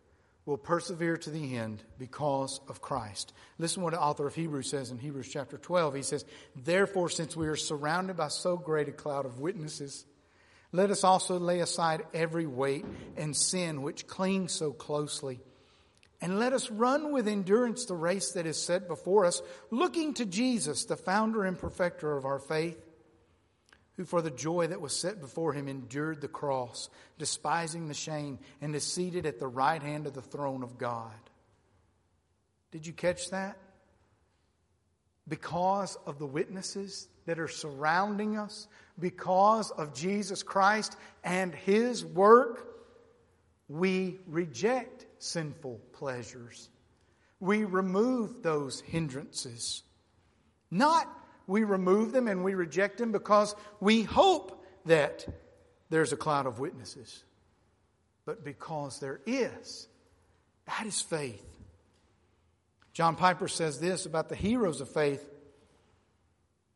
will 0.44 0.56
persevere 0.56 1.16
to 1.16 1.30
the 1.30 1.56
end 1.56 1.82
because 1.98 2.60
of 2.68 2.82
Christ. 2.82 3.32
Listen 3.58 3.80
to 3.80 3.84
what 3.84 3.92
the 3.92 4.00
author 4.00 4.26
of 4.26 4.34
Hebrews 4.34 4.68
says 4.68 4.90
in 4.90 4.98
Hebrews 4.98 5.28
chapter 5.28 5.56
12. 5.56 5.94
He 5.94 6.02
says, 6.02 6.24
Therefore, 6.56 7.08
since 7.08 7.36
we 7.36 7.46
are 7.46 7.56
surrounded 7.56 8.16
by 8.16 8.28
so 8.28 8.56
great 8.56 8.88
a 8.88 8.92
cloud 8.92 9.24
of 9.24 9.38
witnesses, 9.38 10.04
let 10.72 10.90
us 10.90 11.04
also 11.04 11.38
lay 11.38 11.60
aside 11.60 12.02
every 12.12 12.46
weight 12.46 12.84
and 13.16 13.36
sin 13.36 13.82
which 13.82 14.06
clings 14.06 14.52
so 14.52 14.72
closely. 14.72 15.40
And 16.20 16.38
let 16.38 16.52
us 16.52 16.70
run 16.70 17.12
with 17.12 17.28
endurance 17.28 17.84
the 17.84 17.94
race 17.94 18.32
that 18.32 18.46
is 18.46 18.60
set 18.60 18.88
before 18.88 19.24
us, 19.24 19.42
looking 19.70 20.14
to 20.14 20.24
Jesus, 20.24 20.84
the 20.84 20.96
founder 20.96 21.44
and 21.44 21.58
perfecter 21.58 22.16
of 22.16 22.24
our 22.24 22.38
faith 22.38 22.80
who 23.96 24.04
for 24.04 24.22
the 24.22 24.30
joy 24.30 24.66
that 24.66 24.80
was 24.80 24.96
set 24.96 25.20
before 25.20 25.52
him 25.52 25.68
endured 25.68 26.20
the 26.20 26.28
cross, 26.28 26.88
despising 27.18 27.88
the 27.88 27.94
shame, 27.94 28.38
and 28.60 28.74
is 28.74 28.84
seated 28.84 29.26
at 29.26 29.38
the 29.38 29.46
right 29.46 29.82
hand 29.82 30.06
of 30.06 30.14
the 30.14 30.22
throne 30.22 30.62
of 30.62 30.78
God. 30.78 31.12
Did 32.70 32.86
you 32.86 32.92
catch 32.92 33.30
that? 33.30 33.58
Because 35.28 35.96
of 36.06 36.18
the 36.18 36.26
witnesses 36.26 37.06
that 37.26 37.38
are 37.38 37.48
surrounding 37.48 38.36
us, 38.36 38.66
because 38.98 39.70
of 39.70 39.94
Jesus 39.94 40.42
Christ 40.42 40.96
and 41.22 41.54
his 41.54 42.04
work, 42.04 42.66
we 43.68 44.18
reject 44.26 45.06
sinful 45.18 45.80
pleasures. 45.92 46.68
We 47.40 47.64
remove 47.64 48.42
those 48.42 48.80
hindrances. 48.80 49.82
Not 50.70 51.08
we 51.46 51.64
remove 51.64 52.12
them 52.12 52.28
and 52.28 52.44
we 52.44 52.54
reject 52.54 52.98
them 52.98 53.12
because 53.12 53.54
we 53.80 54.02
hope 54.02 54.64
that 54.86 55.26
there's 55.90 56.12
a 56.12 56.16
cloud 56.16 56.46
of 56.46 56.58
witnesses. 56.58 57.24
But 58.24 58.44
because 58.44 59.00
there 59.00 59.20
is, 59.26 59.88
that 60.66 60.86
is 60.86 61.00
faith. 61.00 61.44
John 62.92 63.16
Piper 63.16 63.48
says 63.48 63.80
this 63.80 64.06
about 64.06 64.28
the 64.28 64.36
heroes 64.36 64.80
of 64.80 64.88
faith. 64.88 65.28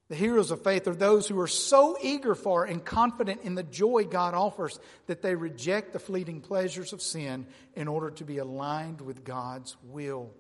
The 0.09 0.15
heroes 0.15 0.53
of 0.53 0.63
faith 0.63 0.87
are 0.87 0.95
those 0.95 1.27
who 1.27 1.39
are 1.41 1.49
so 1.49 1.97
eager 2.01 2.35
for 2.35 2.65
and 2.65 2.85
confident 2.85 3.43
in 3.43 3.57
the 3.57 3.65
joy 3.65 4.05
God 4.05 4.35
offers 4.35 4.79
that 5.07 5.21
they 5.21 5.35
reject 5.35 5.93
the 5.93 5.99
fleeting 5.99 6.41
pleasures 6.41 6.93
of 6.93 7.03
sin 7.03 7.47
in 7.75 7.89
order 7.89 8.11
to 8.11 8.25
be 8.25 8.39
aligned 8.39 9.01
with 9.01 9.25
God's 9.25 9.77
will. 9.85 10.31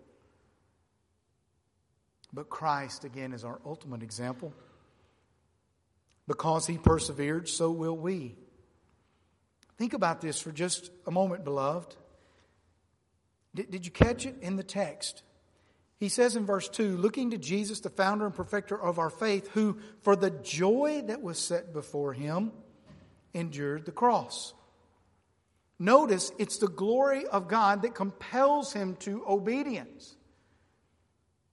But 2.36 2.50
Christ, 2.50 3.04
again, 3.04 3.32
is 3.32 3.44
our 3.44 3.58
ultimate 3.64 4.02
example. 4.02 4.52
Because 6.28 6.66
he 6.66 6.76
persevered, 6.76 7.48
so 7.48 7.70
will 7.70 7.96
we. 7.96 8.36
Think 9.78 9.94
about 9.94 10.20
this 10.20 10.38
for 10.38 10.52
just 10.52 10.90
a 11.06 11.10
moment, 11.10 11.44
beloved. 11.44 11.96
Did, 13.54 13.70
did 13.70 13.86
you 13.86 13.90
catch 13.90 14.26
it 14.26 14.36
in 14.42 14.56
the 14.56 14.62
text? 14.62 15.22
He 15.98 16.10
says 16.10 16.36
in 16.36 16.44
verse 16.44 16.68
2 16.68 16.98
looking 16.98 17.30
to 17.30 17.38
Jesus, 17.38 17.80
the 17.80 17.88
founder 17.88 18.26
and 18.26 18.34
perfecter 18.34 18.78
of 18.78 18.98
our 18.98 19.08
faith, 19.08 19.48
who, 19.54 19.78
for 20.02 20.14
the 20.14 20.30
joy 20.30 21.04
that 21.06 21.22
was 21.22 21.38
set 21.38 21.72
before 21.72 22.12
him, 22.12 22.52
endured 23.32 23.86
the 23.86 23.92
cross. 23.92 24.52
Notice 25.78 26.32
it's 26.38 26.58
the 26.58 26.68
glory 26.68 27.26
of 27.26 27.48
God 27.48 27.80
that 27.80 27.94
compels 27.94 28.74
him 28.74 28.94
to 28.96 29.24
obedience. 29.26 30.15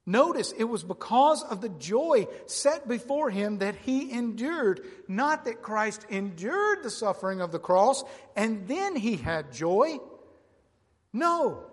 Notice 0.06 0.52
it 0.52 0.66
was 0.66 0.84
because 0.84 1.44
of 1.44 1.62
the 1.62 1.70
joy 1.70 2.28
set 2.46 2.88
before 2.88 3.30
him 3.30 3.60
that 3.60 3.76
he 3.76 4.12
endured, 4.12 4.82
not 5.08 5.46
that 5.46 5.62
Christ 5.62 6.06
endured 6.10 6.84
the 6.84 6.90
suffering 6.90 7.40
of 7.40 7.54
the 7.54 7.60
cross 7.60 8.04
and 8.36 8.68
then 8.68 8.98
he 8.98 9.16
had 9.16 9.54
joy. 9.54 10.00
No. 11.14 11.64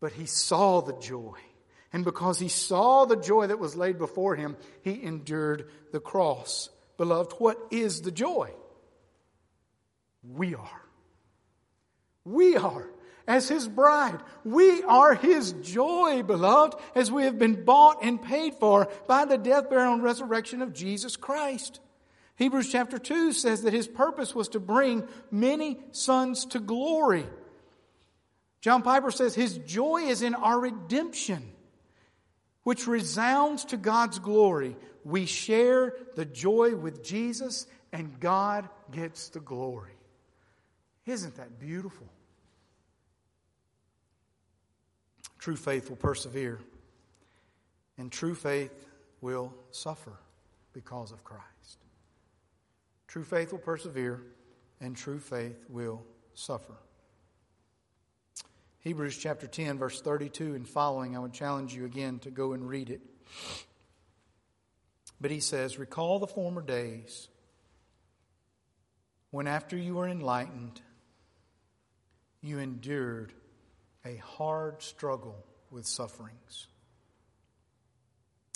But 0.00 0.12
he 0.12 0.24
saw 0.24 0.80
the 0.80 0.94
joy. 0.94 1.36
And 1.92 2.04
because 2.04 2.38
he 2.38 2.48
saw 2.48 3.04
the 3.04 3.16
joy 3.16 3.48
that 3.48 3.58
was 3.58 3.76
laid 3.76 3.98
before 3.98 4.34
him, 4.34 4.56
he 4.82 5.02
endured 5.02 5.70
the 5.92 6.00
cross. 6.00 6.70
Beloved, 6.96 7.32
what 7.38 7.58
is 7.70 8.00
the 8.00 8.10
joy? 8.10 8.52
We 10.22 10.54
are. 10.54 10.82
We 12.24 12.56
are 12.56 12.88
as 13.26 13.48
his 13.48 13.66
bride. 13.66 14.20
We 14.44 14.82
are 14.84 15.14
his 15.14 15.52
joy, 15.52 16.22
beloved, 16.22 16.78
as 16.94 17.10
we 17.10 17.24
have 17.24 17.38
been 17.38 17.64
bought 17.64 18.02
and 18.02 18.22
paid 18.22 18.54
for 18.54 18.88
by 19.08 19.24
the 19.24 19.38
death, 19.38 19.68
burial, 19.68 19.94
and 19.94 20.02
resurrection 20.02 20.62
of 20.62 20.72
Jesus 20.72 21.16
Christ. 21.16 21.80
Hebrews 22.36 22.70
chapter 22.70 22.98
2 22.98 23.32
says 23.32 23.62
that 23.62 23.72
his 23.72 23.88
purpose 23.88 24.34
was 24.34 24.48
to 24.48 24.60
bring 24.60 25.08
many 25.30 25.78
sons 25.92 26.44
to 26.46 26.60
glory. 26.60 27.26
John 28.60 28.82
Piper 28.82 29.10
says 29.10 29.34
his 29.34 29.58
joy 29.58 30.02
is 30.02 30.22
in 30.22 30.34
our 30.34 30.58
redemption, 30.58 31.42
which 32.62 32.86
resounds 32.86 33.64
to 33.66 33.76
God's 33.76 34.18
glory. 34.18 34.76
We 35.04 35.24
share 35.26 35.94
the 36.14 36.24
joy 36.24 36.74
with 36.74 37.02
Jesus, 37.02 37.66
and 37.92 38.18
God 38.20 38.68
gets 38.90 39.28
the 39.30 39.40
glory. 39.40 39.92
Isn't 41.06 41.36
that 41.36 41.58
beautiful? 41.58 42.08
True 45.38 45.56
faith 45.56 45.88
will 45.88 45.96
persevere, 45.96 46.60
and 47.98 48.10
true 48.10 48.34
faith 48.34 48.86
will 49.20 49.54
suffer 49.70 50.12
because 50.72 51.12
of 51.12 51.24
Christ. 51.24 51.78
True 53.06 53.24
faith 53.24 53.52
will 53.52 53.58
persevere, 53.58 54.22
and 54.80 54.96
true 54.96 55.18
faith 55.18 55.64
will 55.68 56.02
suffer. 56.34 56.74
Hebrews 58.80 59.16
chapter 59.16 59.46
10, 59.46 59.78
verse 59.78 60.00
32 60.00 60.54
and 60.54 60.68
following, 60.68 61.16
I 61.16 61.18
would 61.18 61.32
challenge 61.32 61.74
you 61.74 61.84
again 61.86 62.20
to 62.20 62.30
go 62.30 62.52
and 62.52 62.68
read 62.68 62.90
it. 62.90 63.00
But 65.20 65.30
he 65.30 65.40
says, 65.40 65.78
Recall 65.78 66.18
the 66.18 66.26
former 66.26 66.62
days 66.62 67.28
when, 69.30 69.46
after 69.46 69.76
you 69.76 69.94
were 69.94 70.08
enlightened, 70.08 70.80
you 72.40 72.58
endured 72.58 73.32
a 74.06 74.16
hard 74.16 74.82
struggle 74.82 75.44
with 75.70 75.86
sufferings. 75.86 76.68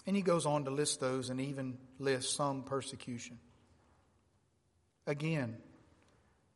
And 0.07 0.17
he 0.17 0.23
goes 0.23 0.47
on 0.47 0.65
to 0.65 0.71
list 0.71 1.01
those 1.01 1.29
and 1.29 1.41
even 1.41 1.77
list 1.99 2.35
some 2.35 2.63
persecution. 2.63 3.39
Again, 5.07 5.57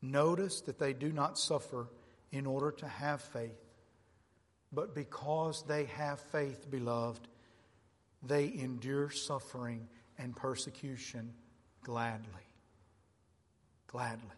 notice 0.01 0.61
that 0.63 0.79
they 0.79 0.93
do 0.93 1.13
not 1.13 1.39
suffer 1.39 1.89
in 2.31 2.47
order 2.47 2.71
to 2.71 2.89
have 2.89 3.21
faith, 3.21 3.61
but 4.73 4.95
because 4.95 5.65
they 5.67 5.85
have 5.85 6.21
faith, 6.21 6.71
beloved, 6.71 7.27
they 8.23 8.47
endure 8.47 9.11
suffering 9.11 9.89
and 10.19 10.35
persecution 10.35 11.35
gladly. 11.83 12.49
Gladly. 13.89 14.31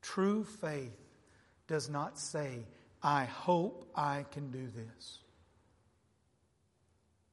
True 0.00 0.44
faith 0.44 1.03
does 1.66 1.88
not 1.88 2.18
say, 2.18 2.66
I 3.02 3.24
hope 3.24 3.88
I 3.94 4.24
can 4.30 4.50
do 4.50 4.66
this, 4.66 5.18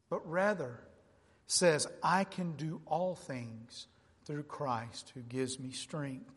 but 0.10 0.30
rather 0.30 0.80
says, 1.48 1.88
I 2.02 2.24
can 2.24 2.54
do 2.54 2.82
all 2.86 3.16
things 3.16 3.88
through 4.26 4.44
Christ 4.44 5.12
who 5.14 5.22
gives 5.22 5.60
me 5.60 5.72
strength. 5.72 6.32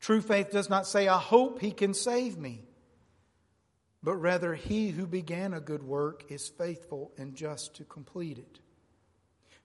True 0.00 0.20
faith 0.20 0.50
does 0.50 0.68
not 0.68 0.86
say, 0.86 1.06
I 1.06 1.18
hope 1.18 1.60
he 1.60 1.70
can 1.70 1.94
save 1.94 2.36
me, 2.36 2.62
but 4.02 4.16
rather, 4.16 4.54
he 4.54 4.90
who 4.90 5.06
began 5.06 5.54
a 5.54 5.60
good 5.60 5.84
work 5.84 6.24
is 6.28 6.48
faithful 6.48 7.12
and 7.16 7.36
just 7.36 7.76
to 7.76 7.84
complete 7.84 8.38
it. 8.38 8.58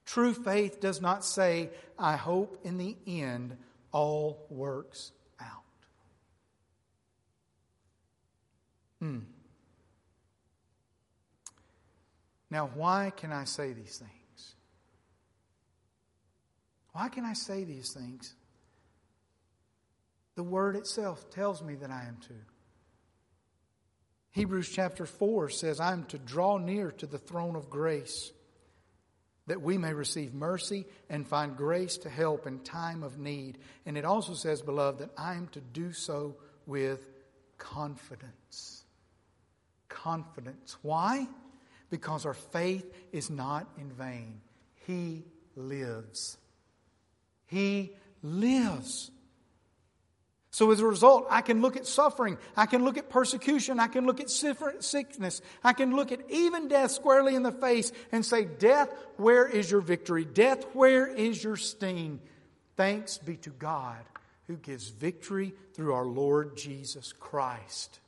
True 0.06 0.34
faith 0.34 0.80
does 0.80 1.02
not 1.02 1.26
say, 1.26 1.72
I 1.98 2.18
hope 2.18 2.60
in 2.64 2.78
the 2.78 2.96
end 3.08 3.58
all 3.92 4.46
works 4.50 5.12
Hmm. 9.00 9.20
Now, 12.50 12.70
why 12.74 13.12
can 13.16 13.32
I 13.32 13.44
say 13.44 13.74
these 13.74 13.98
things? 13.98 14.56
Why 16.94 17.10
can 17.10 17.26
I 17.26 17.34
say 17.34 17.64
these 17.64 17.94
things? 17.94 18.34
The 20.36 20.44
word 20.44 20.76
itself 20.76 21.30
tells 21.30 21.62
me 21.62 21.76
that 21.76 21.92
I 21.92 22.06
am 22.08 22.18
to. 22.28 22.34
Hebrews 24.32 24.70
chapter 24.70 25.06
4 25.06 25.50
says, 25.50 25.80
I 25.80 25.94
am 25.94 26.06
to 26.06 26.18
draw 26.20 26.58
near 26.58 26.92
to 26.92 27.08
the 27.08 27.18
throne 27.18 27.56
of 27.56 27.70
grace 27.70 28.32
that 29.48 29.62
we 29.62 29.78
may 29.78 29.94
receive 29.94 30.34
mercy 30.34 30.86
and 31.10 31.28
find 31.28 31.56
grace 31.56 31.98
to 31.98 32.10
help 32.10 32.46
in 32.46 32.60
time 32.60 33.02
of 33.02 33.18
need. 33.18 33.58
And 33.86 33.98
it 33.98 34.06
also 34.06 34.34
says, 34.34 34.62
beloved, 34.62 35.00
that 35.00 35.10
I 35.18 35.36
am 35.36 35.48
to 35.50 35.62
do 35.62 35.94
so 35.94 36.36
with 36.66 37.08
confidence 37.58 38.77
confidence. 39.90 40.78
Why? 40.82 41.28
Because 41.90 42.26
our 42.26 42.34
faith 42.34 42.86
is 43.12 43.30
not 43.30 43.68
in 43.78 43.92
vain. 43.92 44.42
He 44.86 45.24
lives. 45.56 46.38
He 47.46 47.94
lives. 48.22 49.12
So, 50.50 50.72
as 50.72 50.80
a 50.80 50.88
result, 50.88 51.28
I 51.30 51.42
can 51.42 51.62
look 51.62 51.78
at 51.78 51.86
suffering, 51.86 52.38
I 52.56 52.66
can 52.66 52.84
look 52.84 52.98
at 52.98 53.10
persecution, 53.10 53.80
I 53.80 53.88
can 53.88 54.08
look 54.08 54.20
at 54.20 54.30
sickness, 54.30 55.42
I 55.64 55.74
can 55.74 55.96
look 55.96 56.12
at 56.12 56.22
even 56.32 56.68
death 56.68 56.92
squarely 56.92 57.36
in 57.36 57.44
the 57.44 57.52
face 57.52 57.92
and 58.12 58.26
say, 58.26 58.46
Death, 58.46 58.90
where 59.18 59.46
is 59.46 59.70
your 59.70 59.82
victory? 59.82 60.26
Death, 60.26 60.64
where 60.74 61.06
is 61.06 61.44
your 61.44 61.58
sting? 61.58 62.20
Thanks 62.76 63.20
be 63.20 63.38
to 63.38 63.52
God 63.52 64.04
who 64.48 64.56
gives 64.56 64.88
victory 64.90 65.54
through 65.74 65.94
our 65.94 66.06
Lord 66.06 66.58
Jesus 66.58 67.14
Christ. 67.14 68.00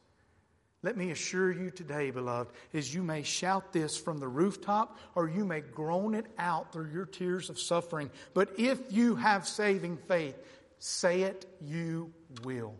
Let 0.81 0.95
me 0.95 1.11
assure 1.11 1.51
you 1.51 1.71
today, 1.71 2.09
beloved, 2.09 2.53
as 2.73 2.93
you 2.93 3.03
may 3.03 3.23
shout 3.23 3.73
this 3.73 3.97
from 3.97 4.17
the 4.17 4.29
rooftop 4.29 4.97
or 5.13 5.27
you 5.27 5.43
may 5.43 5.59
groan 5.59 6.15
it 6.15 6.25
out 6.37 6.71
through 6.71 6.91
your 6.91 7.05
tears 7.05 7.49
of 7.49 7.59
suffering. 7.59 8.09
But 8.33 8.57
if 8.57 8.79
you 8.89 9.15
have 9.15 9.45
saving 9.45 9.97
faith, 10.07 10.37
say 10.77 11.23
it, 11.23 11.45
you 11.59 12.13
will. 12.43 12.75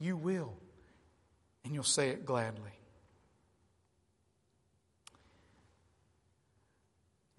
You 0.00 0.16
will. 0.16 0.54
And 1.64 1.72
you'll 1.72 1.84
say 1.84 2.08
it 2.08 2.26
gladly. 2.26 2.72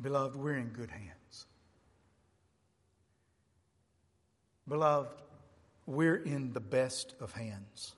Beloved, 0.02 0.38
we're 0.38 0.56
in 0.56 0.70
good 0.70 0.92
hands. 0.92 1.46
Beloved, 4.68 5.10
we're 5.86 6.16
in 6.16 6.54
the 6.54 6.60
best 6.62 7.14
of 7.20 7.34
hands. 7.34 7.94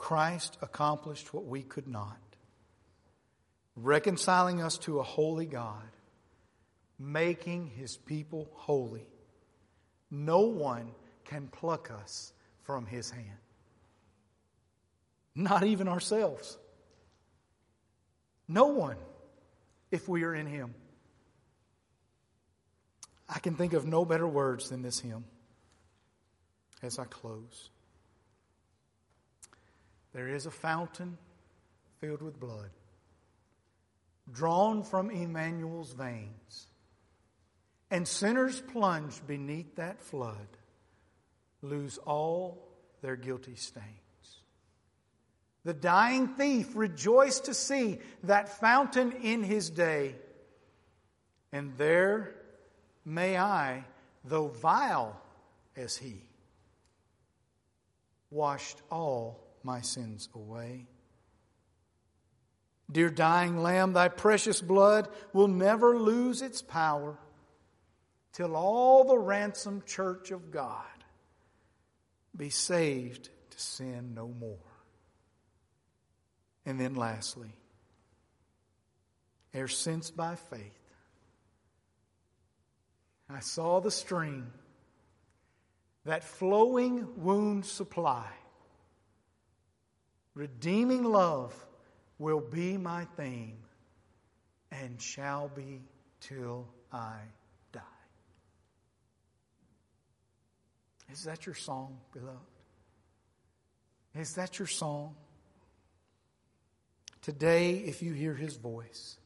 Christ 0.00 0.56
accomplished 0.62 1.34
what 1.34 1.44
we 1.44 1.62
could 1.62 1.86
not, 1.86 2.16
reconciling 3.76 4.62
us 4.62 4.78
to 4.78 4.98
a 4.98 5.02
holy 5.02 5.44
God, 5.44 5.90
making 6.98 7.66
his 7.66 7.98
people 7.98 8.48
holy. 8.54 9.06
No 10.10 10.40
one 10.40 10.92
can 11.26 11.48
pluck 11.48 11.90
us 11.90 12.32
from 12.62 12.86
his 12.86 13.10
hand, 13.10 13.26
not 15.34 15.64
even 15.64 15.86
ourselves. 15.86 16.56
No 18.48 18.68
one, 18.68 18.96
if 19.90 20.08
we 20.08 20.24
are 20.24 20.34
in 20.34 20.46
him. 20.46 20.74
I 23.28 23.38
can 23.38 23.54
think 23.54 23.74
of 23.74 23.84
no 23.84 24.06
better 24.06 24.26
words 24.26 24.70
than 24.70 24.80
this 24.80 24.98
hymn 24.98 25.26
as 26.82 26.98
I 26.98 27.04
close. 27.04 27.68
There 30.12 30.28
is 30.28 30.46
a 30.46 30.50
fountain 30.50 31.18
filled 32.00 32.22
with 32.22 32.40
blood, 32.40 32.70
drawn 34.30 34.82
from 34.82 35.10
Emmanuel's 35.10 35.92
veins, 35.92 36.66
and 37.90 38.06
sinners 38.06 38.60
plunged 38.60 39.26
beneath 39.26 39.76
that 39.76 40.00
flood 40.00 40.48
lose 41.62 41.98
all 41.98 42.66
their 43.02 43.16
guilty 43.16 43.54
stains. 43.54 43.86
The 45.64 45.74
dying 45.74 46.28
thief 46.28 46.74
rejoiced 46.74 47.44
to 47.44 47.54
see 47.54 47.98
that 48.22 48.48
fountain 48.60 49.12
in 49.12 49.42
his 49.42 49.68
day, 49.68 50.14
and 51.52 51.76
there 51.76 52.34
may 53.04 53.36
I, 53.36 53.84
though 54.24 54.48
vile 54.48 55.20
as 55.76 55.96
he, 55.96 56.22
washed 58.30 58.80
all 58.90 59.49
my 59.64 59.80
sins 59.80 60.28
away. 60.34 60.86
Dear 62.90 63.10
dying 63.10 63.62
Lamb, 63.62 63.92
thy 63.92 64.08
precious 64.08 64.60
blood 64.60 65.08
will 65.32 65.48
never 65.48 65.96
lose 65.96 66.42
its 66.42 66.60
power 66.60 67.18
till 68.32 68.56
all 68.56 69.04
the 69.04 69.18
ransomed 69.18 69.86
church 69.86 70.30
of 70.30 70.50
God 70.50 70.84
be 72.36 72.50
saved 72.50 73.28
to 73.50 73.58
sin 73.60 74.14
no 74.14 74.28
more. 74.28 74.58
And 76.66 76.80
then 76.80 76.94
lastly, 76.94 77.54
ere 79.52 79.68
since 79.68 80.10
by 80.10 80.36
faith, 80.36 80.78
I 83.28 83.40
saw 83.40 83.80
the 83.80 83.90
stream, 83.90 84.52
that 86.04 86.24
flowing 86.24 87.22
wound 87.22 87.64
supply, 87.66 88.26
redeeming 90.34 91.04
love 91.04 91.54
will 92.18 92.40
be 92.40 92.76
my 92.76 93.06
theme 93.16 93.58
and 94.70 95.00
shall 95.00 95.48
be 95.48 95.82
till 96.20 96.66
I 96.92 97.16
die. 97.72 97.80
Is 101.12 101.24
that 101.24 101.46
your 101.46 101.54
song, 101.54 101.98
beloved? 102.12 102.38
Is 104.14 104.34
that 104.34 104.58
your 104.58 104.68
song? 104.68 105.14
Today, 107.22 107.74
if 107.74 108.02
you 108.02 108.12
hear 108.12 108.34
his 108.34 108.56
voice, 108.56 109.18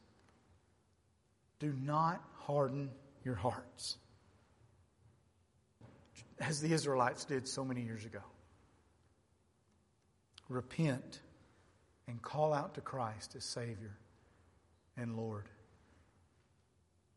do 1.59 1.75
not 1.83 2.23
harden 2.41 2.91
your 3.25 3.37
hearts 3.37 3.97
as 6.41 6.61
the 6.61 6.73
Israelites 6.73 7.25
did 7.25 7.49
so 7.49 7.65
many 7.65 7.83
years 7.83 8.05
ago. 8.05 8.21
Repent 10.49 11.20
and 12.07 12.20
call 12.20 12.53
out 12.53 12.74
to 12.74 12.80
Christ 12.80 13.34
as 13.36 13.45
Savior 13.45 13.97
and 14.97 15.16
Lord 15.16 15.49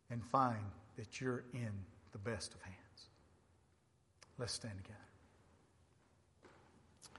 and 0.09 0.23
find 0.23 0.63
that 0.95 1.19
you're 1.19 1.43
in 1.53 1.71
the 2.11 2.17
best 2.17 2.53
of 2.53 2.61
hands. 2.61 2.77
Let's 4.37 4.53
stand 4.53 4.77
together. 4.77 5.06